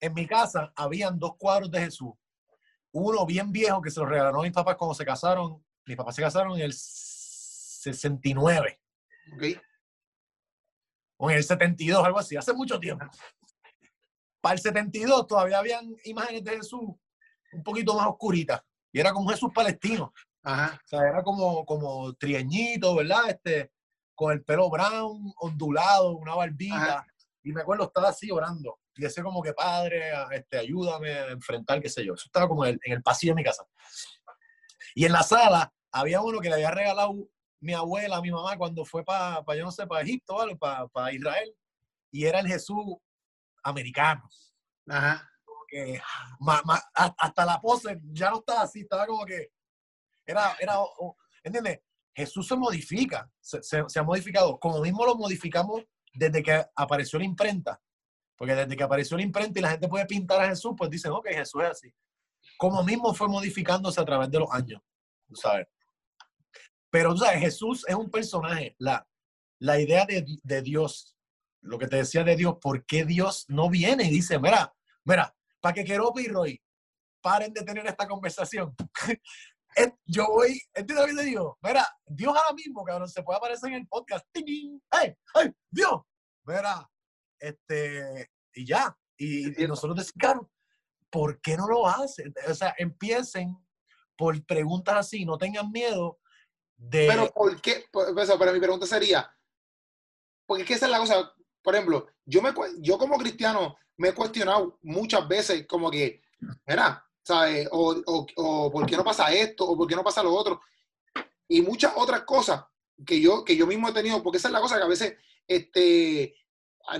[0.00, 2.12] En mi casa habían dos cuadros de Jesús
[2.92, 5.64] uno bien viejo que se lo regaló mis papás cuando se casaron.
[5.86, 8.80] Mis papás se casaron en el 69.
[9.34, 9.60] Okay.
[11.16, 13.06] O en el 72, algo así, hace mucho tiempo.
[14.40, 16.82] Para el 72 todavía habían imágenes de Jesús
[17.52, 18.60] un poquito más oscuritas.
[18.92, 20.12] Y era como Jesús palestino.
[20.42, 20.78] Ajá.
[20.84, 23.30] O sea, era como, como trieñito, ¿verdad?
[23.30, 23.72] Este,
[24.14, 27.06] con el pelo brown, ondulado, una barbita.
[27.42, 31.80] Y me acuerdo, estaba así orando y decía como que padre, este, ayúdame a enfrentar,
[31.80, 32.14] qué sé yo.
[32.14, 33.64] Eso estaba como en el, pasillo de mi casa.
[34.94, 37.14] Y en la sala había uno que le había regalado
[37.60, 40.56] mi abuela, mi mamá, cuando fue para, yo no sé, para Egipto, ¿vale?
[40.56, 41.54] Para Israel.
[42.10, 42.96] Y era el Jesús
[43.62, 44.28] americano.
[44.88, 45.28] Ajá.
[45.68, 46.00] Que,
[46.94, 49.50] hasta la pose ya no estaba así, estaba como que.
[50.26, 50.76] Era, era,
[51.42, 51.80] ¿entiendes?
[52.14, 54.58] Jesús se modifica, se, se ha modificado.
[54.58, 55.82] Como mismo lo modificamos
[56.12, 57.80] desde que apareció la imprenta.
[58.42, 61.12] Porque desde que apareció la imprenta y la gente puede pintar a Jesús, pues dicen,
[61.12, 61.94] ok, Jesús es así.
[62.58, 64.82] Como mismo fue modificándose a través de los años,
[65.28, 65.68] tú sabes.
[66.90, 68.74] Pero, tú sabes, Jesús es un personaje.
[68.80, 69.06] La,
[69.60, 71.16] la idea de, de Dios,
[71.60, 74.74] lo que te decía de Dios, ¿por qué Dios no viene y dice, mira,
[75.04, 76.60] mira, para que quiero y Roy
[77.20, 78.74] paren de tener esta conversación?
[80.04, 81.58] yo voy, ¿entiendes lo que te digo?
[81.62, 84.26] Mira, Dios ahora mismo, cabrón, se puede aparecer en el podcast.
[84.34, 84.80] ¡Ey!
[85.32, 85.52] ¡Ay!
[85.70, 86.00] ¡Dios!
[86.44, 86.90] Mira,
[87.42, 88.96] este, y ya.
[89.16, 90.50] Y, nosotros decimos, claro,
[91.10, 92.32] ¿por qué no lo hacen?
[92.48, 93.56] O sea, empiecen
[94.16, 96.18] por preguntas así, no tengan miedo
[96.76, 97.06] de...
[97.08, 97.84] Pero ¿por qué?
[97.92, 99.30] Pero mi pregunta sería,
[100.46, 101.32] porque es que esa es la cosa,
[101.62, 106.22] por ejemplo, yo, me, yo como cristiano me he cuestionado muchas veces como que,
[106.66, 107.68] mira, ¿sabes?
[107.72, 110.60] O, o, o por qué no pasa esto, o por qué no pasa lo otro.
[111.48, 112.64] Y muchas otras cosas
[113.04, 115.16] que yo, que yo mismo he tenido, porque esa es la cosa que a veces
[115.46, 116.34] este,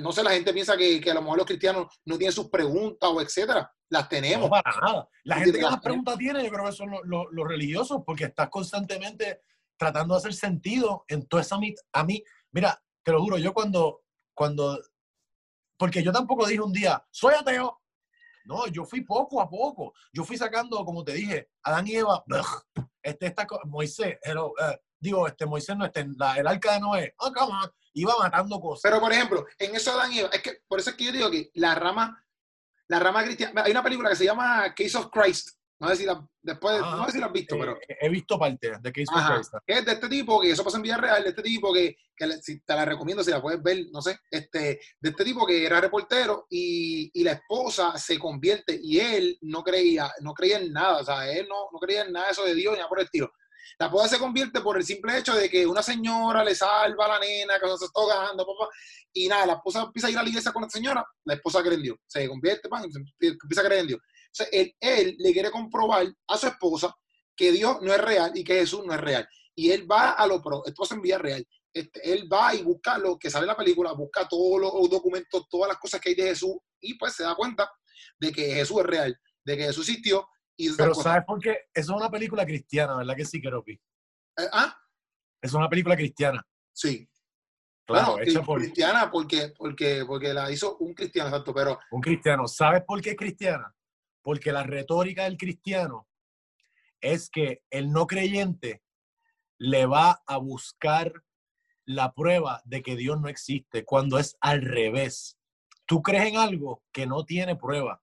[0.00, 2.48] no sé, la gente piensa que, que, a lo mejor los cristianos no tienen sus
[2.48, 3.70] preguntas o etcétera.
[3.88, 4.48] Las tenemos.
[4.48, 5.08] No, para nada.
[5.24, 9.42] La gente que las preguntas tiene, yo creo que son los, religiosos, porque estás constantemente
[9.76, 11.58] tratando de hacer sentido en toda esa...
[11.92, 12.22] A mí,
[12.52, 14.02] mira, te lo juro, yo cuando,
[14.34, 14.80] cuando...
[15.76, 17.80] Porque yo tampoco dije un día, soy ateo.
[18.44, 19.92] No, yo fui poco a poco.
[20.12, 22.24] Yo fui sacando, como te dije, Adán y Eva,
[23.02, 27.52] este, esta, Moisés, eh, digo, este Moisés no, este, el arca de Noé, oh, come
[27.52, 28.82] on iba matando cosas.
[28.82, 31.30] Pero, por ejemplo, en eso Adán Eva, es que por eso es que yo digo
[31.30, 32.24] que la rama,
[32.88, 35.50] la rama cristiana, hay una película que se llama Case of Christ,
[35.82, 37.76] no sé si la, después, no sé si la has visto, pero...
[37.76, 39.54] Eh, he visto parte de Case of Christ.
[39.66, 42.32] Es de este tipo, que eso pasa en vida real, de este tipo que, que
[42.40, 45.66] si te la recomiendo, si la puedes ver, no sé, este, de este tipo que
[45.66, 50.72] era reportero y, y la esposa se convierte y él no creía, no creía en
[50.72, 52.88] nada, o sea, él no, no creía en nada de eso de Dios ni nada
[52.88, 53.32] por el estilo.
[53.78, 57.08] La boda se convierte por el simple hecho de que una señora le salva a
[57.08, 58.70] la nena que se está ahogando, papá,
[59.12, 61.62] y nada, la esposa empieza a ir a la iglesia con la señora, la esposa
[61.62, 62.68] cree en Dios, se convierte,
[63.20, 64.00] empieza a creer en Dios.
[64.40, 66.94] O él, le quiere comprobar a su esposa
[67.36, 69.28] que Dios no es real y que Jesús no es real.
[69.54, 71.46] Y él va a lo pro, esto se envía real.
[71.74, 75.48] Este, él va y busca lo que sale en la película, busca todos los documentos,
[75.48, 77.70] todas las cosas que hay de Jesús y pues se da cuenta
[78.18, 80.26] de que Jesús es real, de que Jesús existió
[80.76, 81.50] pero ¿sabes por qué?
[81.74, 83.72] Eso es una película cristiana, ¿verdad que sí, Keropi?
[83.72, 84.76] Eh, ¿Ah?
[85.40, 86.44] Es una película cristiana.
[86.72, 87.08] Sí.
[87.84, 88.60] Claro, hecha por...
[88.60, 91.78] cristiana porque, porque, porque la hizo un cristiano, exacto, pero...
[91.90, 92.46] Un cristiano.
[92.46, 93.74] ¿Sabes por qué es cristiana?
[94.22, 96.08] Porque la retórica del cristiano
[97.00, 98.82] es que el no creyente
[99.58, 101.12] le va a buscar
[101.84, 105.38] la prueba de que Dios no existe, cuando es al revés.
[105.86, 108.00] Tú crees en algo que no tiene prueba.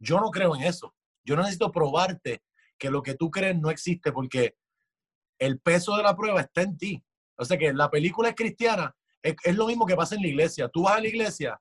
[0.00, 0.94] Yo no creo en eso.
[1.30, 2.42] Yo necesito probarte
[2.76, 4.56] que lo que tú crees no existe porque
[5.38, 7.04] el peso de la prueba está en ti.
[7.36, 8.92] O sea que la película es cristiana,
[9.22, 10.68] es, lo mismo que pasa en la iglesia.
[10.68, 11.56] Tú vas a la iglesia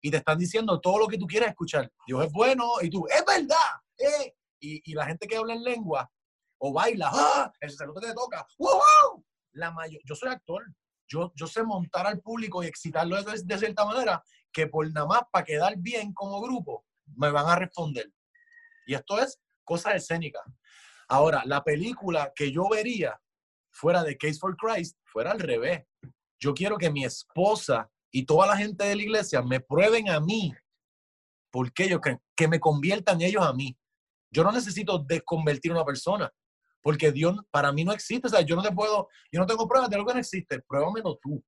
[0.00, 1.92] y te están diciendo todo lo que tú quieres escuchar.
[2.06, 3.56] Dios es bueno y tú, es verdad.
[3.98, 4.34] Eh".
[4.58, 6.10] Y, la gente que habla en lengua
[6.56, 7.52] o baila, ¡ah!
[7.60, 9.22] el sacerdote te toca, ¡wow!
[9.52, 10.64] La mayor, yo soy actor,
[11.06, 15.06] yo, yo sé montar al público y excitarlo de, de cierta manera que por nada
[15.06, 18.10] más para quedar bien como grupo, me van a responder.
[18.86, 20.40] Y esto es cosa escénica.
[21.08, 23.20] Ahora, la película que yo vería
[23.72, 25.84] fuera de Case for Christ fuera al revés.
[26.38, 30.20] Yo quiero que mi esposa y toda la gente de la iglesia me prueben a
[30.20, 30.54] mí
[31.50, 33.76] porque ellos creen que me conviertan ellos a mí.
[34.32, 36.30] Yo no necesito desconvertir a una persona
[36.82, 38.28] porque Dios para mí no existe.
[38.28, 40.60] O sea, yo no te puedo, yo no tengo pruebas de lo que no existe.
[40.62, 41.44] Pruébamelo tú.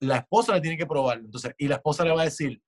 [0.00, 1.18] La esposa le tiene que probar.
[1.18, 2.60] Entonces, y la esposa le va a decir,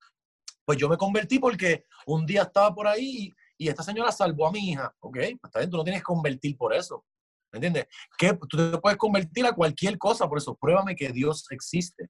[0.65, 4.51] pues yo me convertí porque un día estaba por ahí y esta señora salvó a
[4.51, 4.91] mi hija.
[5.01, 7.05] Ok, está bien, tú no tienes que convertir por eso.
[7.51, 7.85] ¿Me entiendes?
[8.17, 10.55] Que tú te puedes convertir a cualquier cosa por eso.
[10.55, 12.09] Pruébame que Dios existe.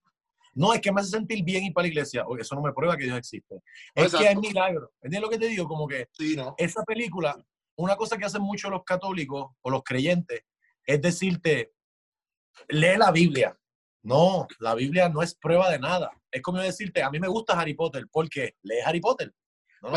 [0.53, 2.23] No es que me hace sentir bien ir para la iglesia.
[2.25, 3.59] Oye, eso no me prueba que Dios existe.
[3.93, 4.93] Es que hay milagro.
[5.01, 5.67] ¿Entiendes lo que te digo?
[5.67, 6.07] Como que
[6.55, 7.35] esa película,
[7.75, 10.45] una cosa que hacen mucho los católicos o los creyentes
[10.85, 11.73] es decirte,
[12.69, 13.57] lee la Biblia.
[14.03, 16.11] No, la Biblia no es prueba de nada.
[16.31, 19.33] Es como decirte, a mí me gusta Harry Potter, porque lee Harry Potter.
[19.81, 19.89] No,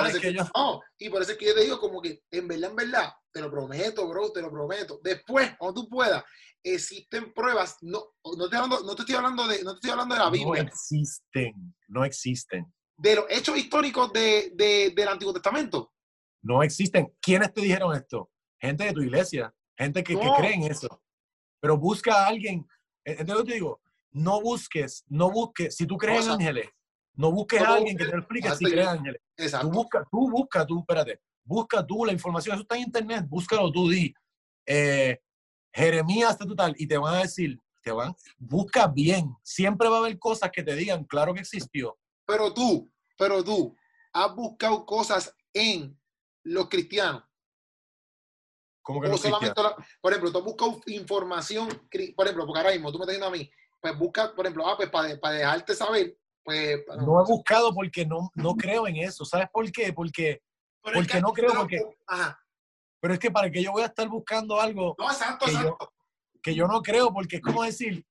[0.98, 3.40] y por eso es que yo te digo como que, en verdad, en verdad, te
[3.42, 4.98] lo prometo, bro, te lo prometo.
[5.02, 6.24] Después, cuando tú puedas,
[6.62, 8.02] existen pruebas, no,
[8.38, 10.62] no, te, hablando, no te estoy hablando de, no te estoy hablando de la Biblia.
[10.62, 12.72] No existen, no existen.
[12.96, 15.92] De los hechos históricos de, de, del Antiguo Testamento.
[16.42, 17.12] No existen.
[17.20, 18.30] ¿Quiénes te dijeron esto?
[18.58, 21.02] Gente de tu iglesia, gente que, que cree en eso.
[21.60, 22.66] Pero busca a alguien,
[23.04, 23.82] ¿entiendes lo que te digo?
[24.12, 26.70] No busques, no busques, si tú crees en ángeles,
[27.16, 29.20] no busques a alguien que te lo explique si crees ángeles.
[29.60, 33.70] Tú busca, tú busca, tú, espérate, busca tú la información, eso está en internet, búscalo
[33.70, 34.14] tú, di,
[34.66, 35.20] eh,
[35.72, 40.18] Jeremías, total, y te van a decir, te van, busca bien, siempre va a haber
[40.18, 41.98] cosas que te digan, claro que existió.
[42.26, 43.76] Pero tú, pero tú,
[44.12, 45.98] has buscado cosas en
[46.44, 47.24] los cristianos.
[48.82, 49.60] ¿Cómo que no solamente
[50.00, 51.68] por ejemplo, tú has buscado información,
[52.14, 53.50] por ejemplo, porque ahora mismo tú me estás diciendo a mí,
[53.80, 58.04] pues busca, por ejemplo, ah, pues para, para dejarte saber pues, no he buscado porque
[58.04, 59.24] no, no creo en eso.
[59.24, 59.92] ¿Sabes por qué?
[59.92, 60.42] Porque,
[60.80, 61.80] porque no creo, porque...
[63.00, 65.76] Pero es que para que yo voy a estar buscando algo no, exacto, que, Yo,
[66.42, 68.02] que yo no creo, porque es como decir,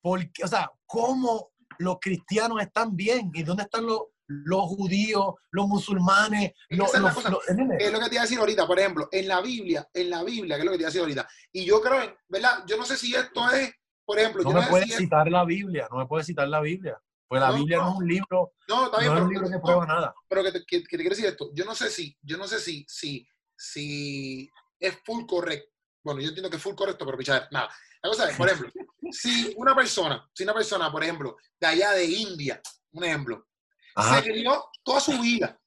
[0.00, 3.30] porque, o sea, ¿cómo los cristianos están bien?
[3.34, 6.52] ¿Y dónde están los, los judíos, los musulmanes?
[6.68, 10.10] Los, es, lo que te iba a decir ahorita, por ejemplo, en la Biblia, en
[10.10, 11.28] la Biblia, que es lo que te iba a decir ahorita.
[11.52, 12.64] Y yo creo, en, ¿verdad?
[12.66, 13.72] Yo no sé si esto es,
[14.04, 14.42] por ejemplo...
[14.44, 16.96] No me puedes citar la Biblia, no me puedes citar la Biblia.
[17.28, 19.58] Pues la Biblia no, es un libro, no, está bien, no es un libro que
[19.58, 20.14] prueba nada.
[20.28, 22.58] Pero que te, que, te, quiero decir esto, yo no sé si, yo no sé
[22.58, 24.50] si, si, si
[24.80, 25.70] es full correcto.
[26.02, 27.68] Bueno, yo entiendo que es full correcto, pero pichar, nada.
[28.02, 28.72] La cosa es, por ejemplo,
[29.12, 33.46] si una persona, si una persona, por ejemplo, de allá de India, un ejemplo,
[33.94, 35.60] se crió toda su vida,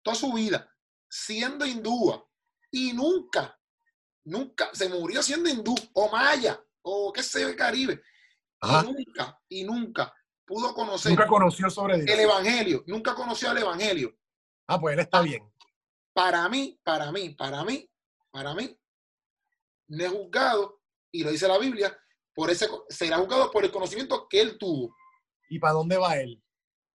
[0.00, 0.70] toda su vida,
[1.08, 2.24] siendo hindúa,
[2.70, 3.58] y nunca,
[4.24, 8.00] nunca se murió siendo hindú, o maya, o qué sé yo, el Caribe,
[8.62, 10.14] y nunca, y nunca
[10.44, 11.12] pudo conocer.
[11.12, 12.84] Nunca conoció sobre El Evangelio.
[12.86, 14.16] Nunca conoció el Evangelio.
[14.66, 15.42] Ah, pues él está bien.
[16.12, 17.90] Para mí, para mí, para mí,
[18.30, 18.78] para mí,
[19.88, 20.80] no es juzgado,
[21.10, 21.96] y lo dice la Biblia,
[22.34, 24.94] por ese, será juzgado por el conocimiento que él tuvo.
[25.48, 26.42] ¿Y para dónde va él?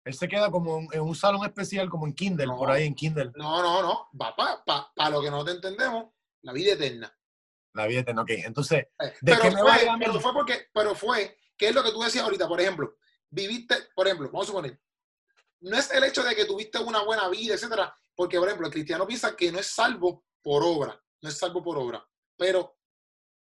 [0.05, 3.33] Él se queda como en un salón especial, como en Kindle, por ahí en Kindle.
[3.37, 4.09] No, no, no.
[4.21, 6.13] Va para pa, lo que no te entendemos,
[6.43, 7.17] la vida eterna.
[7.73, 8.31] La vida eterna, ok.
[8.31, 12.03] Entonces, eh, ¿de pero, fue, pero fue porque, pero fue, ¿qué es lo que tú
[12.03, 12.47] decías ahorita?
[12.47, 12.95] Por ejemplo,
[13.35, 14.81] viviste, por ejemplo, vamos a suponer,
[15.61, 18.73] no es el hecho de que tuviste una buena vida, etcétera, porque, por ejemplo, el
[18.73, 22.07] cristiano piensa que no es salvo por obra, no es salvo por obra,
[22.37, 22.79] pero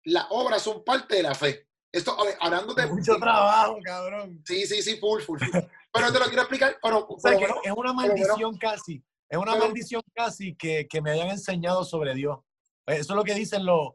[0.04, 1.68] las obras son parte de la fe.
[1.92, 2.86] Esto, hablando de...
[2.86, 4.42] Mucho trabajo, cabrón.
[4.46, 5.40] Sí, sí, sí, full, full,
[5.92, 7.08] Pero te lo quiero explicar, pero...
[7.64, 12.38] es una maldición casi, es una maldición casi que, que me hayan enseñado sobre Dios.
[12.86, 13.94] Eso es lo que dicen los,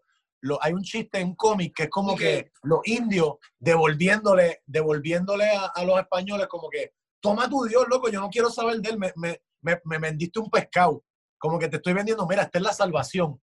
[0.61, 5.99] hay un chiste en cómic que es como que los indios devolviéndole, devolviéndole a, los
[5.99, 9.39] españoles como que, toma tu Dios, loco, yo no quiero saber de él, me, me,
[9.61, 11.03] me, vendiste un pescado,
[11.37, 13.41] como que te estoy vendiendo, mira, esta es la salvación,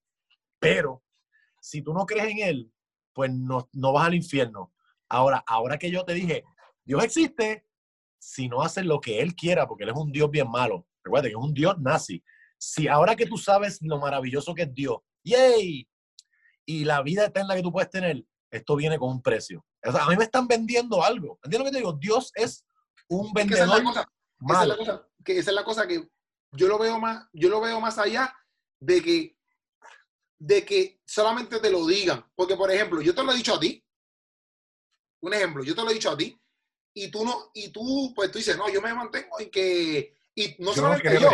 [0.59, 1.03] pero
[1.61, 2.73] si tú no crees en él,
[3.13, 4.73] pues no, no vas al infierno.
[5.09, 6.45] Ahora, ahora que yo te dije,
[6.85, 7.67] Dios existe,
[8.19, 11.29] si no haces lo que él quiera, porque él es un Dios bien malo, recuerda
[11.29, 12.23] que es un Dios nazi.
[12.59, 15.89] Si ahora que tú sabes lo maravilloso que es Dios, ¡yay!
[16.67, 19.65] Y la vida eterna que tú puedes tener, esto viene con un precio.
[19.83, 21.39] a mí me están vendiendo algo.
[21.43, 21.93] ¿Entiendes lo que te digo?
[21.95, 22.65] Dios es
[23.09, 23.65] un vendedor.
[23.65, 26.09] Esa es, la cosa, que esa es la cosa que
[26.53, 28.35] yo lo veo más, yo lo veo más allá
[28.81, 29.39] de que,
[30.39, 32.25] de que solamente te lo digan.
[32.35, 33.83] Porque, por ejemplo, yo te lo he dicho a ti.
[35.23, 36.39] Un ejemplo, yo te lo he dicho a ti.
[36.95, 40.57] Y tú no, y tú, pues tú dices, no, yo me mantengo en que, y
[40.59, 41.31] no solamente yo,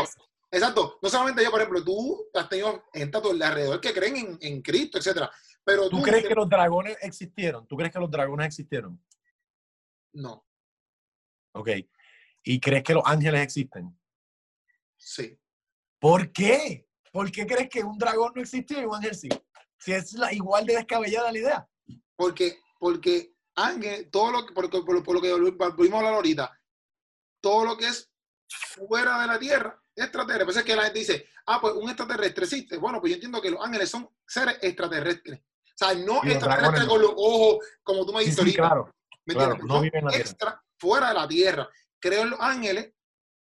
[0.51, 0.99] Exacto.
[1.03, 4.39] No solamente yo, por ejemplo, tú has tenido gente a tu alrededor que creen en,
[4.41, 5.31] en Cristo, etcétera.
[5.65, 7.67] Pero tú, crees que los dragones existieron?
[7.67, 9.03] ¿Tú crees que los dragones existieron?
[10.15, 10.47] No.
[11.53, 11.69] Ok.
[12.45, 13.95] ¿Y crees que los ángeles existen?
[14.97, 15.39] Sí.
[15.99, 16.89] ¿Por qué?
[17.13, 19.29] ¿Por qué crees que un dragón no existió y un ángel sí?
[19.79, 21.69] Si es la, igual de descabellada la idea.
[22.17, 26.61] Porque, porque ángel, todo lo que, por, por- por lo que volvimos a hablar ahorita,
[27.41, 28.11] todo lo que es
[28.49, 30.45] fuera de la tierra, extraterrestre.
[30.45, 32.77] Por eso es que la gente dice, ah, pues un extraterrestre existe.
[32.79, 35.39] Bueno, pues yo entiendo que los ángeles son seres extraterrestres.
[35.41, 38.93] O sea, no extraterrestres con los ojos, como tú me dijiste sí, claro.
[39.27, 39.75] ¿Me claro, entiendes?
[39.77, 40.25] no viven en la tierra.
[40.31, 41.69] extra, fuera de la tierra.
[42.01, 42.93] Creo en los ángeles,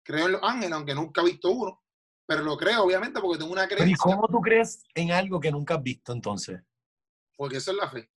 [0.03, 1.83] creo en los ángeles, aunque nunca he visto uno,
[2.27, 5.41] pero lo creo, obviamente, porque tengo una Pero ¿y creencia, cómo tú crees en algo
[5.41, 6.61] que nunca has visto entonces?
[7.37, 8.11] porque eso es la fe.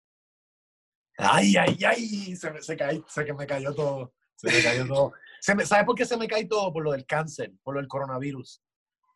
[1.18, 4.14] Ay, ay, ay, se me, se cae- se me cayó todo.
[4.34, 5.12] Se me cayó todo.
[5.42, 6.72] Se me, ¿Sabes por qué se me cae todo?
[6.72, 8.62] Por lo del cáncer, por lo del coronavirus.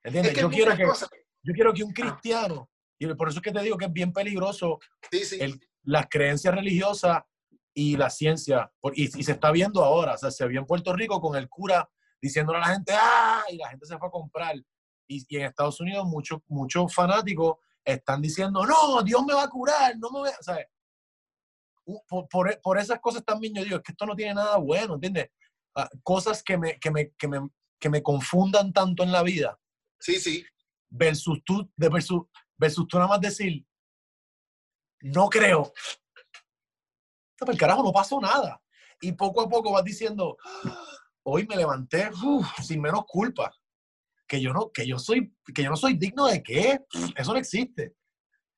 [0.02, 0.32] ¿Entiendes?
[0.32, 1.08] Es que yo, quiero que, cosas-
[1.44, 1.94] yo quiero que un Ah.
[1.94, 4.80] cristiano, y por eso es que te digo que es bien peligroso
[5.10, 5.38] sí, sí.
[5.40, 7.22] el- las creencias religiosas
[7.72, 8.72] y la ciencia.
[8.80, 11.36] Por- y, y se está viendo ahora, o sea, se vio en Puerto Rico con
[11.36, 11.88] el cura
[12.20, 13.44] diciéndole a la gente, ¡ah!
[13.50, 14.56] Y la gente se fue a comprar.
[15.06, 19.48] Y, y en Estados Unidos muchos muchos fanáticos están diciendo, no, Dios me va a
[19.48, 20.40] curar, no me va a...
[20.40, 20.58] O sea,
[22.08, 24.94] por, por- por esas cosas también yo digo, es que esto no tiene nada bueno,
[24.94, 25.30] ¿entiendes?
[25.78, 29.60] Ah, cosas que me, que, me, que, me, que me confundan tanto en la vida
[30.00, 30.42] Sí, sí.
[30.88, 32.22] versus tú, de versus,
[32.56, 33.62] versus tú nada más decir,
[35.02, 35.70] no creo.
[37.38, 38.62] Pero el carajo no pasó nada.
[39.02, 40.86] Y poco a poco vas diciendo, "Ah,
[41.24, 43.54] hoy me levanté uf, sin menos culpa.
[44.26, 46.80] Que yo no, que yo soy, que yo no soy digno de qué.
[47.14, 47.94] Eso no existe.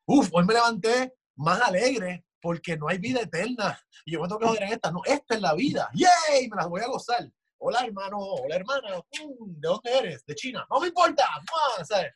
[0.06, 3.78] Uf, hoy me levanté más alegre porque no hay vida eterna.
[4.04, 4.90] Y yo me tengo que joder en esta.
[4.90, 5.88] No, esta es la vida.
[5.94, 6.48] ¡Yay!
[6.48, 7.30] Me las voy a gozar.
[7.58, 8.18] Hola, hermano.
[8.18, 8.98] Hola, hermana.
[8.98, 10.24] Mm, ¿De dónde eres?
[10.24, 10.66] De China.
[10.70, 11.26] No me importa.
[11.84, 12.12] ¿Sabes?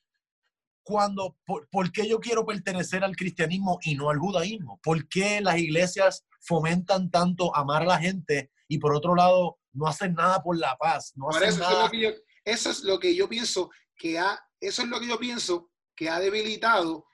[0.85, 4.81] Cuando, por, por qué yo quiero pertenecer al cristianismo y no al judaísmo?
[4.83, 9.87] ¿Por qué las iglesias fomentan tanto amar a la gente y por otro lado no
[9.87, 11.13] hacen nada por la paz?
[11.15, 11.85] No hacen eso, eso es nada.
[11.85, 12.11] lo que yo,
[12.45, 16.11] eso es lo que yo pienso que ha, eso es lo que yo pienso que
[16.11, 17.07] ha debilitado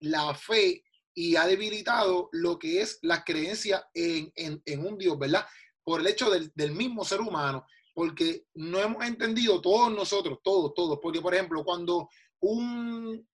[0.00, 0.82] la fe
[1.20, 5.46] y ha debilitado lo que es la creencia en, en- un Dios, ¿verdad?
[5.84, 10.72] Por el hecho del, del mismo ser humano, porque no hemos entendido todos nosotros, todos,
[10.72, 12.08] todos, porque por ejemplo, cuando
[12.40, 13.28] un,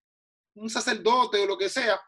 [0.56, 2.00] un sacerdote o lo que sea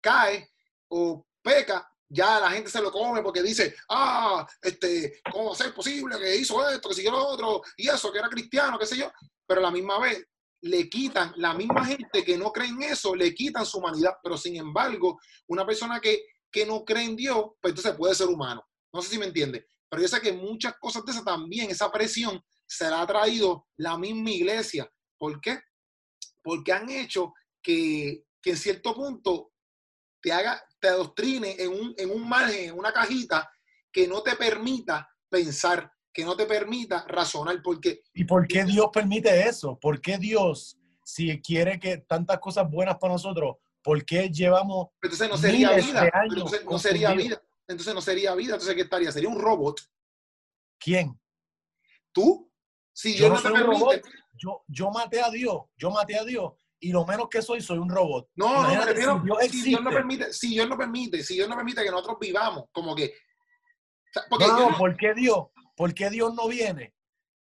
[0.00, 0.52] cae
[0.88, 6.16] o peca, ya la gente se lo come porque dice, ah, este, ¿cómo va posible
[6.16, 9.10] que hizo esto, que siguió lo otro, y eso, que era cristiano, qué sé yo?
[9.48, 10.24] Pero a la misma vez
[10.64, 14.38] le quitan, la misma gente que no cree en eso, le quitan su humanidad, pero
[14.38, 18.62] sin embargo, una persona que, que no cree en Dios, pues entonces puede ser humano.
[18.90, 21.92] No sé si me entiende, pero yo sé que muchas cosas de esas también, esa
[21.92, 24.90] presión, se la traído la misma iglesia.
[25.18, 25.60] ¿Por qué?
[26.42, 29.52] Porque han hecho que, que en cierto punto
[30.22, 33.50] te haga, te adoctrine en un, en un margen, en una cajita
[33.92, 38.86] que no te permita pensar, que no te permita razonar, porque ¿Y por qué Dios
[38.92, 39.76] permite eso?
[39.80, 45.28] ¿Por qué Dios, si quiere que tantas cosas buenas para nosotros, por qué llevamos entonces
[45.28, 49.10] no sería Miles vida, entonces no sería vida, entonces no sería vida, entonces ¿qué estaría?
[49.10, 49.80] Sería un robot.
[50.78, 51.20] quién?
[52.12, 52.48] Tú,
[52.92, 54.02] si Yo no no, te soy un permite, robot.
[54.34, 57.78] Yo, yo maté a Dios, yo maté a Dios y lo menos que soy, soy
[57.78, 58.28] un robot.
[58.36, 61.34] no, no, me refiero, si Dios si Dios no permite, si Dios no permite, si
[61.34, 65.12] Dios no permite que nosotros vivamos, como que, o sea, porque no, no- ¿por qué
[65.14, 65.46] Dios?
[65.74, 66.94] ¿Por qué Dios no viene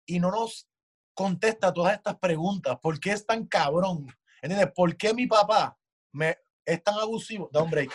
[0.07, 0.69] y no nos
[1.15, 2.79] contesta todas estas preguntas?
[2.81, 4.07] ¿Por qué es tan cabrón?
[4.41, 4.73] ¿Entiendes?
[4.75, 5.79] ¿Por qué mi papá
[6.13, 7.49] me, es tan abusivo?
[7.53, 7.93] Da un break.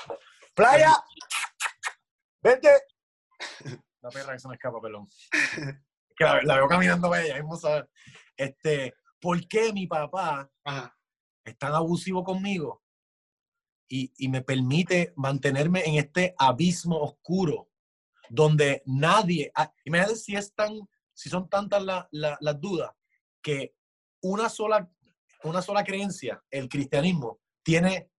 [0.53, 0.93] ¡Playa!
[2.41, 2.69] ¡Vente!
[4.01, 5.09] La perra que se me escapa, perdón.
[6.15, 7.89] Que la, la veo caminando bella, vamos a ver.
[8.35, 10.97] Este, ¿Por qué mi papá Ajá.
[11.43, 12.83] es tan abusivo conmigo
[13.87, 17.69] y, y me permite mantenerme en este abismo oscuro
[18.29, 20.79] donde nadie, ah, imagínate si es tan,
[21.13, 22.91] si son tantas la- la- las dudas
[23.41, 23.73] que
[24.21, 24.89] una sola,
[25.43, 28.09] una sola creencia, el cristianismo, tiene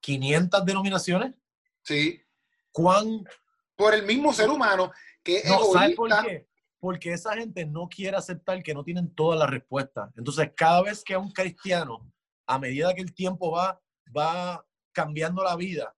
[0.00, 1.34] 500 denominaciones.
[1.82, 2.20] Sí,
[2.72, 3.24] ¿Cuán
[3.74, 4.92] por el mismo ser humano
[5.22, 6.46] que es no, ¿sabes por qué?
[6.78, 10.10] Porque esa gente no quiere aceptar que no tienen todas las respuestas.
[10.16, 12.10] Entonces, cada vez que un cristiano,
[12.46, 13.80] a medida que el tiempo va,
[14.16, 15.94] va cambiando la vida,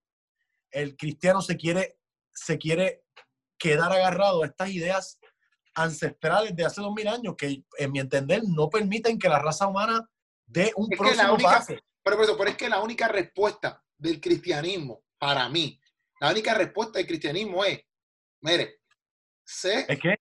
[0.70, 1.98] el cristiano se quiere,
[2.32, 3.05] se quiere
[3.59, 5.18] quedar agarrado a estas ideas
[5.74, 9.66] ancestrales de hace dos mil años que, en mi entender, no permiten que la raza
[9.66, 10.09] humana
[10.47, 11.66] dé un Es que la próximo única-.
[12.02, 15.78] Pero, es que la única respuesta del cristianismo, para mí,
[16.20, 17.80] la única respuesta del cristianismo es,
[18.40, 18.80] mire,
[19.44, 20.16] sé, Es que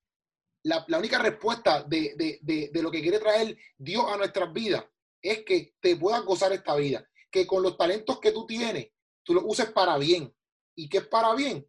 [0.64, 4.52] la, la única respuesta de, de- de- de lo que quiere traer Dios a nuestras
[4.52, 4.84] vidas
[5.22, 8.90] es que te puedas gozar esta vida, que con los talentos que tú tienes,
[9.24, 10.34] tú los uses para bien.
[10.76, 11.66] ¿Y qué es para bien?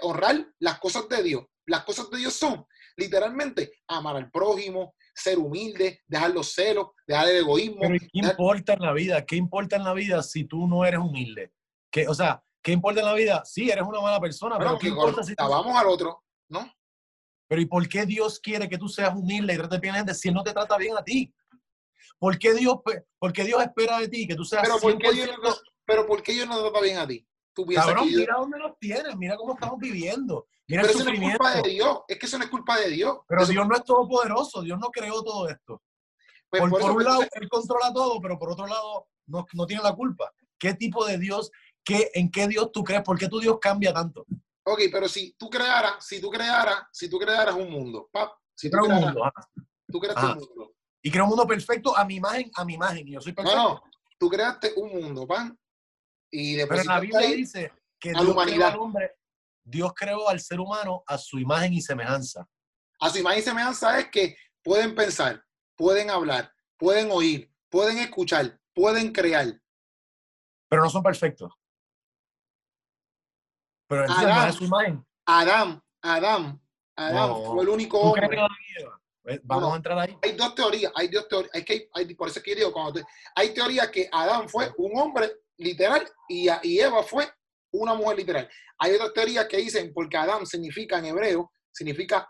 [0.00, 1.44] Pues honrar las cosas de Dios.
[1.66, 2.66] Las cosas de Dios son
[2.96, 7.80] literalmente amar al prójimo, ser humilde, dejar los celos, dejar el egoísmo.
[7.80, 9.24] Pero ¿y ¿qué dejar- importa en la vida?
[9.26, 11.52] ¿Qué importa en la vida si tú no eres humilde?
[11.90, 13.42] ¿Qué, o sea, ¿qué importa en la vida?
[13.44, 16.72] Sí, eres una mala persona, Bueno, pero ¿qué importa si tú- vamos al otro, ¿no?
[17.48, 20.14] Pero ¿y por qué Dios quiere que tú seas humilde y trates bien a gente
[20.14, 21.34] si Él no te trata bien a ti?
[22.18, 22.76] ¿Por qué Dios,
[23.18, 25.42] por qué Dios espera de ti que tú seas Pero ¿por qué Dios 100%?
[25.42, 25.54] no,
[25.84, 27.26] pero ¿por qué Dios no trata bien a ti?
[27.54, 31.04] Tú Cabrón, que mira dónde nos tienes, mira cómo estamos viviendo, mira pero el eso
[31.04, 33.18] no es culpa de Dios, es que eso no es culpa de Dios.
[33.28, 35.82] Pero Eso- Dios no es todopoderoso, Dios no creó todo esto.
[36.48, 39.46] pues, por, por por eso, un lado, Él controla todo, pero por otro lado, no,
[39.54, 40.30] no tiene la culpa.
[40.58, 41.50] ¿Qué tipo de Dios,
[41.84, 43.02] qué, en qué Dios tú crees?
[43.02, 44.26] ¿Por qué tu Dios cambia tanto?
[44.64, 48.70] Ok, pero si tú crearas, si tú crearas, si tú crearas un mundo, pap, si
[48.70, 49.32] tú un mundo,
[49.88, 50.32] tú creaste Ajá.
[50.34, 50.72] un mundo.
[51.02, 53.08] Y crea un mundo perfecto a mi imagen, a mi imagen.
[53.08, 53.62] Y yo soy No, perfecto.
[53.62, 53.82] no,
[54.18, 55.58] tú creaste un mundo, pan,
[56.32, 58.70] y pero después en la Biblia ahí, dice que Dios creó humanidad.
[58.72, 59.12] al hombre,
[59.62, 62.48] Dios creó al ser humano a su imagen y semejanza.
[63.00, 65.44] a su imagen y semejanza es que pueden pensar,
[65.76, 69.46] pueden hablar, pueden oír, pueden escuchar, pueden crear.
[70.68, 71.52] Pero no son perfectos.
[73.88, 75.04] Pero no es su imagen.
[75.26, 76.60] Adán, Adán,
[76.96, 77.44] Adán No.
[77.52, 78.48] fue el único ¿Tú crees hombre.
[79.24, 79.72] Eh, Vamos No.
[79.74, 80.16] a entrar ahí.
[80.22, 82.72] Hay dos teorías, hay dos teorías, hay que, hay, por eso es que yo digo,
[82.72, 83.04] cuando te-
[83.36, 86.48] hay teorías que Adán fue un hombre literal y,
[86.78, 87.28] Eva fue
[87.72, 88.48] una mujer literal.
[88.78, 92.28] Hay otras teorías que dicen, porque Adán significa en hebreo, significa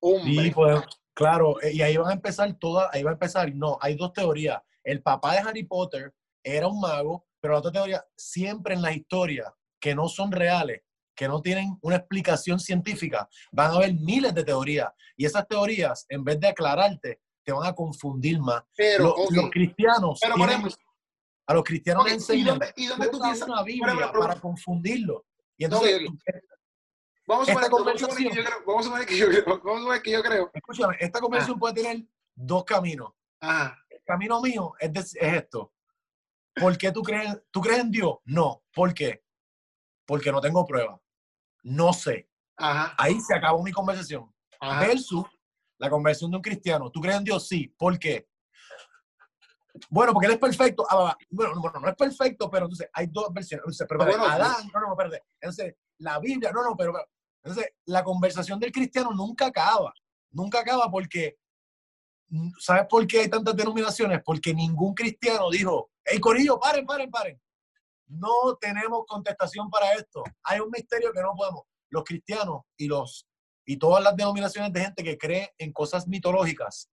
[0.00, 0.44] hombre.
[0.44, 0.82] Sí, pues,
[1.14, 4.12] claro, eh, y ahí van a empezar todas, ahí va a empezar, no, hay dos
[4.12, 4.60] teorías.
[4.84, 6.12] El papá de Harry Potter
[6.44, 10.82] era un mago, pero la otra teoría, siempre en las historias que no son reales,
[11.16, 14.90] que no tienen una explicación científica, van a haber miles de teorías.
[15.16, 18.62] Y esas teorías, en vez de aclararte, te van a confundir más.
[18.76, 20.85] pero, Los, ok, los cristianos, pero por tienen- ejemplo,
[21.46, 23.48] a los cristianos ¿y enseñan y dónde tú piensas?
[23.48, 25.24] una Biblia pero- pero- para confundirlo.
[25.56, 26.16] Y entonces, Ok,
[27.28, 29.80] Vamos a suponer, que yo conversación- creo, vamos a suponer que yo creo, vamos a
[29.80, 30.50] suponer que yo creo.
[30.54, 32.04] escúchame, esta conversación puede tener
[32.36, 33.12] dos caminos.
[33.40, 35.72] El camino mío es, de- es esto.
[36.54, 38.18] ¿Por qué tú crees, tú crees en Dios?
[38.24, 38.62] No.
[38.72, 39.24] ¿Por qué?
[40.06, 41.00] Porque no tengo prueba.
[41.64, 42.28] No sé.
[42.58, 44.32] ajá, Ahí se acabó mi conversación.
[44.60, 44.86] ajá.
[44.86, 45.24] Versus
[45.78, 46.90] la conversión de un cristiano.
[46.90, 47.46] ¿Tú crees en Dios?
[47.48, 47.74] Sí.
[47.76, 48.26] ¿Por qué?
[49.90, 50.86] Bueno, porque él es perfecto.
[50.88, 53.62] Ah, bueno, bueno, no es perfecto, pero entonces hay dos versiones.
[53.64, 55.24] Entonces, pero, Ah, espérate, bueno, Adán, no, no, espérate.
[55.40, 57.06] Entonces, la Biblia, no, no, pero, pero-
[57.42, 59.92] entonces, la conversación del cristiano nunca acaba.
[60.32, 61.38] Nunca acaba porque,
[62.58, 64.20] ¿sabes por qué hay tantas denominaciones?
[64.24, 67.40] Porque ningún cristiano dijo, hey, Corillo, paren, paren, paren.
[68.08, 70.22] No tenemos contestación para esto.
[70.44, 71.62] Hay un misterio que no podemos.
[71.90, 73.26] Los cristianos y los
[73.68, 76.88] y todas las denominaciones de gente que cree en cosas mitológicas,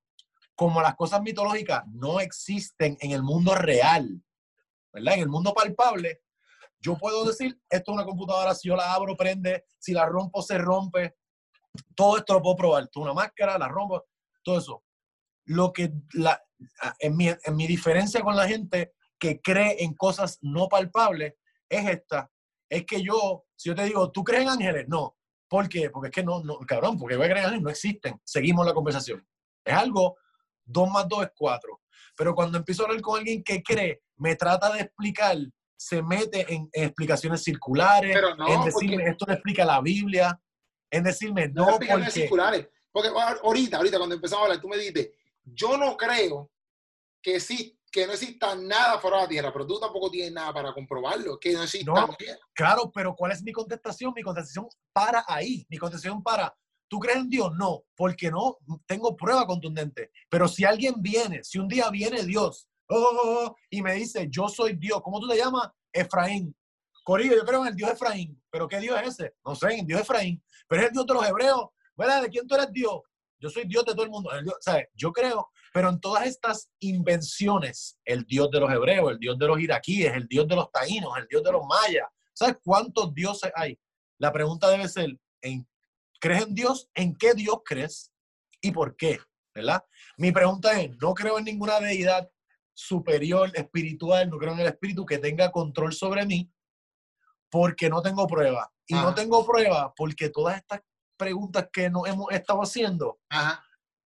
[0.55, 4.21] como las cosas mitológicas no existen en el mundo real,
[4.91, 5.15] ¿verdad?
[5.15, 6.21] En el mundo palpable,
[6.79, 10.41] yo puedo decir, esto es una computadora, si yo la abro, prende, si la rompo,
[10.41, 11.15] se rompe.
[11.95, 12.83] Todo esto lo puedo probar.
[12.83, 14.03] Es una máscara, la rompo,
[14.43, 14.83] todo eso.
[15.45, 16.43] Lo que, la,
[16.99, 21.35] en, mi, en mi diferencia con la gente que cree en cosas no palpables,
[21.69, 22.29] es esta.
[22.69, 24.85] Es que yo, si yo te digo, ¿tú crees en ángeles?
[24.89, 25.15] No.
[25.47, 25.89] ¿Por qué?
[25.89, 28.19] Porque es que no, no cabrón, porque voy a creer en ángeles, no existen.
[28.25, 29.25] Seguimos la conversación.
[29.63, 30.17] Es algo,
[30.65, 31.81] dos más dos es cuatro.
[32.15, 35.37] Pero cuando empiezo a hablar con alguien que cree, me trata de explicar,
[35.75, 40.39] se mete en, en explicaciones circulares, no, en decirme, porque- esto no explica la Biblia,
[40.91, 42.11] en decirme, No, no, porque...
[42.11, 42.67] circulares.
[42.91, 46.51] Porque ahor- ahorita, ahorita cuando empezamos a hablar, tú me dijiste, yo no creo
[47.21, 50.53] que, sí, que no exista nada fuera de la Tierra, pero tú tampoco tienes nada
[50.53, 52.15] para comprobarlo, que no exista No.
[52.53, 54.13] Claro, pero ¿cuál es mi contestación?
[54.15, 55.65] Mi contestación para ahí.
[55.69, 56.55] Mi contestación para,
[56.93, 57.51] ¿tú crees en Dios?
[57.57, 60.11] No, porque no tengo prueba contundente.
[60.29, 64.27] Pero si alguien viene, si un día viene Dios oh, oh, oh, y me dice,
[64.29, 65.71] yo soy Dios, ¿cómo tú te llamas?
[65.91, 66.55] Efraín.
[67.03, 68.39] Corillo, yo creo en el Dios Efraín.
[68.51, 69.33] ¿Pero qué Dios es ese?
[69.43, 70.43] No sé, en Dios Efraín.
[70.67, 71.65] Pero es el Dios de los hebreos.
[71.97, 72.21] ¿Verdad?
[72.21, 73.01] ¿De quién tú eres Dios?
[73.39, 74.29] Yo soy Dios de todo el mundo.
[74.61, 74.85] ¿sabes?
[74.93, 79.47] Yo creo, pero en todas estas invenciones, el Dios de los hebreos, el Dios de
[79.47, 83.51] los iraquíes, el Dios de los taínos, el Dios de los mayas, ¿sabes cuántos dioses
[83.55, 83.79] hay?
[84.19, 85.67] La pregunta debe ser, ¿en,
[86.23, 86.89] ¿crees en Dios?
[86.95, 88.13] ¿En qué Dios crees?
[88.61, 89.19] ¿Y por qué?
[89.53, 89.83] ¿Verdad?
[90.15, 92.31] Mi pregunta es, no creo en ninguna deidad
[92.73, 96.49] superior, espiritual, no creo en el espíritu que tenga control sobre mí,
[97.49, 98.71] porque no tengo prueba.
[98.87, 100.81] Y no tengo prueba porque todas estas
[101.17, 103.61] preguntas que nos hemos estado haciendo Ajá.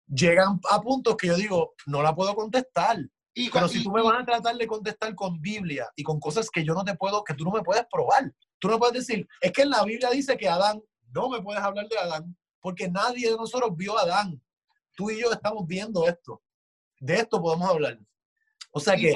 [0.07, 2.97] llegan a puntos que yo digo, no la puedo contestar.
[3.33, 6.49] Y, Pero si tú me vas a tratar de contestar con Biblia y con cosas
[6.49, 9.27] que yo no te puedo, que tú no me puedes probar, tú no puedes decir,
[9.41, 10.81] es que en la Biblia dice que Adán,
[11.15, 14.41] no me puedes hablar de Adán, porque nadie de nosotros vio a Adán.
[14.95, 16.41] Tú y yo estamos viendo esto.
[16.99, 17.97] De esto podemos hablar.
[18.71, 19.13] O sea que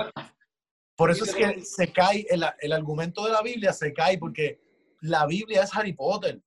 [0.96, 4.62] por eso es que se cae, el, el argumento de la Biblia se cae porque
[5.02, 6.42] la Biblia es Harry Potter.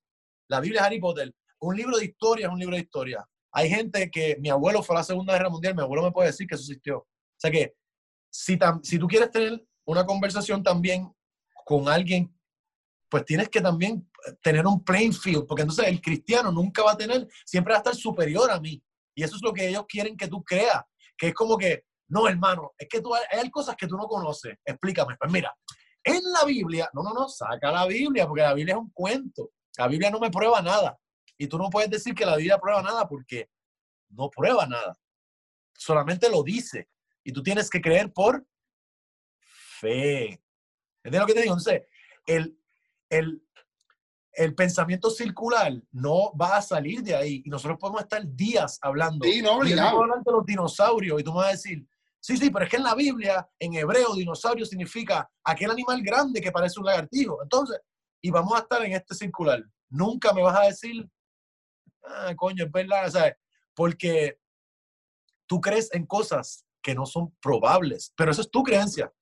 [0.48, 1.34] La Biblia es Harry Potter.
[1.60, 3.26] Un libro de historia es un libro de historia.
[3.52, 6.28] hay gente que mi abuelo fue a la Segunda Guerra Mundial, mi abuelo me puede
[6.28, 6.98] decir que eso existió.
[6.98, 7.74] O sea que
[8.30, 11.12] si, si tú quieres tener una conversación también
[11.64, 12.34] con alguien,
[13.08, 14.08] pues tienes que también
[14.42, 17.82] tener un playing field, porque entonces el cristiano nunca va a tener, siempre va a
[17.82, 18.82] estar superior a mí.
[19.14, 20.82] Y eso es lo que ellos quieren que tú creas,
[21.16, 24.56] que es como que, no, hermano, es que tú, hay cosas que tú no conoces.
[24.64, 25.16] Explícame.
[25.18, 25.54] Pues mira,
[26.04, 29.50] en la Biblia, no, no, no, saca la Biblia, porque la Biblia es un cuento.
[29.78, 30.98] La Biblia no me prueba nada.
[31.38, 33.48] Y tú no puedes decir que la Biblia prueba nada porque
[34.10, 34.96] no prueba nada.
[35.74, 36.88] Solamente lo dice.
[37.24, 38.46] Y tú tienes que creer por
[39.80, 40.42] fe.
[41.04, 41.54] ¿Entiendes lo que te digo?
[41.54, 41.82] Entonces,
[42.26, 42.58] el,
[43.10, 43.42] el,
[44.34, 47.42] el pensamiento circular no va a salir de ahí.
[47.44, 49.24] Y nosotros podemos estar días hablando.
[49.26, 50.04] Sí, no, obligado.
[50.04, 51.86] Y de los dinosaurios y tú me vas a decir,
[52.20, 56.40] sí, sí, pero es que en la Biblia, en hebreo, dinosaurio significa aquel animal grande
[56.40, 57.42] que parece un lagartijo.
[57.42, 57.78] Entonces,
[58.22, 59.62] y vamos a estar en este circular.
[59.90, 61.08] Nunca me vas a decir,
[62.04, 63.34] ah, coño, es verdad, ¿sabes?
[63.74, 64.38] Porque
[65.46, 69.12] tú crees en cosas que no son probables, pero eso es tu creencia.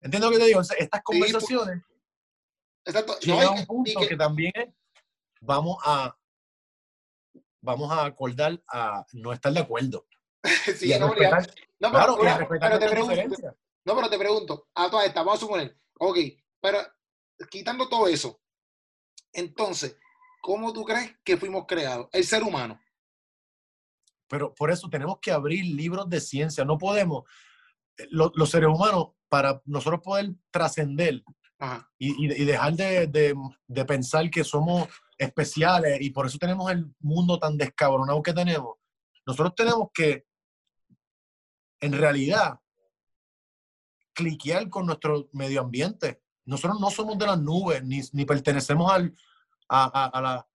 [0.00, 0.60] ¿Entiendes lo que te digo?
[0.60, 1.82] Estas pues, conversaciones
[2.86, 3.18] Exacto.
[3.20, 4.52] llega a un punto que, también
[5.40, 6.16] vamos a
[7.60, 10.06] vamos a acordar a no estar de acuerdo.
[10.76, 11.44] sí, no, no, claro,
[12.20, 16.18] pero, pero, te pregunto, no, pero te pregunto, a todas estas, vamos a suponer, ok,
[16.60, 16.78] pero
[17.50, 18.40] quitando todo eso,
[19.32, 19.98] entonces,
[20.40, 22.08] ¿cómo tú crees que fuimos creados?
[22.12, 22.80] El ser humano.
[24.28, 26.64] Pero por eso tenemos que abrir libros de ciencia.
[26.64, 27.24] No podemos,
[27.98, 31.22] eh, los seres humanos, para nosotros poder trascender
[31.98, 33.34] y, y, dejar de, de,
[33.66, 38.76] de, pensar que somos especiales y por eso tenemos el mundo tan descabronado que tenemos,
[39.26, 40.26] nosotros tenemos que,
[41.80, 42.60] en realidad,
[44.12, 46.22] cliquear con nuestro medio ambiente.
[46.44, 49.16] Nosotros no somos de las nubes, ni, ni pertenecemos al,
[49.68, 50.48] a, la,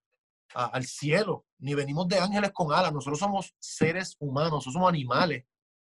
[0.54, 2.94] al cielo, ni venimos de ángeles con alas.
[2.94, 5.46] Nosotros somos seres humanos, nosotros somos animales.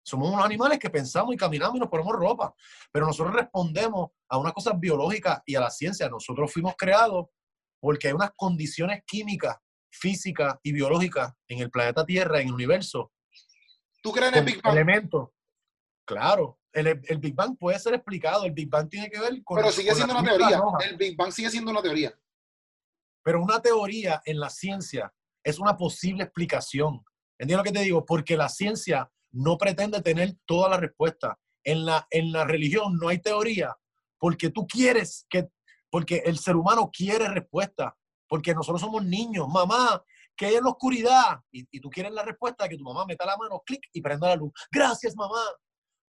[0.06, 2.53] Somos unos animales que pensamos y caminamos y nos ponemos ropa,
[2.91, 6.07] pero nosotros respondemos a unas cosas biológicas y a la ciencia.
[6.07, 7.26] Nosotros fuimos creados
[7.80, 9.57] porque hay unas condiciones químicas,
[9.91, 13.11] físicas y biológicas en el planeta Tierra, en el universo.
[14.03, 14.73] ¿Tú crees en el Big Bang?
[14.73, 15.30] Elementos.
[16.06, 18.45] Claro, el, el, Big Bang puede ser explicado.
[18.45, 19.57] El Big Bang tiene que ver con.
[19.57, 20.61] Pero sigue siendo una teoría.
[20.88, 22.14] El Big Bang sigue siendo una teoría.
[23.23, 25.11] Pero una teoría en la ciencia
[25.44, 27.03] es una posible explicación.
[27.40, 28.06] ¿Entiendes lo que te digo?
[28.06, 31.38] Porque la ciencia no pretende tener toda la respuesta.
[31.64, 33.76] En la, en la religión no hay teoría
[34.20, 35.49] porque tú quieres que,
[35.90, 37.98] porque el ser humano quiere respuesta,
[38.28, 40.03] porque nosotros somos niños, mamá,
[40.38, 43.26] que hay en la oscuridad y, y tú quieres la respuesta que tu mamá meta
[43.26, 44.52] la mano, clic y prenda la luz.
[44.72, 45.41] Gracias, mamá.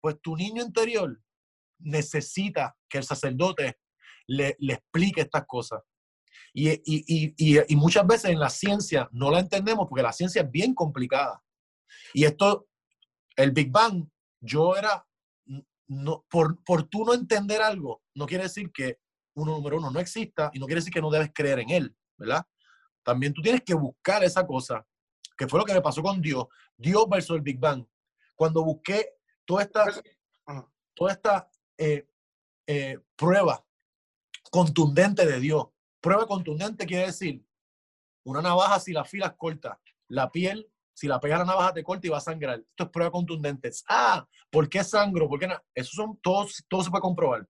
[0.01, 1.19] Pues tu niño interior
[1.79, 3.79] necesita que el sacerdote
[4.27, 5.83] le, le explique estas cosas.
[6.53, 10.51] Y, y, y, muchas veces en la ciencia no la entendemos porque la ciencia es
[10.51, 11.43] bien complicada.
[12.15, 12.67] Y esto
[13.37, 14.09] el Big Bang,
[14.41, 15.07] yo era,
[15.89, 18.99] no, por, por tú no entender algo, no quiere decir que
[19.35, 21.97] uno número uno no exista y no quiere decir que no debes creer en él,
[22.17, 22.45] ¿verdad?
[23.03, 24.85] También tú tienes que buscar esa cosa,
[25.37, 26.47] que fue lo que me pasó con Dios,
[26.77, 27.87] Dios versus el Big Bang.
[28.35, 29.11] Cuando busqué
[29.45, 29.85] toda esta,
[30.95, 32.09] toda esta eh,
[32.67, 33.65] eh, prueba
[34.51, 35.69] contundente de Dios,
[36.01, 37.45] prueba contundente quiere decir
[38.25, 41.85] una navaja si la fila es corta, la piel si la pega la navaja te
[41.85, 42.59] corta y va a sangrar.
[42.59, 43.71] Esto es prueba contundente.
[43.87, 45.29] Ah, ¿por qué sangro?
[45.29, 47.47] ¿Por qué Eso son todos, todo se puede comprobar.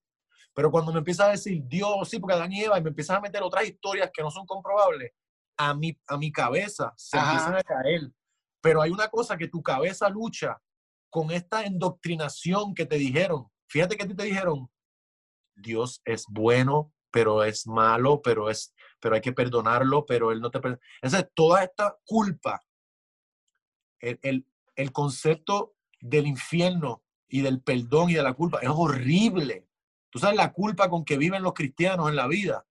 [0.52, 3.16] Pero cuando me empieza a decir Dios, sí, porque Adán y Eva, y me empiezas
[3.16, 5.12] a meter otras historias que no son comprobables,
[5.56, 8.10] a mi, a mi cabeza se empiezan a caer.
[8.60, 10.60] Pero hay una cosa que tu cabeza lucha
[11.08, 13.46] con esta endoctrinación que te dijeron.
[13.68, 14.68] Fíjate que a ti te dijeron,
[15.54, 20.50] Dios es bueno, pero es malo, pero es, pero hay que perdonarlo, pero él no
[20.50, 20.82] te perdona.
[21.00, 22.60] Entonces, toda esta culpa
[24.00, 29.66] el, el, concepto del infierno y del perdón y de la culpa es horrible.
[30.10, 32.66] Tú sabes la culpa con que viven los cristianos en la vida.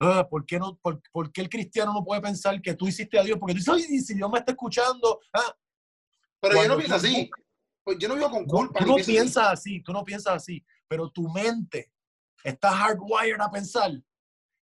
[0.00, 3.24] Ah, ¿por, qué no, por, qué el cristiano no puede pensar que tú hiciste a
[3.24, 3.38] Dios?
[3.38, 5.20] Porque tú dices, Ay, si Dios me está escuchando.
[5.32, 5.56] Ah.
[6.40, 7.30] Pero yo no pienso así.
[7.84, 8.80] Pues yo no vivo con culpa.
[8.80, 9.82] tú no piensas así.
[9.82, 10.64] tú no piensas así.
[10.86, 11.92] Pero tu mente
[12.44, 13.90] está hardwired a pensar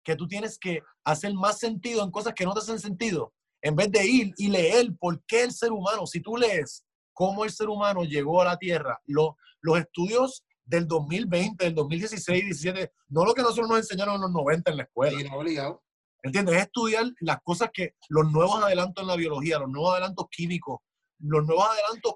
[0.02, 3.76] que tú tienes que hacer más sentido en cosas que no te hacen sentido en
[3.76, 7.50] vez de ir y leer por qué el ser humano, si tú lees cómo el
[7.50, 13.32] ser humano llegó a la Tierra, los estudios del 2020, del 2016, 17, no lo
[13.32, 15.18] que nosotros nos enseñaron en los 90 en la escuela.
[15.18, 15.82] Sí, no obligado.
[16.22, 16.56] ¿Entiendes?
[16.56, 20.80] Es estudiar las cosas que, los nuevos adelantos en la biología, los nuevos adelantos químicos,
[21.20, 22.14] los nuevos adelantos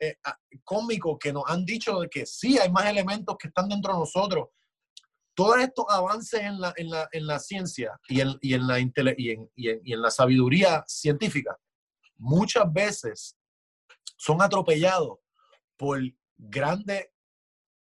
[0.00, 0.16] eh,
[0.64, 4.00] cómicos que nos han dicho de que sí hay más elementos que están dentro de
[4.00, 4.48] nosotros,
[5.34, 9.50] todos estos avances en la, en la, ciencia y en, y en la, y en,
[9.54, 11.56] y en, la sabiduría científica
[12.16, 13.36] muchas veces
[14.16, 15.18] son atropellados
[15.76, 16.00] por
[16.36, 17.08] grandes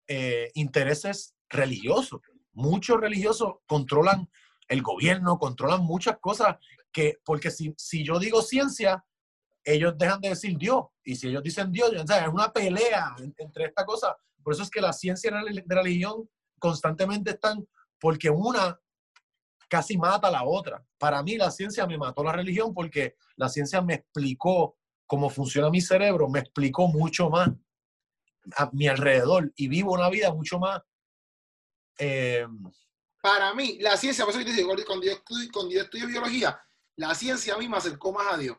[0.06, 2.20] eh, intereses religiosos.
[2.52, 4.31] Muchos religiosos controlan
[4.68, 6.56] el gobierno, controlan muchas cosas
[6.93, 9.05] que, porque si, si yo digo ciencia,
[9.64, 10.85] ellos dejan de decir Dios.
[11.05, 14.14] Y si ellos dicen Dios, o sea, es una pelea entre estas cosas.
[14.43, 16.28] Por eso es que la ciencia y la religión
[16.61, 17.66] constantemente están,
[17.99, 18.78] porque una
[19.69, 20.85] casi mata a la otra.
[20.99, 24.77] Para mí la ciencia me mató la religión porque la ciencia me explicó
[25.07, 27.51] cómo funciona mi cerebro, me explicó mucho más
[28.57, 30.81] a mi alrededor y vivo una vida mucho más...
[31.99, 32.47] Eh,
[33.20, 36.61] Para mí, la ciencia, por eso te digo, cuando yo, estudio, cuando yo estudio biología,
[36.97, 38.57] la ciencia a mí me acercó más a Dios.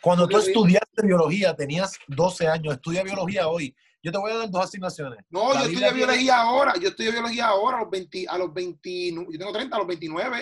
[0.00, 3.74] Cuando tú estudiaste biología, tenías 12 años, estudia biología hoy.
[4.08, 5.22] Yo te voy a dar dos asignaciones.
[5.28, 6.72] No, yo estudio biología ahora.
[6.80, 9.86] Yo estudio biología ahora a los 20, a los 20, yo tengo 30, a los
[9.86, 10.38] 29.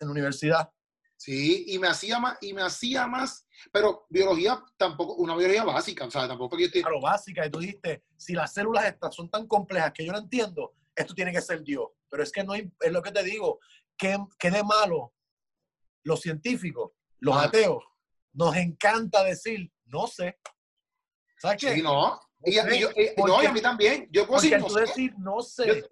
[0.00, 0.68] En la universidad.
[1.16, 6.06] Sí, y me hacía más, y me hacía más, pero biología tampoco, una biología básica,
[6.06, 9.30] o sea, tampoco que yo lo básica, y tú dijiste, si las células estas son
[9.30, 11.86] tan complejas que yo no entiendo, esto tiene que ser Dios.
[12.10, 13.60] Pero es que no es lo que te digo,
[13.96, 15.14] que, que de malo
[16.02, 16.90] los científicos,
[17.20, 17.44] los ah.
[17.44, 17.84] ateos,
[18.32, 20.36] nos encanta decir, no sé.
[21.44, 21.74] ¿Sabes qué?
[21.74, 22.18] Sí, no.
[22.42, 22.56] Y,
[23.18, 24.08] no, a mí también.
[24.10, 25.86] Yo puedo decir, no tú decir, no sé,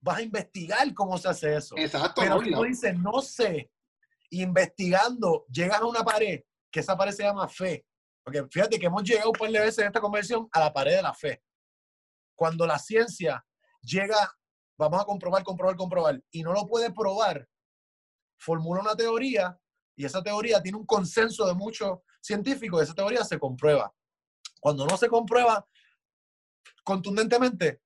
[0.00, 1.76] vas a investigar cómo se hace eso.
[1.78, 2.20] Exacto.
[2.20, 3.70] Pero si tú dices, no sé,
[4.30, 6.40] investigando, llegas a una pared,
[6.72, 7.86] que esa pared se llama fe.
[8.24, 10.96] Porque fíjate que hemos llegado un par de veces en esta conversión a la pared
[10.96, 11.40] de la fe.
[12.34, 13.44] Cuando la ciencia
[13.82, 14.36] llega,
[14.76, 17.48] vamos a comprobar, comprobar, comprobar, y no lo puede probar,
[18.40, 19.56] formula una teoría
[19.94, 23.92] y esa teoría tiene un consenso de muchos científicos, esa teoría se comprueba.
[24.60, 25.66] Cuando no se comprueba
[26.84, 27.80] contundentemente,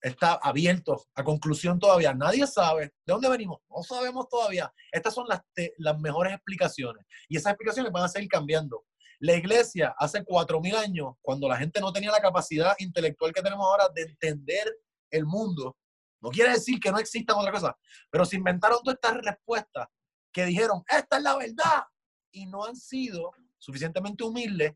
[0.00, 2.12] está abierto a conclusión todavía.
[2.12, 4.72] Nadie sabe de dónde venimos, no sabemos todavía.
[4.90, 5.40] Estas son las,
[5.78, 8.84] las mejores explicaciones y esas explicaciones van a seguir cambiando.
[9.20, 13.42] La iglesia hace cuatro mil años, cuando la gente no tenía la capacidad intelectual que
[13.42, 14.76] tenemos ahora de entender
[15.10, 15.76] el mundo,
[16.20, 17.74] no quiere decir que no existan otras cosas,
[18.10, 19.86] pero se inventaron todas estas respuestas
[20.32, 21.84] que dijeron, esta es la verdad,
[22.32, 24.72] y no han sido suficientemente humildes.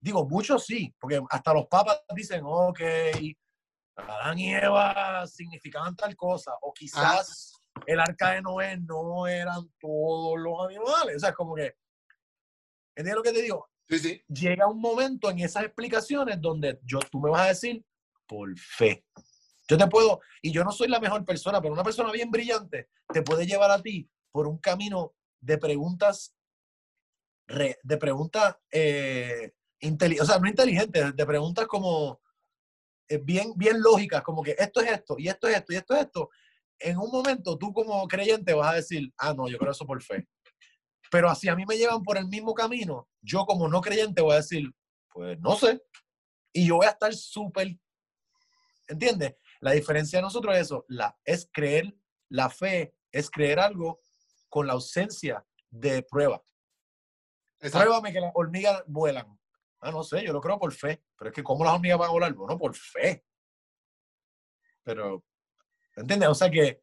[0.00, 2.80] Digo, muchos sí, porque hasta los papas dicen, ok,
[3.96, 10.38] Adán y Eva significaban tal cosa, o quizás el arca de Noé no eran todos
[10.38, 11.16] los animales.
[11.16, 11.76] O sea, es como que,
[12.96, 13.68] ¿entiendes lo que te digo?
[13.88, 14.24] Sí, sí.
[14.28, 17.84] Llega un momento en esas explicaciones donde yo, tú me vas a decir,
[18.26, 19.04] por fe.
[19.68, 22.88] Yo te puedo, y yo no soy la mejor persona, pero una persona bien brillante
[23.12, 26.34] te puede llevar a ti por un camino de preguntas,
[27.46, 29.52] de preguntas, eh,
[30.20, 32.20] o sea, no inteligentes, de preguntas como
[33.08, 35.94] eh, bien, bien lógicas, como que esto es esto, y esto es esto, y esto
[35.94, 36.30] es esto.
[36.78, 40.02] En un momento tú como creyente vas a decir, ah, no, yo creo eso por
[40.02, 40.28] fe.
[41.10, 44.34] Pero así a mí me llevan por el mismo camino, yo como no creyente voy
[44.34, 44.70] a decir,
[45.12, 45.82] pues no sé.
[46.52, 47.76] Y yo voy a estar súper,
[48.86, 49.34] ¿entiendes?
[49.60, 51.94] La diferencia de nosotros es eso, la, es creer,
[52.28, 54.00] la fe es creer algo
[54.48, 56.42] con la ausencia de prueba.
[57.58, 59.39] Pruébame que las hormigas vuelan.
[59.80, 61.02] Ah, no sé, yo lo creo por fe.
[61.16, 62.34] Pero es que ¿cómo las hormigas van a volar?
[62.34, 63.24] Bueno, por fe.
[64.82, 65.24] Pero,
[65.96, 66.28] ¿entiendes?
[66.28, 66.82] O sea que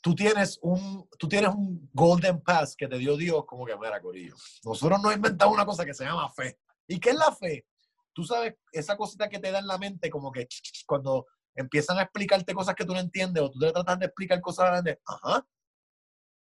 [0.00, 4.00] tú tienes un, tú tienes un golden pass que te dio Dios como que, mira,
[4.00, 4.34] Corillo.
[4.64, 6.58] Nosotros no inventamos una cosa que se llama fe.
[6.86, 7.66] ¿Y qué es la fe?
[8.12, 10.48] Tú sabes, esa cosita que te da en la mente, como que
[10.86, 14.40] cuando empiezan a explicarte cosas que tú no entiendes o tú te tratas de explicar
[14.40, 15.46] cosas grandes, ajá,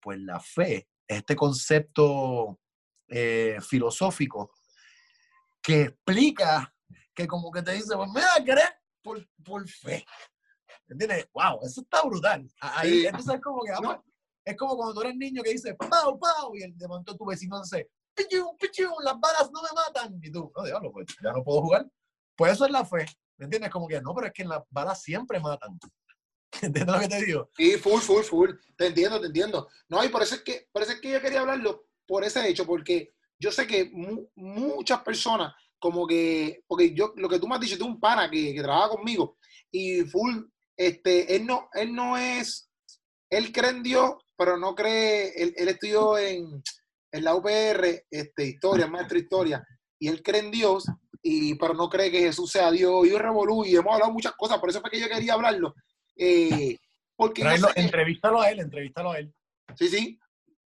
[0.01, 2.61] pues la fe, este concepto
[3.09, 4.53] eh, filosófico
[5.65, 6.73] que explica,
[7.15, 8.71] que como que te dice, pues mira, crees
[9.03, 10.05] por, por fe.
[10.87, 11.27] ¿Entiendes?
[11.33, 12.47] Wow, eso está brutal.
[12.61, 13.73] Ahí, entonces es como que,
[14.45, 17.25] es como cuando tú eres niño que dice, pau, pau, y el de momento tu
[17.25, 20.21] vecino dice, pichum, pichum, las balas no me matan.
[20.23, 21.87] Y tú, no, diablo, pues ya no puedo jugar.
[22.37, 23.07] Pues eso es la fe.
[23.39, 23.71] ¿Me entiendes?
[23.71, 25.79] Como que no, pero es que las balas siempre matan.
[26.63, 27.51] ¿Entiendes lo que te digo?
[27.57, 28.51] Sí, full, full, full.
[28.77, 29.69] Te entiendo, te entiendo.
[29.89, 32.47] No, y por eso es que, por eso es que yo quería hablarlo por ese
[32.47, 33.15] hecho, porque
[33.45, 33.91] yo sé que
[34.37, 38.31] muchas personas, como que, porque yo, lo que tú me has dicho, tú un pana
[38.31, 39.37] que, que trabaja conmigo,
[39.71, 40.45] y full,
[40.75, 42.71] este, él no, él no es,
[43.29, 46.63] él cree en Dios, pero no cree, él, él estudió en,
[47.13, 49.63] en la UPR, este, historia, maestro historia,
[49.99, 50.87] y él cree en Dios,
[51.23, 54.33] y, pero no cree que Jesús sea Dios, y yo revolú, y hemos hablado muchas
[54.33, 55.75] cosas, por eso fue que yo quería hablarlo,
[56.17, 56.79] eh,
[57.15, 57.43] porque
[57.77, 59.33] entrevístalo a él, entrevístalo a él.
[59.77, 60.19] Sí, sí.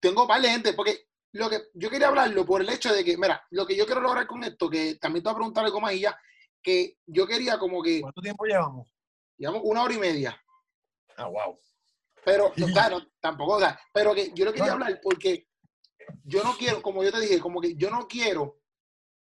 [0.01, 3.17] Tengo par de gente, porque lo que yo quería hablarlo por el hecho de que,
[3.17, 5.81] mira, lo que yo quiero lograr con esto, que también te voy a preguntar algo
[5.81, 6.17] más y ya,
[6.63, 8.01] que yo quería como que.
[8.01, 8.89] ¿Cuánto tiempo llevamos?
[9.37, 10.41] Llevamos una hora y media.
[11.17, 11.59] Ah, wow.
[12.25, 15.49] Pero, claro, tampoco, o sea, pero que yo lo quería hablar porque
[16.23, 18.61] yo no quiero, como yo te dije, como que yo no quiero,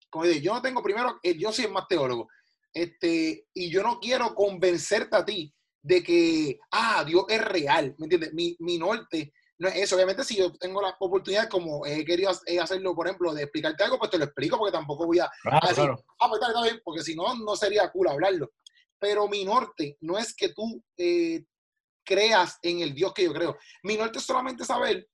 [0.09, 2.27] como dije, yo no tengo primero, eh, yo soy el más teólogo,
[2.73, 8.05] este, y yo no quiero convencerte a ti de que, ah, Dios es real, ¿me
[8.05, 8.33] entiendes?
[8.33, 9.95] Mi, mi norte no es eso.
[9.95, 13.99] Obviamente, si yo tengo la oportunidad, como he querido hacerlo, por ejemplo, de explicarte algo,
[13.99, 15.29] pues te lo explico, porque tampoco voy a,
[15.67, 15.87] decir,
[16.19, 18.49] ah, pues está, bien, porque si no, no sería cool hablarlo.
[18.97, 21.45] Pero mi norte no es que tú eh,
[22.03, 23.55] creas en el Dios que yo creo.
[23.83, 25.07] Mi norte es solamente saber,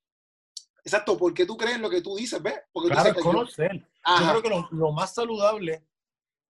[0.82, 2.58] exacto, por qué tú crees en lo que tú dices, ¿ves?
[2.72, 3.86] Porque claro, tú conocer.
[4.18, 5.84] Yo, creo que lo, más saludable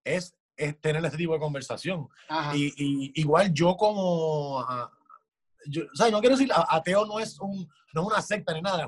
[0.05, 0.33] es,
[0.79, 2.07] tener ese tipo de conversación.
[2.53, 4.65] Y, igual yo como...
[5.65, 8.61] yo, o sea, no quiero decir, ateo no es, un, no es una secta ni
[8.61, 8.87] nada,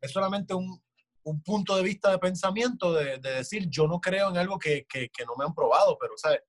[0.00, 0.82] es, solamente un,
[1.22, 4.86] un, punto de vista de pensamiento de, de, decir, yo no creo en algo que,
[4.88, 6.40] que, no me han probado, pero, ¿sabes?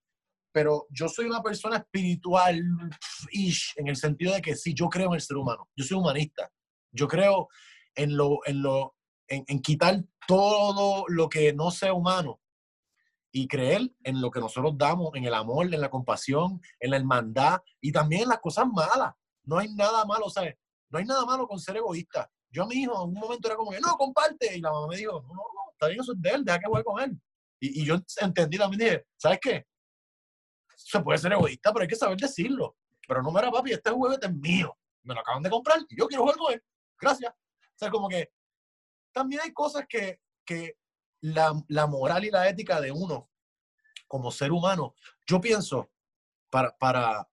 [0.52, 2.58] pero yo soy una persona espiritual
[3.76, 6.50] en el sentido de que sí, yo creo en el ser humano, yo soy humanista,
[6.92, 7.50] yo creo
[7.94, 8.96] en lo, en lo,
[9.28, 12.40] en, quitar todo lo que no sea humano
[13.32, 16.98] y creer en lo que nosotros damos, en el amor, en la compasión, en la
[16.98, 19.14] hermandad y también en las cosas malas.
[19.44, 20.56] No hay nada malo, ¿sabes?
[20.90, 22.30] No hay nada malo con ser egoísta.
[22.50, 24.58] Yo a mi hijo en un momento era como que, no, comparte.
[24.58, 26.68] Y la mamá me dijo, no, no, está bien, eso es de él, deja que
[26.68, 27.20] juegue con él.
[27.60, 29.66] Y, y yo entendí también, dije, ¿sabes qué?
[30.76, 32.78] se puede ser egoísta, pero hay que saber decirlo.
[33.08, 34.78] Pero no, era papi, este juguete es mío.
[35.04, 36.64] Me lo acaban de comprar y yo quiero jugar con él.
[37.00, 37.34] Gracias.
[37.34, 38.32] O sea, como que
[39.12, 40.78] también hay cosas que, que
[41.22, 43.30] la, la moral y la ética de uno
[44.08, 44.96] como ser humano,
[45.26, 45.92] yo pienso,
[46.50, 47.28] para, para,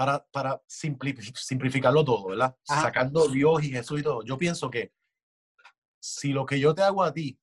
[0.00, 2.56] para, para simplificarlo todo, ¿verdad?
[2.62, 4.94] Sacando Dios y Jesús y todo, yo pienso que
[5.98, 7.38] si lo que yo te hago a ti,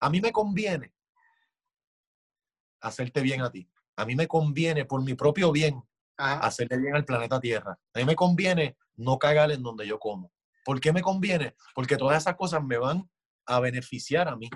[0.00, 0.94] a mí me conviene
[2.80, 3.68] hacerte bien a ti
[3.98, 5.82] a mí me conviene por mi propio bien
[6.16, 7.78] hacerle bien al planeta Tierra.
[7.94, 10.32] A mí me conviene no cagar en donde yo como.
[10.64, 11.56] ¿Por qué me conviene?
[11.74, 13.10] Porque todas esas cosas me van
[13.46, 14.48] a beneficiar a mí.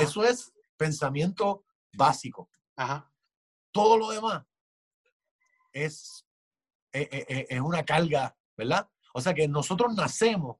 [0.00, 2.50] Eso es pensamiento básico.
[3.70, 4.44] Todo lo demás
[5.72, 6.26] es,
[7.02, 8.88] es, e, e, es, una carga, ¿verdad?
[9.14, 10.56] O sea que nosotros nacemos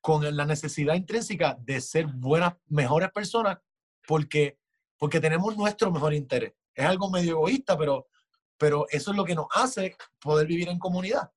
[0.00, 3.58] con la necesidad intrínseca de ser buenas, mejores personas
[4.06, 4.58] porque,
[4.98, 8.08] porque tenemos nuestro mejor interés es algo medio egoísta, pero,
[8.58, 11.30] pero eso es lo que nos hace poder vivir en comunidad.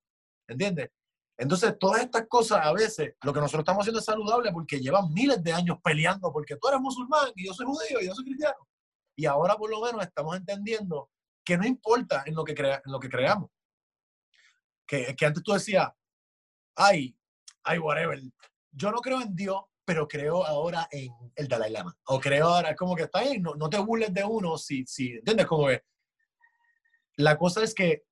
[0.46, 0.90] ¿Entiendes?
[1.36, 5.12] Entonces, todas estas cosas a veces, lo que nosotros estamos haciendo es saludable porque llevan
[5.12, 8.24] miles de años peleando porque tú eres musulmán y yo soy judío y yo soy
[8.24, 8.56] cristiano.
[9.14, 11.10] Y ahora por lo menos estamos entendiendo
[11.44, 13.50] que no importa en lo que, crea, en lo que creamos.
[14.88, 15.88] Que, que antes tú decías,
[16.74, 17.16] ay,
[17.62, 18.20] ay, whatever.
[18.72, 21.96] Yo no creo en Dios, pero creo ahora en el Dalai Lama.
[22.06, 25.12] O creo ahora, como que está ahí, no, no te burles de uno, si, si,
[25.12, 25.46] ¿entiendes?
[25.46, 25.84] Como que
[27.16, 28.04] la cosa es que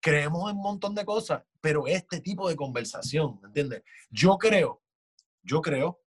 [0.00, 3.82] creemos en un montón de cosas, pero este tipo de conversación, ¿entiendes?
[4.10, 4.82] Yo creo,
[5.42, 6.00] yo creo,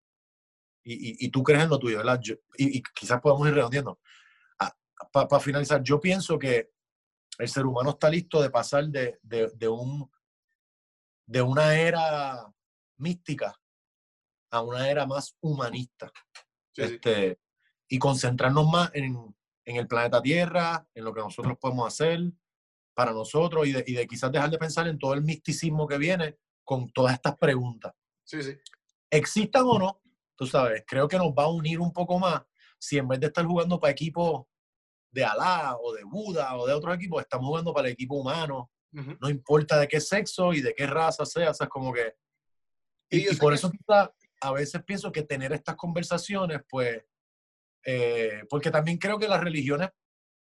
[0.83, 2.21] y, y, tú crees en lo tuyo, ¿verdad?
[2.57, 3.99] y, quizás podamos ir redondeando.
[4.59, 4.75] Ah,
[5.11, 6.74] Para finalizar, yo pienso que
[7.37, 10.09] el ser humano está listo de pasar de, de, de un,
[11.25, 12.45] de una era
[12.97, 13.59] mística
[14.51, 16.11] a una era más humanista.
[16.75, 17.39] este,
[17.89, 19.35] Y concentrarnos más en,
[19.65, 22.19] en, el planeta Tierra, en lo que nosotros podemos hacer
[22.93, 25.97] para nosotros y de, y de, quizás dejar de pensar en todo el misticismo que
[25.97, 27.93] viene con todas estas preguntas.
[28.23, 28.57] Sí, sí.
[29.09, 30.01] Existan o no,
[30.35, 32.41] tú sabes, creo que nos va a unir un poco más
[32.79, 34.45] si en vez de estar jugando para equipos
[35.15, 38.69] de Alá o de Buda o de otros equipos, estamos jugando para el equipo humano.
[38.91, 42.15] No importa de qué sexo y de qué raza sea, o sea, es como que...
[43.09, 43.69] Y, y por eso
[44.41, 47.03] a veces pienso que tener estas conversaciones, pues,
[47.83, 49.89] eh, porque también creo que las religiones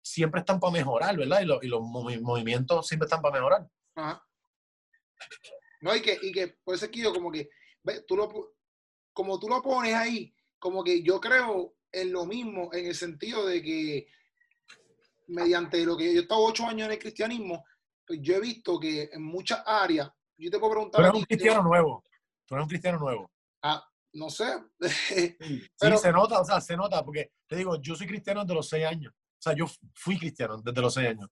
[0.03, 1.41] siempre están para mejorar, ¿verdad?
[1.61, 3.67] Y, los movimientos siempre están para mejorar.
[3.95, 4.25] Ajá.
[5.81, 7.49] No, y que, y que por eso es que yo como que,
[8.07, 8.55] tú lo,
[9.13, 13.45] como tú lo pones ahí, como que yo creo en lo mismo, en el sentido
[13.45, 14.07] de que
[15.31, 17.63] mediante lo que yo he estado ocho años en el cristianismo,
[18.05, 21.01] pues yo he visto que en muchas áreas, yo te puedo preguntar...
[21.01, 22.03] Tú eres un cristiano nuevo,
[22.45, 23.31] tú eres un cristiano nuevo.
[23.63, 23.83] Ah,
[24.13, 24.45] no sé.
[24.79, 25.37] sí,
[25.77, 28.85] se nota, o sea, se nota, porque te digo, yo soy cristiano desde los seis
[28.85, 29.13] años.
[29.13, 31.29] O sea, yo fui cristiano desde los seis años.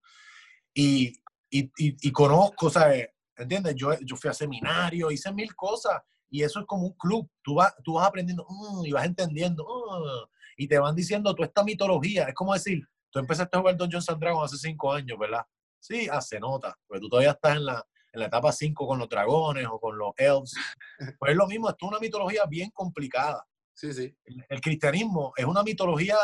[0.74, 1.14] Y,
[1.50, 3.10] y, y, conozco, ¿sabes?
[3.36, 3.76] ¿Entiendes?
[3.76, 6.02] Yo, yo fui a seminario, hice mil cosas.
[6.32, 7.30] Y eso es como un club.
[7.42, 9.64] Tú vas, tú vas aprendiendo mm, y vas entendiendo.
[9.64, 12.26] Mm, y te van diciendo toda esta mitología.
[12.26, 15.46] Es como decir, tú empezaste a jugar Dungeons and Dragons hace cinco años, ¿verdad?
[15.80, 16.78] Sí, ah, se nota.
[16.88, 19.98] Porque tú todavía estás en la, en la etapa 5 con los dragones o con
[19.98, 20.54] los elves.
[21.20, 23.46] Pues es lo mismo, esto es una mitología bien complicada.
[23.74, 24.14] Sí, sí.
[24.50, 26.18] El, cristianismo es una mitología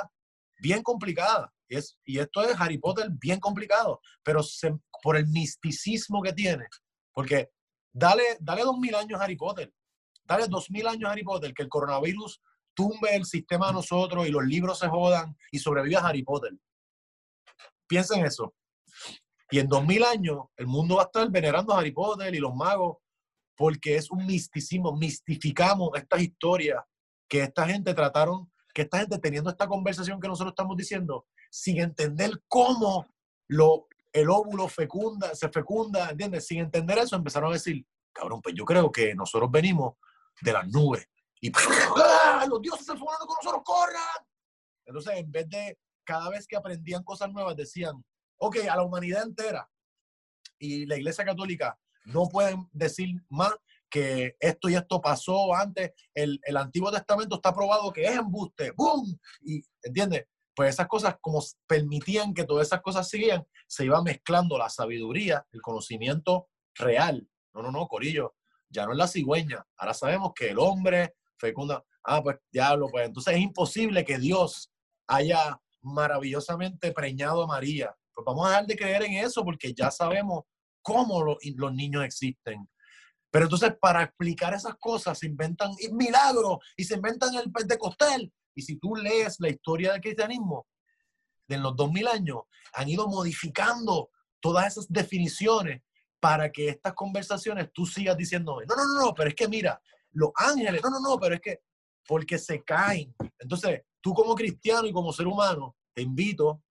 [0.60, 1.54] bien complicada.
[1.68, 4.42] Y, es, y esto es Harry Potter bien complicado, pero
[5.02, 6.68] por el misticismo que tiene.
[7.14, 7.50] Porque
[7.94, 9.74] dale, dale dos mil años a Harry Potter
[10.28, 12.42] dale dos mil años a Harry Potter, que el coronavirus
[12.74, 16.52] tumbe el sistema de nosotros y los libros se jodan y sobreviva Harry Potter.
[17.88, 18.54] Piensa en eso.
[19.52, 22.40] Y en dos mil años el mundo va a estar venerando a Harry Potter y
[22.40, 22.98] los magos
[23.56, 26.84] porque es un misticismo, mistificamos estas historias
[27.28, 31.80] que esta gente trataron, que esta gente teniendo esta conversación que nosotros estamos diciendo, sin
[31.80, 33.08] entender cómo
[33.48, 36.46] lo, el óvulo fecunda, se fecunda, ¿entiendes?
[36.48, 39.94] Sin entender eso empezaron a decir, cabrón, pues yo creo que nosotros venimos
[40.42, 41.08] de las nubes
[41.40, 42.46] y ¡ah!
[42.50, 44.26] los dioses están fumando con nosotros, corran.
[44.86, 48.04] Entonces, en vez de cada vez que aprendían cosas nuevas, decían,
[48.38, 49.70] ok, a la humanidad entera
[50.60, 53.54] y la Iglesia Católica no pueden decir más
[53.90, 55.92] que esto y esto pasó antes.
[56.14, 58.72] El, el Antiguo Testamento está probado que es embuste.
[58.76, 59.18] ¡Bum!
[59.42, 60.26] Y, ¿entiendes?
[60.56, 65.46] Pues esas cosas, como permitían que todas esas cosas siguieran, se iba mezclando la sabiduría,
[65.52, 67.28] el conocimiento real.
[67.54, 68.36] No, no, no, Corillo,
[68.70, 69.66] ya no es la cigüeña.
[69.78, 71.84] Ahora sabemos que el hombre fecunda.
[72.04, 74.72] Ah, pues diablo, pues entonces es imposible que Dios
[75.08, 77.96] haya maravillosamente preñado a María.
[78.14, 80.44] Pues vamos a dejar de creer en eso porque ya sabemos
[80.82, 81.38] cómo los,
[81.74, 82.68] niños existen.
[83.32, 88.32] Pero entonces para explicar esas cosas se inventan milagros y se inventan el pentecostal.
[88.56, 90.68] Y si tú lees la historia del cristianismo
[91.48, 92.38] de los 2000 años,
[92.74, 94.10] han ido modificando
[94.40, 95.82] todas esas definiciones
[96.20, 99.80] para que estas conversaciones tú sigas diciendo, no, no, no, no, pero es que mira,
[100.12, 101.60] los ángeles, no, no, no, pero es que
[102.08, 103.14] porque se caen.
[103.40, 106.64] Entonces, tú como cristiano y como ser humano, te invito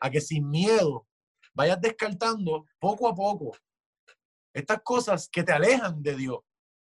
[0.00, 1.06] a que sin miedo
[1.54, 3.52] vayas descartando poco a poco
[4.54, 6.38] estas cosas que te alejan de Dios.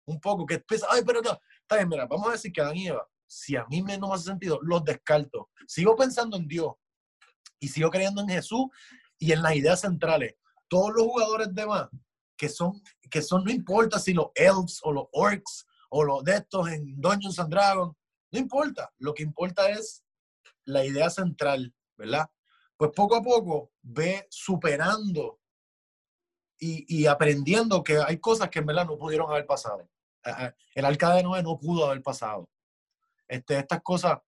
[0.07, 2.77] Un poco, que piensas, ay, pero no, está bien, mira, vamos a decir que Adán
[2.77, 5.51] y Eva, si a mí me no me hace sentido, los descarto.
[5.69, 6.73] Sigo pensando en Dios
[7.61, 8.67] y sigo creyendo en Jesús
[9.19, 10.35] y en las ideas centrales.
[10.69, 11.89] Todos los jugadores de más,
[12.37, 16.37] que son, que son, no importa si los elves o los orcs o los de
[16.37, 17.95] estos en Dungeons and Dragons,
[18.31, 18.93] no importa.
[18.99, 20.05] Lo que importa es
[20.65, 22.31] la idea central, ¿verdad?
[22.77, 25.41] Pues poco a poco ve superando
[26.63, 29.89] y, aprendiendo que hay cosas que en verdad no pudieron haber pasado.
[30.75, 32.51] El alcalde de no pudo haber pasado.
[33.27, 34.19] Este, estas cosas,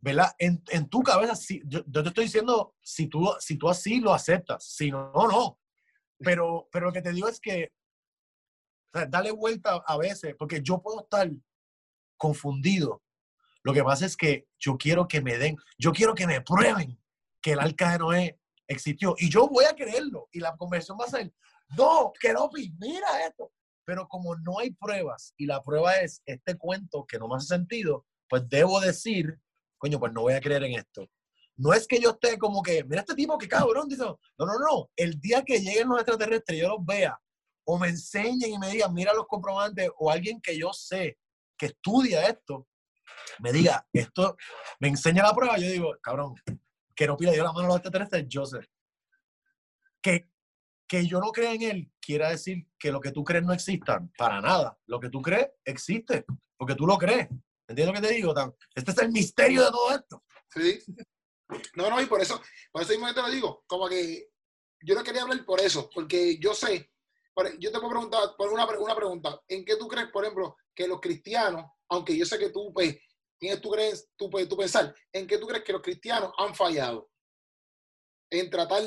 [0.00, 0.32] ¿verdad?
[0.38, 4.14] En, en tu cabeza, si, yo, te estoy diciendo, si tú, si tú así lo
[4.14, 5.58] aceptas, si no, no.
[6.18, 7.72] Pero, pero lo que te digo es que,
[9.08, 11.30] dale vuelta a veces, porque yo puedo estar
[12.16, 13.02] confundido.
[13.62, 16.98] Lo que pasa es que yo quiero que me den, yo quiero que me prueben
[17.42, 19.14] que el arca de Noé existió.
[19.18, 20.28] Y yo voy a creerlo.
[20.32, 21.32] Y la conversión va a ser,
[21.76, 23.52] no, que no, mira esto.
[23.84, 27.48] Pero como no hay pruebas y la prueba es este cuento que no me hace
[27.48, 29.38] sentido, pues debo decir,
[29.78, 31.08] coño, pues no voy a creer en esto.
[31.56, 34.58] No es que yo esté como que, mira este tipo que cabrón, dice, no, no,
[34.58, 37.20] no, el día que lleguen los extraterrestres y yo los vea,
[37.64, 41.18] o me enseñen y me digan, mira los comprobantes, o alguien que yo sé
[41.58, 42.66] que estudia esto,
[43.38, 44.36] me diga, esto,
[44.78, 46.34] me enseña la prueba, yo digo, cabrón,
[46.94, 48.60] que no pida yo la mano a los extraterrestres, yo sé.
[50.02, 50.28] Que,
[50.86, 54.06] que yo no crea en él quiere decir que lo que tú crees no exista,
[54.16, 54.78] para nada.
[54.86, 56.24] Lo que tú crees existe,
[56.56, 57.28] porque tú lo crees.
[57.68, 58.34] ¿Entiendes lo que te digo?
[58.74, 60.24] Este es el misterio de todo esto.
[60.52, 60.82] Sí.
[61.76, 62.40] No, no, y por eso,
[62.72, 64.28] por eso mismo te lo digo, como que
[64.82, 66.90] yo no quería hablar por eso, porque yo sé,
[67.58, 70.86] yo te puedo preguntar, por una, una pregunta, ¿en qué tú crees, por ejemplo, que
[70.86, 72.96] los cristianos, aunque yo sé que tú, pues,
[73.40, 77.10] tienes tú crees, tú, tú pensar, ¿en qué tú crees que los cristianos han fallado?
[78.30, 78.82] En tratar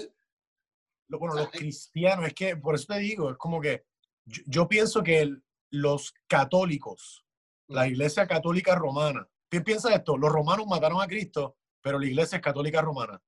[1.20, 3.86] bueno, los cristianos, es que por eso te digo, es como que
[4.26, 5.36] yo, pienso que
[5.70, 7.26] los católicos,
[7.68, 10.18] la iglesia católica romana, ¿qué piensa esto?
[10.18, 13.22] Los romanos mataron a Cristo, pero la iglesia es católica romana.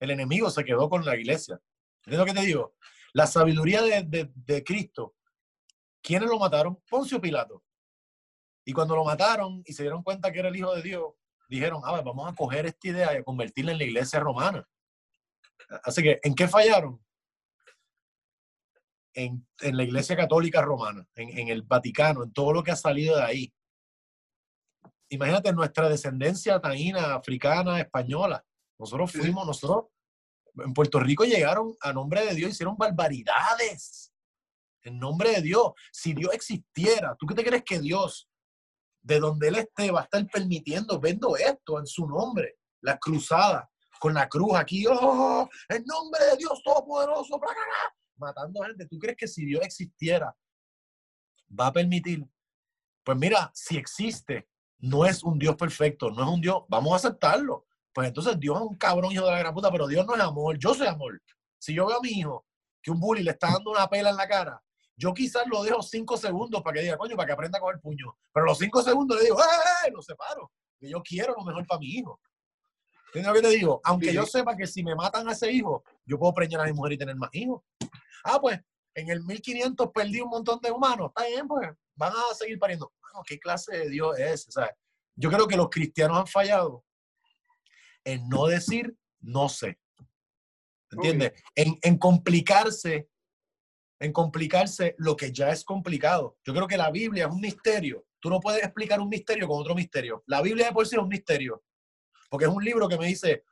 [0.00, 1.60] El enemigo se quedó con la iglesia.
[2.04, 2.74] ¿Entiendes lo que te digo?
[3.12, 5.14] La sabiduría de, de Cristo,
[6.02, 6.82] ¿quiénes lo mataron?
[6.88, 7.62] Poncio Pilato.
[8.64, 11.04] Y cuando lo mataron y se dieron cuenta que era el Hijo de Dios,
[11.48, 14.66] dijeron, a ver, vamos a coger esta idea y a convertirla en la iglesia romana.
[15.84, 17.02] Así que, ¿en qué fallaron?
[19.14, 23.22] En, la Iglesia Católica Romana, en, el Vaticano, en todo lo que ha salido de
[23.22, 23.54] ahí.
[25.10, 28.42] Imagínate nuestra descendencia taína, africana, española.
[28.78, 29.92] Nosotros fuimos, nosotros
[30.56, 34.12] en Puerto Rico llegaron a nombre de Dios, hicieron barbaridades.
[34.82, 35.72] En nombre de Dios.
[35.92, 38.30] Si Dios existiera, ¿tú qué te crees que Dios,
[39.02, 42.58] de donde Él esté, va a estar permitiendo, vendo esto en su nombre?
[42.80, 45.48] La cruzada, con la cruz aquí, ¡oh!
[45.68, 47.40] En nombre de Dios Todopoderoso,
[48.16, 48.86] matando gente.
[48.86, 50.34] ¿Tú crees que si Dios existiera,
[51.48, 52.26] va a permitir?
[53.04, 54.48] Pues mira, si existe,
[54.78, 57.66] no es un Dios perfecto, no es un Dios, vamos a aceptarlo.
[57.92, 60.20] Pues entonces Dios es un cabrón hijo de la gran puta, pero Dios no es
[60.20, 61.20] amor, yo soy amor.
[61.58, 62.46] Si yo veo a mi hijo
[62.82, 64.62] que un bully le está dando una pela en la cara,
[65.02, 67.80] yo quizás lo dejo cinco segundos para que diga, coño, para que aprenda con el
[67.80, 68.16] puño.
[68.32, 69.90] Pero los cinco segundos le digo, ¡eh, eh!
[69.90, 70.52] Lo separo.
[70.78, 72.20] Que yo quiero lo mejor para mi hijo.
[73.06, 73.80] ¿Entiendes lo que te digo?
[73.82, 76.72] Aunque yo sepa que si me matan a ese hijo, yo puedo preñar a mi
[76.72, 77.62] mujer y tener más hijos.
[78.22, 78.60] Ah, pues,
[78.94, 81.08] en el 1500 perdí un montón de humanos.
[81.08, 82.92] Está bien, pues, van a seguir pariendo.
[83.26, 84.46] ¿Qué clase de Dios es?
[84.46, 84.72] O sea,
[85.16, 86.84] yo creo que los cristianos han fallado
[88.04, 89.80] en no decir no sé.
[90.92, 91.32] ¿Entiendes?
[91.56, 93.08] En, en complicarse
[94.02, 96.36] en complicarse lo que ya es complicado.
[96.44, 98.04] Yo creo que la Biblia es un misterio.
[98.18, 100.24] Tú no puedes explicar un misterio con otro misterio.
[100.26, 101.62] La Biblia de por sí es un misterio.
[102.28, 103.44] Porque es un libro que me dice,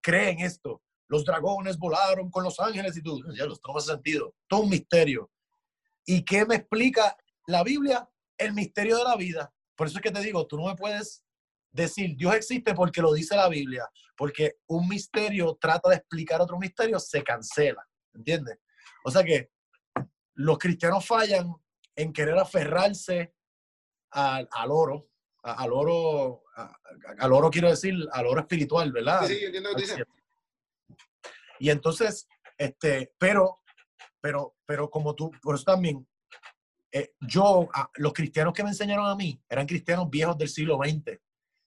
[0.00, 0.82] cree en esto.
[1.08, 4.34] Los dragones volaron con los ángeles y tú, ya, esto no hace sentido.
[4.48, 5.30] Todo un misterio.
[6.06, 7.14] ¿Y qué me explica
[7.46, 8.08] la Biblia?
[8.38, 9.52] El misterio de la vida.
[9.76, 11.22] Por eso es que te digo, tú no me puedes
[11.70, 13.86] decir Dios existe porque lo dice la Biblia.
[14.16, 17.86] Porque un misterio trata de explicar otro misterio, se cancela.
[18.14, 18.58] ¿Entiendes?
[19.04, 19.50] O sea que
[20.34, 21.54] los cristianos fallan
[21.94, 23.34] en querer aferrarse
[24.10, 25.08] al, oro,
[25.42, 26.44] al oro,
[27.18, 29.26] al oro quiero decir, al oro espiritual, ¿verdad?
[29.26, 30.04] Sí, entiendo lo que dice.
[31.58, 32.28] Y entonces,
[32.58, 33.60] este, pero,
[34.20, 36.06] pero, pero como tú, por eso también,
[36.90, 41.18] eh, yo, los cristianos que me enseñaron a mí eran cristianos viejos del siglo XX.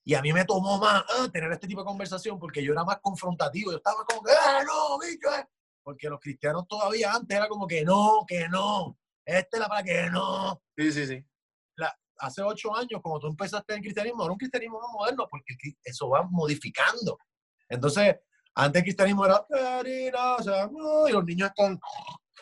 [0.07, 2.83] Y a mí me tomó más ah, tener este tipo de conversación porque yo era
[2.83, 3.71] más confrontativo.
[3.71, 5.33] Yo estaba como, ¡ah, no, bicho!
[5.35, 5.47] Eh"
[5.85, 9.83] porque los cristianos todavía antes era como que no, que no, esta es la para
[9.83, 10.59] que no.
[10.75, 11.25] Sí, sí, sí.
[12.17, 15.53] hace ocho años, como tú empezaste en el cristianismo, era un cristianismo más moderno, porque
[15.83, 17.19] eso va modificando.
[17.69, 18.15] Entonces,
[18.55, 19.45] antes el cristianismo era,
[19.85, 21.79] y los niños están,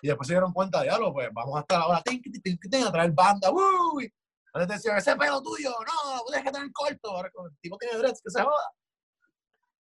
[0.01, 3.51] y después se dieron cuenta de algo, pues vamos a estar ahora, a traer banda.
[4.53, 8.21] Antes decían, ese pelo tuyo, no, tienes que tener corto, ahora el tipo tiene dreads,
[8.21, 8.71] que se joda.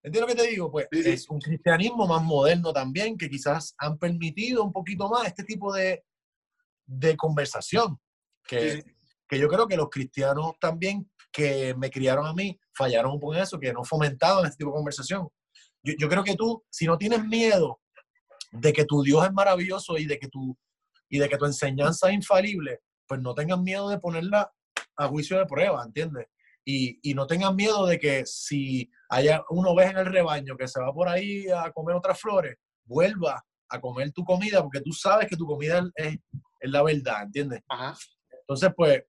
[0.03, 0.69] ¿Entiendes lo que te digo?
[0.71, 5.43] Pues es un cristianismo más moderno también, que quizás han permitido un poquito más este
[5.43, 6.03] tipo de,
[6.85, 7.97] de conversación.
[8.45, 8.83] Que,
[9.27, 13.35] que yo creo que los cristianos también que me criaron a mí fallaron un poco
[13.35, 15.29] en eso, que no fomentaban este tipo de conversación.
[15.81, 17.79] Yo, yo, creo que tú, si no tienes miedo
[18.51, 20.57] de que tu Dios es maravilloso y de que tu,
[21.09, 24.51] y de que tu enseñanza es infalible, pues no tengas miedo de ponerla
[24.97, 26.27] a juicio de prueba, ¿entiendes?
[26.65, 30.67] Y, y, no tengan miedo de que si haya una oveja en el rebaño que
[30.67, 34.91] se va por ahí a comer otras flores, vuelva a comer tu comida porque tú
[34.91, 36.17] sabes que tu comida es,
[36.59, 37.61] es la verdad, ¿entiendes?
[38.41, 39.03] Entonces, pues,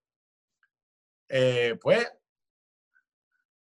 [1.29, 2.07] eh, pues,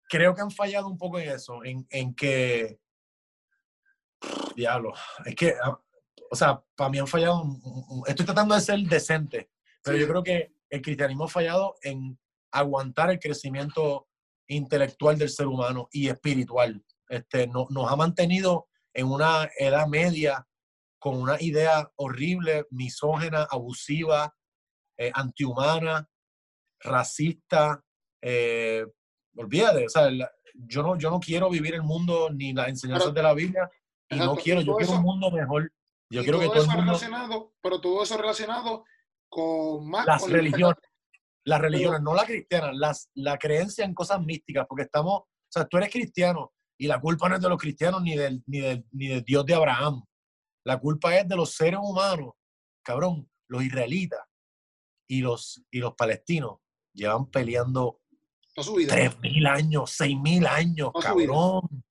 [0.09, 2.79] creo que han fallado un poco en eso, en, en que,
[4.55, 4.93] diablo,
[5.25, 5.81] es que, ah,
[6.31, 7.45] o sea, para mí han fallado,
[8.07, 9.51] estoy tratando de ser decente,
[9.83, 12.19] pero yo creo que el cristianismo ha fallado en
[12.53, 14.09] aguantar el crecimiento
[14.49, 16.83] intelectual del ser humano y espiritual.
[17.09, 20.47] Este, no, nos ha mantenido en una edad media
[20.99, 24.35] con una idea horrible, misógena, abusiva,
[24.97, 26.09] eh, antihumana,
[26.81, 27.83] racista.
[28.23, 28.87] Eh,
[29.37, 30.09] olvídate, o sea,
[30.55, 33.71] yo, no, yo no quiero vivir el mundo ni las enseñanzas de la Biblia
[34.09, 35.71] y no quiero, yo quiero un mundo mejor.
[36.11, 36.83] Yo quiero que todo el mundo...
[36.85, 38.85] Relacionado, pero todo eso relacionado
[39.29, 40.07] con más...
[40.07, 40.77] Las religiones
[41.45, 45.66] las religiones, no la cristiana, las, la creencia en cosas místicas, porque estamos, o sea,
[45.66, 48.85] tú eres cristiano y la culpa no es de los cristianos ni del, ni del,
[48.93, 50.03] ni del Dios de Abraham.
[50.65, 52.33] La culpa es de los seres humanos,
[52.83, 54.21] cabrón, los israelitas
[55.09, 56.59] y los, y los palestinos
[56.95, 58.01] llevan peleando
[58.89, 61.85] tres mil años, seis mil años, cabrón.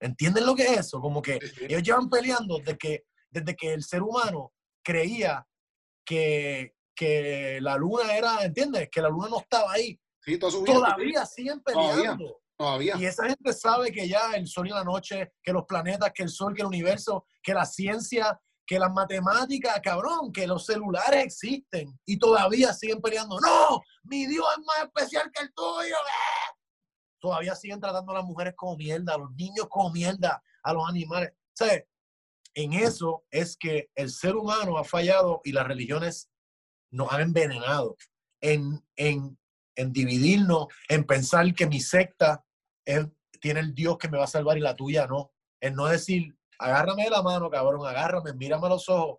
[0.00, 1.00] ¿Entienden lo que es eso?
[1.00, 4.52] Como que ellos llevan peleando desde que, desde que el ser humano
[4.84, 5.46] creía
[6.04, 8.88] que, que la luna era, ¿entiendes?
[8.90, 9.98] Que la luna no estaba ahí.
[10.20, 12.40] Sí, Todavía siguen peleando.
[12.56, 16.12] Todavía, Y esa gente sabe que ya el sol y la noche, que los planetas,
[16.14, 20.64] que el sol, que el universo, que la ciencia, que las matemáticas, cabrón, que los
[20.64, 23.40] celulares existen y todavía siguen peleando.
[23.40, 25.96] No, mi Dios es más especial que el tuyo.
[25.96, 26.54] ¡eh!
[27.20, 30.88] Todavía siguen tratando a las mujeres como mierda, a los niños como mierda, a los
[30.88, 31.32] animales.
[31.60, 31.64] O
[32.56, 36.30] en eso es que el ser humano ha fallado y las religiones
[36.94, 37.96] nos han envenenado
[38.40, 39.36] en, en,
[39.76, 42.44] en dividirnos, en pensar que mi secta
[43.40, 45.32] tiene el Dios que me va a salvar y la tuya no.
[45.60, 49.18] En no decir, agárrame de la mano, cabrón, agárrame, mírame a los ojos.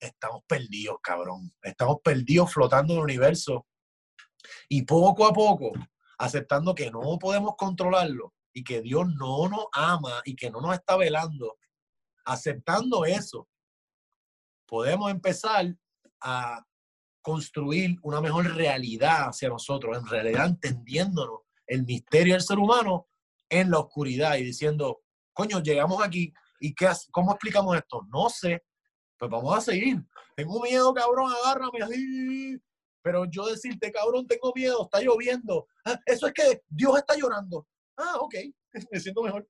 [0.00, 1.52] Estamos perdidos, cabrón.
[1.62, 3.66] Estamos perdidos flotando en el universo.
[4.68, 5.72] Y poco a poco,
[6.18, 10.74] aceptando que no podemos controlarlo y que Dios no nos ama y que no nos
[10.74, 11.56] está velando,
[12.24, 13.48] aceptando eso,
[14.66, 15.74] podemos empezar
[16.20, 16.64] a
[17.24, 23.08] construir una mejor realidad hacia nosotros, en realidad entendiéndonos el misterio del ser humano
[23.48, 25.00] en la oscuridad y diciendo,
[25.32, 28.06] coño, llegamos aquí y qué, ¿cómo explicamos esto?
[28.12, 28.62] No sé,
[29.18, 30.04] pues vamos a seguir.
[30.36, 32.58] tengo miedo, cabrón, agárrame así.
[33.02, 35.66] Pero yo decirte, cabrón, tengo miedo, está lloviendo.
[35.86, 37.66] Ah, eso es que Dios está llorando.
[37.96, 38.34] Ah, ok,
[38.92, 39.48] me siento mejor.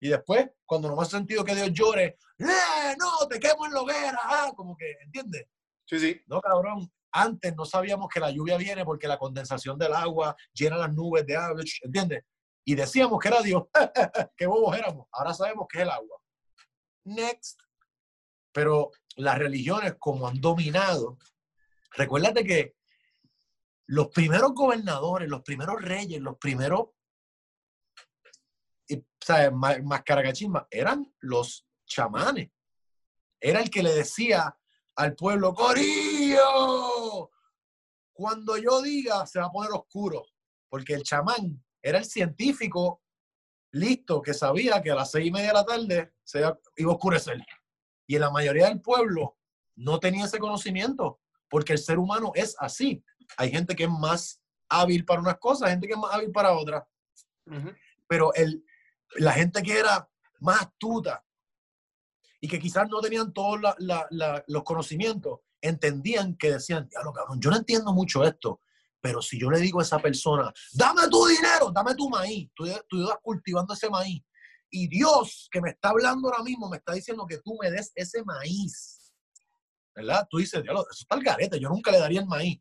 [0.00, 2.96] Y después, cuando no me ha sentido que Dios llore, ¡eh!
[2.98, 4.18] No, te quemo en la hoguera.
[4.22, 5.46] Ah, como que, ¿entiendes?
[5.84, 6.20] Sí, sí.
[6.26, 6.90] No, cabrón.
[7.12, 11.26] Antes no sabíamos que la lluvia viene porque la condensación del agua llena las nubes
[11.26, 12.24] de agua, ¿entiendes?
[12.64, 13.64] Y decíamos que era Dios.
[14.36, 15.06] Qué bobos éramos.
[15.12, 16.18] Ahora sabemos que es el agua.
[17.04, 17.60] Next.
[18.52, 21.18] Pero las religiones, como han dominado,
[21.92, 22.74] recuérdate que
[23.86, 26.90] los primeros gobernadores, los primeros reyes, los primeros
[28.88, 29.52] y, ¿sabes?
[29.52, 30.02] Más
[30.70, 32.50] eran los chamanes.
[33.40, 34.56] Era el que le decía
[34.96, 35.54] al pueblo,
[36.36, 37.30] Corillo,
[38.12, 40.24] cuando yo diga se va a poner oscuro,
[40.68, 43.02] porque el chamán era el científico
[43.72, 46.92] listo que sabía que a las seis y media de la tarde se iba a
[46.92, 47.44] oscurecer.
[48.06, 49.38] Y la mayoría del pueblo
[49.76, 53.02] no tenía ese conocimiento, porque el ser humano es así.
[53.36, 56.52] Hay gente que es más hábil para unas cosas, gente que es más hábil para
[56.52, 56.84] otras.
[58.06, 58.64] Pero el,
[59.16, 60.08] la gente que era
[60.40, 61.24] más astuta
[62.40, 67.56] y que quizás no tenían todos los conocimientos, entendían que decían, diablo, cabrón, yo no
[67.56, 68.60] entiendo mucho esto,
[69.00, 72.66] pero si yo le digo a esa persona, dame tu dinero, dame tu maíz, tú,
[72.88, 74.22] tú ibas cultivando ese maíz,
[74.70, 77.92] y Dios que me está hablando ahora mismo me está diciendo que tú me des
[77.94, 79.12] ese maíz,
[79.94, 80.26] ¿verdad?
[80.30, 82.60] Tú dices, diablo, eso está el garete, yo nunca le daría el maíz.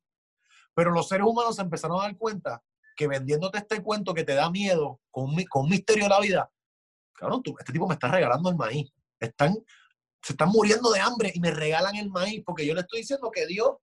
[0.74, 2.62] Pero los seres humanos se empezaron a dar cuenta
[2.96, 6.52] que vendiéndote este cuento que te da miedo con, con un misterio de la vida,
[7.14, 8.92] cabrón, tú, este tipo me está regalando el maíz.
[9.20, 9.56] Están,
[10.22, 13.32] se están muriendo de hambre y me regalan el maíz porque yo le estoy diciendo
[13.32, 13.78] que Dios,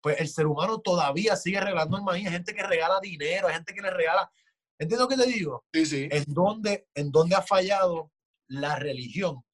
[0.00, 2.26] pues el ser humano todavía sigue regalando el maíz.
[2.26, 4.30] Hay gente que regala dinero, hay gente que le regala.
[4.78, 5.64] ¿Entiendes lo que te digo?
[5.72, 6.08] Sí, sí.
[6.10, 8.10] ¿En dónde, en dónde ha fallado
[8.48, 9.44] la religión?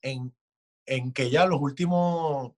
[0.00, 0.34] En,
[0.86, 2.52] en que ya los últimos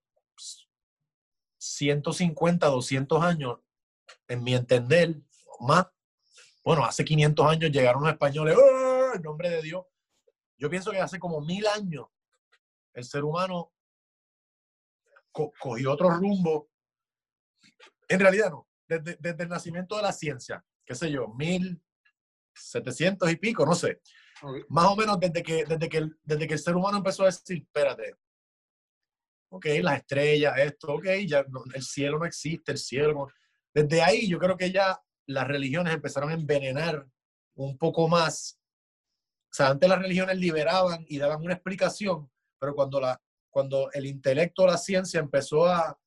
[1.58, 3.58] 150, 200 años
[4.28, 5.20] en mi entender,
[5.58, 5.86] más,
[6.64, 9.14] bueno, hace 500 años llegaron los españoles, ¡Oh!
[9.14, 9.84] en nombre de Dios.
[10.56, 12.06] Yo pienso que hace como mil años
[12.94, 13.72] el ser humano
[15.32, 16.70] cogió otro rumbo.
[18.08, 21.80] En realidad no, desde, desde, el nacimiento de la ciencia, qué sé yo, mil
[22.54, 24.00] setecientos y pico, no sé.
[24.68, 27.26] Más o menos desde que, desde, que el, desde que el ser humano empezó a
[27.26, 28.16] decir, espérate,
[29.50, 31.44] ok, las estrellas, esto, ok, ya
[31.74, 33.28] el cielo no existe, el cielo,
[33.74, 37.06] desde ahí yo creo que ya las religiones empezaron a envenenar
[37.54, 38.58] un poco más.
[39.50, 42.30] O sea, antes las religiones liberaban y daban una explicación,
[42.60, 45.98] pero cuando, la, cuando el intelecto, la ciencia empezó a,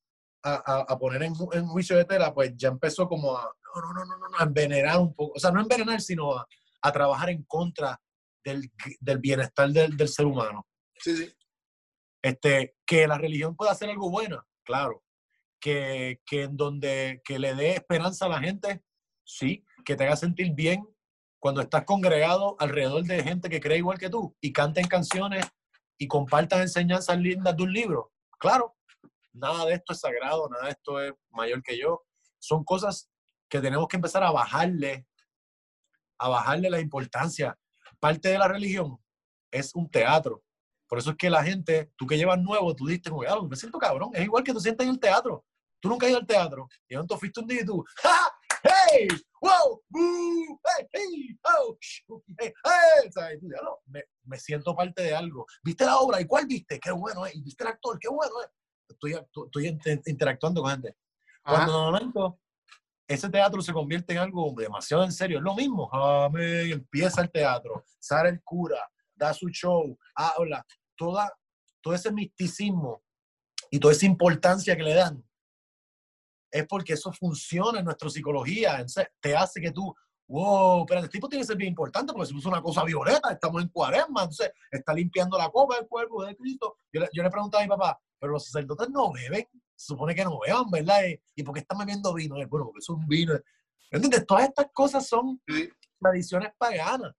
[0.43, 3.93] a, a poner en, en, juicio de tela, pues ya empezó como a, no, no,
[3.93, 5.33] no, no, no, a envenenar un poco.
[5.35, 6.47] O sea, no envenenar, sino a,
[6.81, 7.99] a trabajar en contra
[8.43, 10.67] del, del bienestar del, del, ser humano.
[10.95, 11.33] Sí, sí.
[12.21, 15.03] Este, que la religión pueda hacer algo bueno, claro,
[15.59, 18.83] que, que en donde que le dé esperanza a la gente,
[19.25, 20.87] sí, que te haga sentir bien
[21.39, 25.45] cuando estás congregado alrededor de gente que cree igual que tú y canten canciones
[25.97, 28.11] y compartan enseñanzas lindas de un libro.
[28.39, 28.75] Claro,
[29.33, 32.03] nada de esto es sagrado, nada de esto es mayor que yo.
[32.39, 33.09] Son cosas
[33.49, 35.07] que tenemos que empezar a bajarle,
[36.19, 37.57] a bajarle la importancia.
[37.99, 38.97] Parte de la religión
[39.51, 40.43] es un teatro.
[40.87, 43.11] Por eso es que la gente, tú que llevas nuevo, tú dices,
[43.49, 44.11] me siento cabrón.
[44.13, 45.45] Es igual que tú sientes en el teatro.
[45.79, 46.67] Tú nunca has ido al teatro.
[46.87, 48.31] Y entonces fuiste un día y tú, ¡Ja!
[48.63, 49.07] ¡Hey!
[49.41, 49.83] ¡Wow!
[49.89, 50.59] ¡Boo!
[50.63, 50.87] ¡Hey!
[50.93, 51.39] ¡Hey!
[51.43, 51.77] ¡Oh!
[52.39, 52.53] ¡Hey!
[52.63, 53.09] ¡Hey!
[53.11, 53.41] ¿Sabes?
[53.85, 55.45] Me, me, siento parte de algo.
[55.63, 56.21] ¿Viste la obra?
[56.21, 56.79] ¿Y cuál viste?
[56.79, 57.35] ¡Qué bueno es!
[57.35, 57.99] ¿Y viste el actor?
[57.99, 58.49] ¡Qué bueno es!
[58.87, 60.95] Estoy, estoy interactuando con gente.
[61.43, 62.39] Cuando en momento
[63.05, 65.89] ese teatro se convierte en algo demasiado en serio, es lo mismo.
[65.93, 66.71] Amén.
[66.71, 68.79] Empieza el teatro, sale el cura,
[69.13, 70.65] da su show, habla.
[70.95, 71.33] Toda,
[71.81, 73.03] todo ese misticismo
[73.69, 75.23] y toda esa importancia que le dan
[76.53, 78.73] es porque eso funciona en nuestra psicología.
[78.73, 79.93] Entonces, te hace que tú,
[80.27, 83.31] wow, pero el tipo tiene que ser bien importante porque si puso una cosa violeta,
[83.31, 86.77] estamos en cuaresma, entonces está limpiando la copa del cuerpo de Cristo.
[86.93, 90.13] Yo le, yo le preguntaba a mi papá, pero los sacerdotes no beben, se supone
[90.13, 90.99] que no beban, ¿verdad?
[91.35, 92.35] ¿Y por qué están bebiendo vino?
[92.35, 93.33] Bueno, porque es un vino.
[93.89, 94.25] ¿Entiendes?
[94.27, 95.41] Todas estas cosas son
[95.99, 97.13] tradiciones paganas.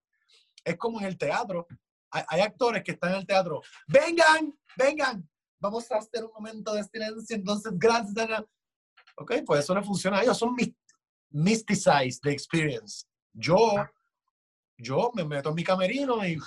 [0.63, 1.67] Es como en el teatro.
[2.09, 3.61] Hay, hay, actores que están en el teatro.
[3.85, 5.29] Vengan, vengan.
[5.59, 7.35] Vamos a hacer un momento de silencio.
[7.35, 8.45] Entonces, gracias, Ana.
[9.17, 10.55] Ok, pues eso no funciona a ellos, son
[11.31, 13.05] mysticized the experience.
[13.33, 13.57] Yo,
[14.77, 16.37] yo me meto en mi camerino y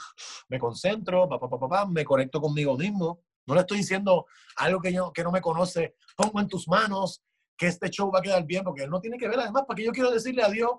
[0.49, 3.23] me concentro, pa, pa, pa, me conecto conmigo mismo.
[3.47, 4.27] No le estoy diciendo
[4.57, 7.23] algo que, yo, que no me conoce, pongo en tus manos
[7.57, 9.85] que este show va a quedar bien, porque él no tiene que ver además, porque
[9.85, 10.71] yo quiero decirle a Dios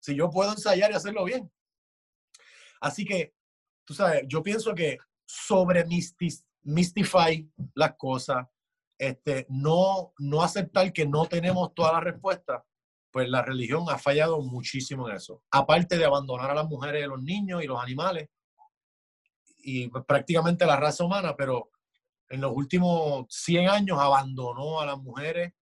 [0.00, 1.50] si yo puedo ensayar y hacerlo bien.
[2.80, 3.34] Así que,
[3.84, 5.84] tú sabes, yo pienso que sobre
[6.62, 8.46] mystify las cosas,
[8.98, 12.62] este, no, no aceptar que no tenemos todas las respuestas,
[13.10, 15.42] pues la religión ha fallado muchísimo en eso.
[15.50, 18.28] Aparte de abandonar a las mujeres y los niños y los animales
[19.58, 21.70] y pues, prácticamente la raza humana, pero
[22.28, 25.52] en los últimos 100 años abandonó a las mujeres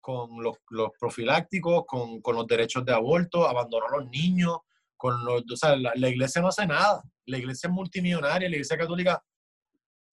[0.00, 4.58] con los, los profilácticos, con, con, los derechos de aborto, abandonó a los niños,
[4.96, 8.56] con los, o sea, la, la, iglesia no hace nada, la iglesia es multimillonaria, la
[8.56, 9.24] iglesia católica,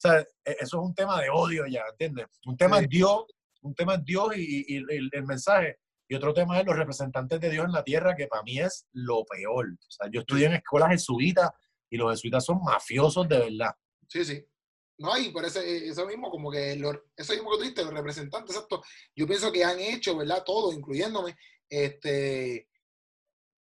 [0.02, 2.28] sea, e, eso es un tema de odio ya, ¿entiendes?
[2.46, 2.84] Un tema sí.
[2.84, 3.26] es Dios,
[3.62, 5.78] un tema es Dios y, y, y, el mensaje,
[6.12, 8.86] y otro tema es los representantes de Dios en la tierra, que para mí es
[8.92, 9.68] lo peor.
[9.72, 11.50] O sea, yo estudié en escuelas jesuitas
[11.90, 13.72] y los jesuitas son mafiosos de verdad.
[14.10, 14.46] Sí, sí.
[14.98, 18.56] No, y por ese, eso mismo, como que lo, eso mismo que tú los representantes,
[18.56, 18.84] exacto,
[19.16, 20.44] yo pienso que han hecho, ¿verdad?
[20.46, 21.36] Todo, incluyéndome,
[21.70, 22.68] este,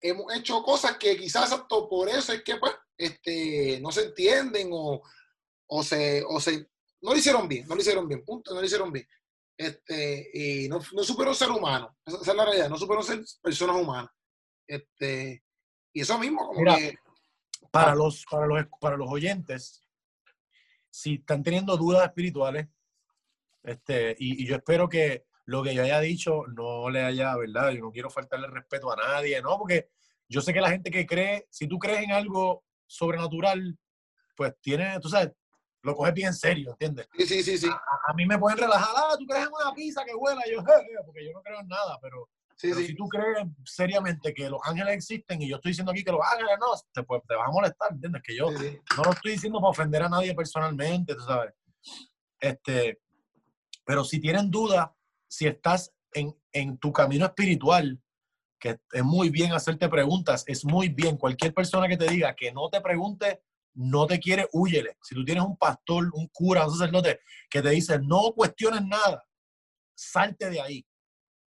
[0.02, 4.70] hemos hecho cosas que quizás exacto por eso es que, pues, este, no se entienden
[4.72, 5.02] o,
[5.68, 6.70] o, se, o se,
[7.02, 9.08] no lo hicieron bien, no lo hicieron bien, punto, no lo hicieron bien.
[9.56, 13.22] Este, y no, no supieron ser humanos, esa, esa es la realidad, no supieron ser
[13.42, 14.12] personas humanas.
[14.68, 15.44] Este,
[15.94, 16.96] y eso mismo, como Mira, que...
[17.72, 19.84] Para los, para, los, para los oyentes,
[20.90, 22.68] si están teniendo dudas espirituales,
[23.64, 27.72] este, y, y, yo espero que lo que yo haya dicho no le haya, ¿verdad?
[27.72, 29.58] Yo no quiero faltarle respeto a nadie, ¿no?
[29.58, 29.90] Porque
[30.28, 33.78] yo sé que la gente que cree, si tú crees en algo sobrenatural,
[34.36, 35.32] pues tiene, tú sabes,
[35.84, 37.08] lo coges bien en serio, ¿entiendes?
[37.18, 37.58] Sí, sí, sí.
[37.58, 37.70] sí.
[37.70, 40.64] A, a, mí me pueden relajar, ah, tú crees en una pizza que huela, yo,
[41.06, 42.88] porque yo no creo en nada, pero, sí, pero sí.
[42.88, 46.22] si tú crees seriamente que los ángeles existen y yo estoy diciendo aquí que los
[46.22, 48.22] ángeles no, te, pues, te vas a molestar, ¿entiendes?
[48.26, 51.54] Que yo no lo estoy diciendo para ofender a nadie personalmente, tú sabes.
[52.40, 53.00] Este,
[53.86, 54.90] pero si tienen dudas,
[55.28, 58.02] si estás en, en tu camino espiritual,
[58.58, 61.18] que es muy bien hacerte preguntas, es muy bien.
[61.18, 63.42] Cualquier persona que te diga que no te pregunte,
[63.76, 64.98] no te quiere, huyele.
[65.02, 67.20] Si tú tienes un pastor, un cura, un sacerdote
[67.50, 69.24] que te dice no cuestiones nada,
[69.96, 70.86] salte de ahí.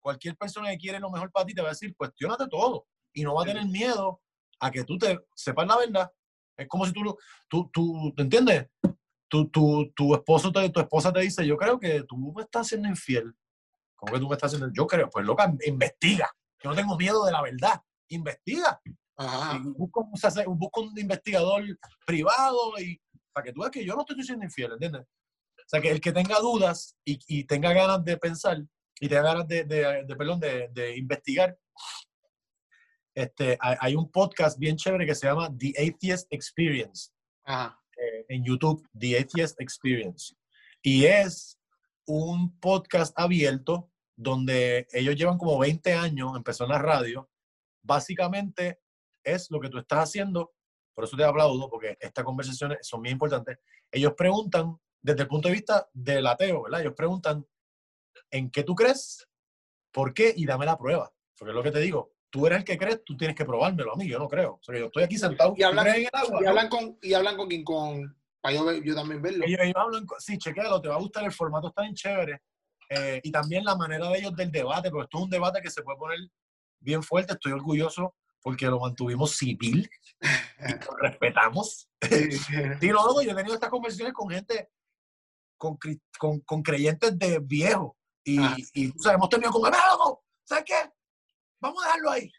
[0.00, 3.22] Cualquier persona que quiere lo mejor para ti te va a decir cuestionate todo y
[3.22, 4.20] no va a tener miedo
[4.60, 6.10] a que tú te sepas la verdad.
[6.56, 7.16] Es como si tú,
[7.48, 8.66] tú, tú ¿te entiendes?
[9.28, 12.68] Tu, tu, tu esposo, te, tu esposa te dice, yo creo que tú me estás
[12.68, 13.34] siendo infiel.
[13.94, 14.72] ¿Cómo que tú me estás haciendo?
[14.72, 16.30] Yo creo, pues loca, investiga.
[16.62, 17.82] Yo no tengo miedo de la verdad.
[18.08, 18.80] Investiga.
[19.18, 19.60] Ajá.
[19.76, 21.64] Busca un, busca un investigador
[22.06, 23.00] privado y
[23.32, 25.02] para que tú veas que yo no estoy siendo infiel, ¿entiendes?
[25.02, 28.58] O sea, que el que tenga dudas y, y tenga ganas de pensar
[29.00, 31.56] y tenga ganas de, de, de perdón, de, de, investigar,
[33.14, 37.10] este, hay, un podcast bien chévere que se llama The Atheist Experience
[37.46, 40.34] eh, en YouTube, The Atheist Experience.
[40.82, 41.58] Y es
[42.06, 47.28] un podcast abierto donde ellos llevan como 20 años, empezó en la radio,
[47.82, 48.80] básicamente
[49.22, 50.52] es lo que tú estás haciendo,
[50.94, 53.58] por eso te aplaudo, porque estas conversaciones son muy importantes.
[53.90, 56.80] Ellos preguntan, desde el punto de vista del ateo, ¿verdad?
[56.80, 57.46] Ellos preguntan,
[58.30, 59.28] ¿en qué tú crees?
[59.92, 60.32] ¿Por qué?
[60.36, 61.12] Y dame la prueba.
[61.36, 63.92] Porque es lo que te digo, tú eres el que crees, tú tienes que probármelo
[63.92, 64.54] a mí, yo no creo.
[64.54, 65.54] O sea, yo estoy aquí sentado.
[65.56, 66.50] Y hablan, en el agua, y ¿no?
[66.50, 69.44] hablan con, y hablan con, con para yo, yo, también verlo.
[69.46, 72.42] Ellos, ellos hablan, sí, chequéalo, te va a gustar, el formato está bien chévere.
[72.90, 75.70] Eh, y también la manera de ellos del debate, porque esto es un debate que
[75.70, 76.18] se puede poner
[76.80, 79.88] bien fuerte, estoy orgulloso porque lo mantuvimos civil
[80.20, 80.20] y
[80.86, 81.88] lo respetamos.
[82.00, 82.28] sí,
[82.92, 84.70] no, no, yo he tenido estas conversaciones con gente,
[85.56, 85.78] con,
[86.18, 88.40] con, con creyentes de viejo y,
[88.74, 89.68] y o sea, hemos tenido como,
[90.44, 90.92] ¿sabes qué?
[91.60, 92.30] Vamos a dejarlo ahí.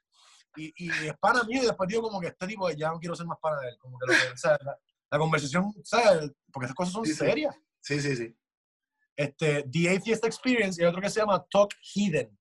[0.56, 3.16] Y, y es pana mío y después digo como que este tipo ya no quiero
[3.16, 3.78] ser más pana de él.
[3.80, 4.78] Como que, lo que o sea, la,
[5.12, 6.32] la, conversación, ¿sabes?
[6.52, 7.56] Porque estas cosas son sí, serias.
[7.82, 8.36] Sí, sí, sí.
[9.16, 12.38] Este, The Atheist Experience y otro que se llama Talk Hidden.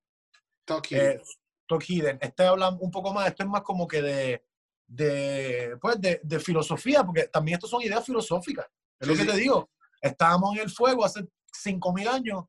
[0.65, 1.19] Talk Hidden.
[1.19, 1.23] Eh,
[1.69, 2.19] Talk Hidden.
[2.20, 4.45] Este habla un poco más, esto es más como que de,
[4.86, 8.66] de, pues de, de filosofía, porque también estos son ideas filosóficas.
[8.99, 9.36] Es sí, lo que sí.
[9.36, 9.70] te digo.
[10.01, 11.20] Estábamos en el fuego hace
[11.65, 12.45] 5.000 años.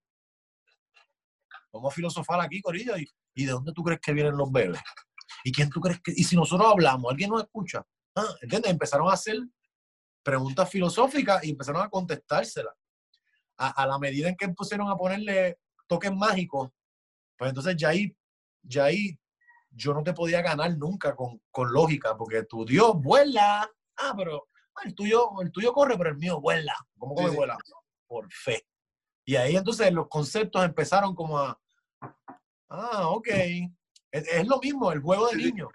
[1.71, 2.97] Vamos a filosofar aquí, Corillo.
[2.97, 4.79] ¿Y, ¿Y de dónde tú crees que vienen los bebés?
[5.43, 6.13] ¿Y quién tú crees que.?
[6.15, 7.85] Y si nosotros hablamos, ¿alguien nos escucha?
[8.15, 8.71] Ah, ¿Entiendes?
[8.71, 9.37] Empezaron a hacer
[10.23, 12.73] preguntas filosóficas y empezaron a contestárselas.
[13.57, 16.69] A, a, la medida en que pusieron a ponerle toques mágicos,
[17.37, 18.15] pues entonces ya ahí,
[18.63, 19.17] ya ahí
[19.71, 23.69] yo no te podía ganar nunca con, con lógica, porque tu Dios vuela.
[23.97, 24.47] Ah, pero
[24.83, 26.73] el tuyo, el tuyo corre, pero el mío vuela.
[26.97, 27.57] ¿Cómo que sí, vuela?
[27.63, 27.73] Sí.
[28.07, 28.65] Por fe.
[29.25, 31.59] Y ahí entonces los conceptos empezaron como a,
[32.69, 33.27] ah, ok.
[34.11, 35.69] Es, es lo mismo, el juego de sí, niños.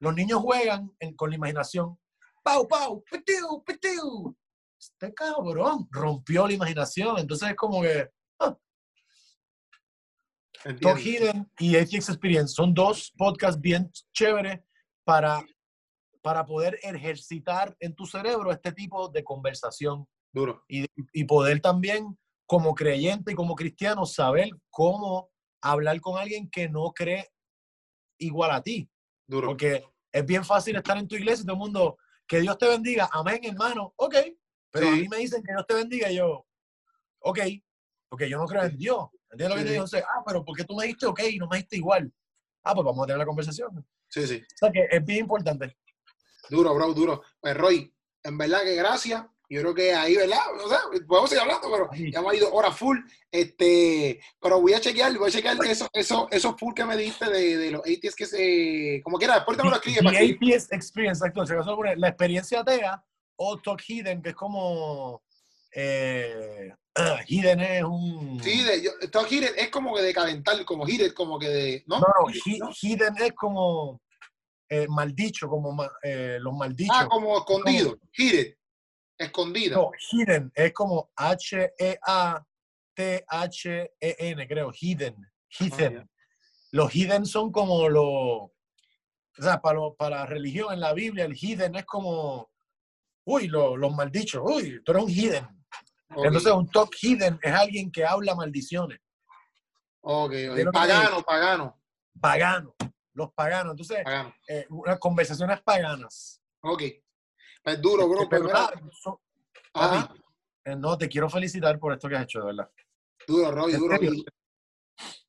[0.00, 1.98] Los niños juegan en, con la imaginación.
[2.42, 4.36] Pau, pau, pitiu, pitiu.
[4.78, 7.18] Este cabrón rompió la imaginación.
[7.18, 8.10] Entonces es como que.
[8.38, 8.56] Ah.
[10.80, 14.60] Talk Hidden y ATX Experience son dos podcasts bien chéveres
[15.04, 15.44] para,
[16.22, 20.06] para poder ejercitar en tu cerebro este tipo de conversación.
[20.32, 20.62] Duro.
[20.68, 25.30] Y, y poder también como creyente y como cristiano, saber cómo
[25.62, 27.28] hablar con alguien que no cree
[28.18, 28.88] igual a ti.
[29.26, 29.48] Duro.
[29.48, 32.68] Porque es bien fácil estar en tu iglesia y todo el mundo, que Dios te
[32.68, 34.14] bendiga, amén, hermano, ok.
[34.70, 35.00] Pero a Sí.
[35.02, 36.46] mí me dicen que Dios te bendiga y yo,
[37.20, 37.38] ok,
[38.08, 39.08] porque yo no creo en Dios.
[39.30, 39.84] ¿Entiendes lo que Sí, te digo?
[39.84, 42.12] Entonces, ah, pero ¿por qué tú me dijiste ok y no me dijiste igual?
[42.64, 43.78] Ah, pues vamos a tener la conversación.
[43.78, 44.42] O Sí, sí.
[44.54, 45.76] sea que es bien importante.
[46.48, 47.22] Duro, bro, duro.
[47.40, 47.92] Pues Roy,
[48.22, 49.24] en verdad que gracias.
[49.50, 50.40] Yo creo que ahí, ¿verdad?
[50.62, 52.12] O sea, podemos seguir hablando, pero Sí.
[52.12, 52.98] ya hemos ido hora full.
[53.30, 57.30] Este, pero voy a chequear, voy a chequear eso, eso, esos full que me diste
[57.30, 59.00] de, de los ATS que se.
[59.02, 60.02] Como quiera, después te me lo escribes.
[60.02, 60.54] The.
[60.54, 61.44] ATS Experience, exacto.
[61.96, 63.02] La experiencia atea
[63.36, 65.22] o Talk Hidden, que es como.
[65.72, 66.72] Eh,
[67.28, 68.40] hidden es un.
[68.42, 71.84] Sí, de, yo, esto heated es como que de calentar, como heated, como que de.
[71.86, 72.00] ¿No?
[72.00, 74.00] No, no, hi- Hidden es como.
[74.68, 76.96] eh, maldicho, como eh, los maldichos.
[76.98, 77.98] Ah, como escondido.
[78.12, 78.54] Heated.
[79.20, 79.74] Escondida.
[79.76, 81.10] No, hidden es como
[83.38, 84.70] H-E-A-T-H-E-N, creo.
[84.72, 85.16] Hidden.
[85.58, 85.98] Hidden.
[85.98, 86.06] Ah,
[86.72, 88.04] los hidden son como los.
[88.06, 88.52] O
[89.40, 92.50] sea, para, lo- para la religión en la Biblia, el hidden es como.
[93.24, 94.42] Uy, lo- los maldichos.
[94.44, 95.46] Uy, tú eres un hidden.
[96.10, 98.98] Entonces, un top hidden es alguien que habla maldiciones.
[100.00, 100.30] ok, ok.
[100.32, 101.80] de lo que Pagano, pagano,
[102.20, 102.74] Pagano.
[103.12, 103.72] Los paganos.
[103.72, 104.34] Entonces, pagano.
[104.48, 106.40] eh, unas conversaciones paganas.
[106.62, 106.82] Ok.
[107.62, 108.22] Pues duro, bro.
[108.22, 108.48] Este, pero
[108.92, 109.20] so-
[109.74, 110.20] ajá, papi,
[110.64, 112.70] eh, no, te quiero felicitar por esto que has hecho, de verdad.
[113.26, 113.94] duro, Roy, duro.
[113.96, 114.00] Es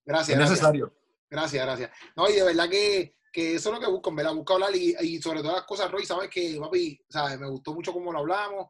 [0.05, 0.37] Gracias, gracias.
[0.37, 0.95] necesario.
[1.29, 1.91] Gracias, gracias.
[2.15, 4.95] No, y de verdad que, que eso es lo que busco, verdad, busco hablar y,
[5.01, 8.19] y sobre todas las cosas, Roy, sabes que, papi, sabes, me gustó mucho cómo lo
[8.19, 8.67] hablamos,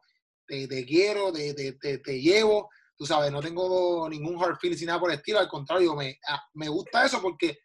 [0.50, 4.86] te, te quiero, te, te, te, llevo, tú sabes, no tengo ningún hard feeling ni
[4.86, 7.58] nada por el estilo, al contrario, me, ah, me gusta eso porque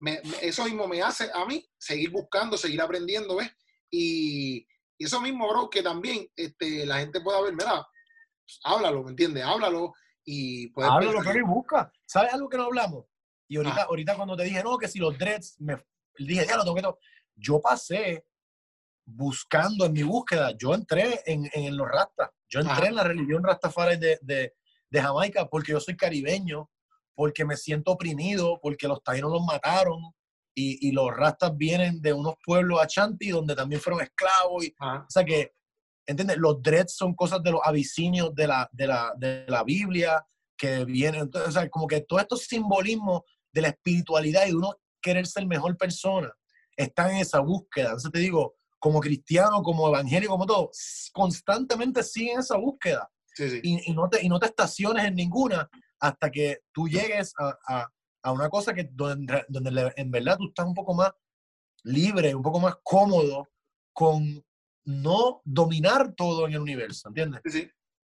[0.00, 3.48] me- eso mismo me hace a mí seguir buscando, seguir aprendiendo, ¿ves?
[3.92, 4.66] Y,
[4.98, 7.86] y eso mismo, bro, que también este, la gente pueda ver, mira,
[8.44, 9.44] pues, háblalo, ¿me entiendes?
[9.44, 9.92] Háblalo
[10.24, 11.92] y puedes Háblalo, pero y busca.
[12.06, 13.06] ¿Sabes algo que no hablamos?
[13.48, 13.86] Y ahorita, Ah.
[13.88, 15.76] ahorita cuando te dije, no, que si los dreads, me
[16.18, 16.98] dije, ya lo tengo que to-".
[17.36, 18.24] Yo pasé
[19.04, 22.86] buscando en mi búsqueda, yo entré en, en los rastas, yo entré Ajá.
[22.86, 24.54] en la religión rastafari de, de,
[24.90, 26.70] de Jamaica porque yo soy caribeño,
[27.14, 30.00] porque me siento oprimido, porque los taínos los mataron
[30.54, 35.06] y, y los rastas vienen de unos pueblos achanti donde también fueron esclavos y, o
[35.08, 35.52] sea que,
[36.06, 36.36] ¿entiendes?
[36.38, 40.24] Los dreads son cosas de los abisinios de la, de la, de la Biblia
[40.56, 43.22] que vienen, entonces, o sea, como que todos estos simbolismos
[43.52, 46.32] de la espiritualidad y de uno querer ser mejor persona
[46.76, 47.86] están en esa búsqueda.
[47.86, 50.70] Entonces te digo, como cristiano, como evangélico, como todo,
[51.12, 53.60] constantemente siguen esa búsqueda Sí, sí.
[53.62, 57.56] y, y no te, y no te estaciones en ninguna hasta que tú llegues a,
[57.68, 57.88] a-
[58.24, 61.12] a una cosa que donde, donde en verdad tú estás un poco más
[61.84, 63.48] libre, un poco más cómodo
[63.92, 64.44] con
[64.84, 67.40] no dominar todo en el universo, ¿entiendes?
[67.44, 67.70] Sí,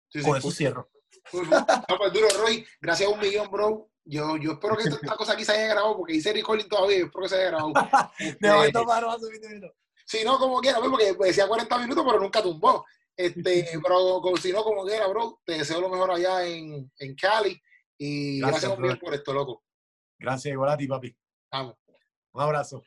[0.10, 0.22] sí.
[0.22, 0.90] Con eso cierro.
[1.34, 2.66] No, pues duro, Roy.
[2.82, 3.90] Gracias a un millón, bro.
[4.06, 7.06] Yo, yo espero que esta, cosa aquí se haya grabado, porque hice recording todavía, yo
[7.06, 7.74] espero que se haya grabado.
[8.20, 8.48] Este,
[10.06, 12.86] si no, como quiera, pues, porque decía 40 minutos, pero nunca tumbó.
[13.16, 17.16] Este, pero como- si no, como quiera, bro, te deseo lo mejor allá en, en
[17.16, 17.62] Cali.
[17.98, 19.64] Y Gracias, gracias, por esto, loco.
[20.20, 21.16] Gracias, igual a ti, papi.
[21.52, 21.76] Vamos.
[22.34, 22.84] Un abrazo.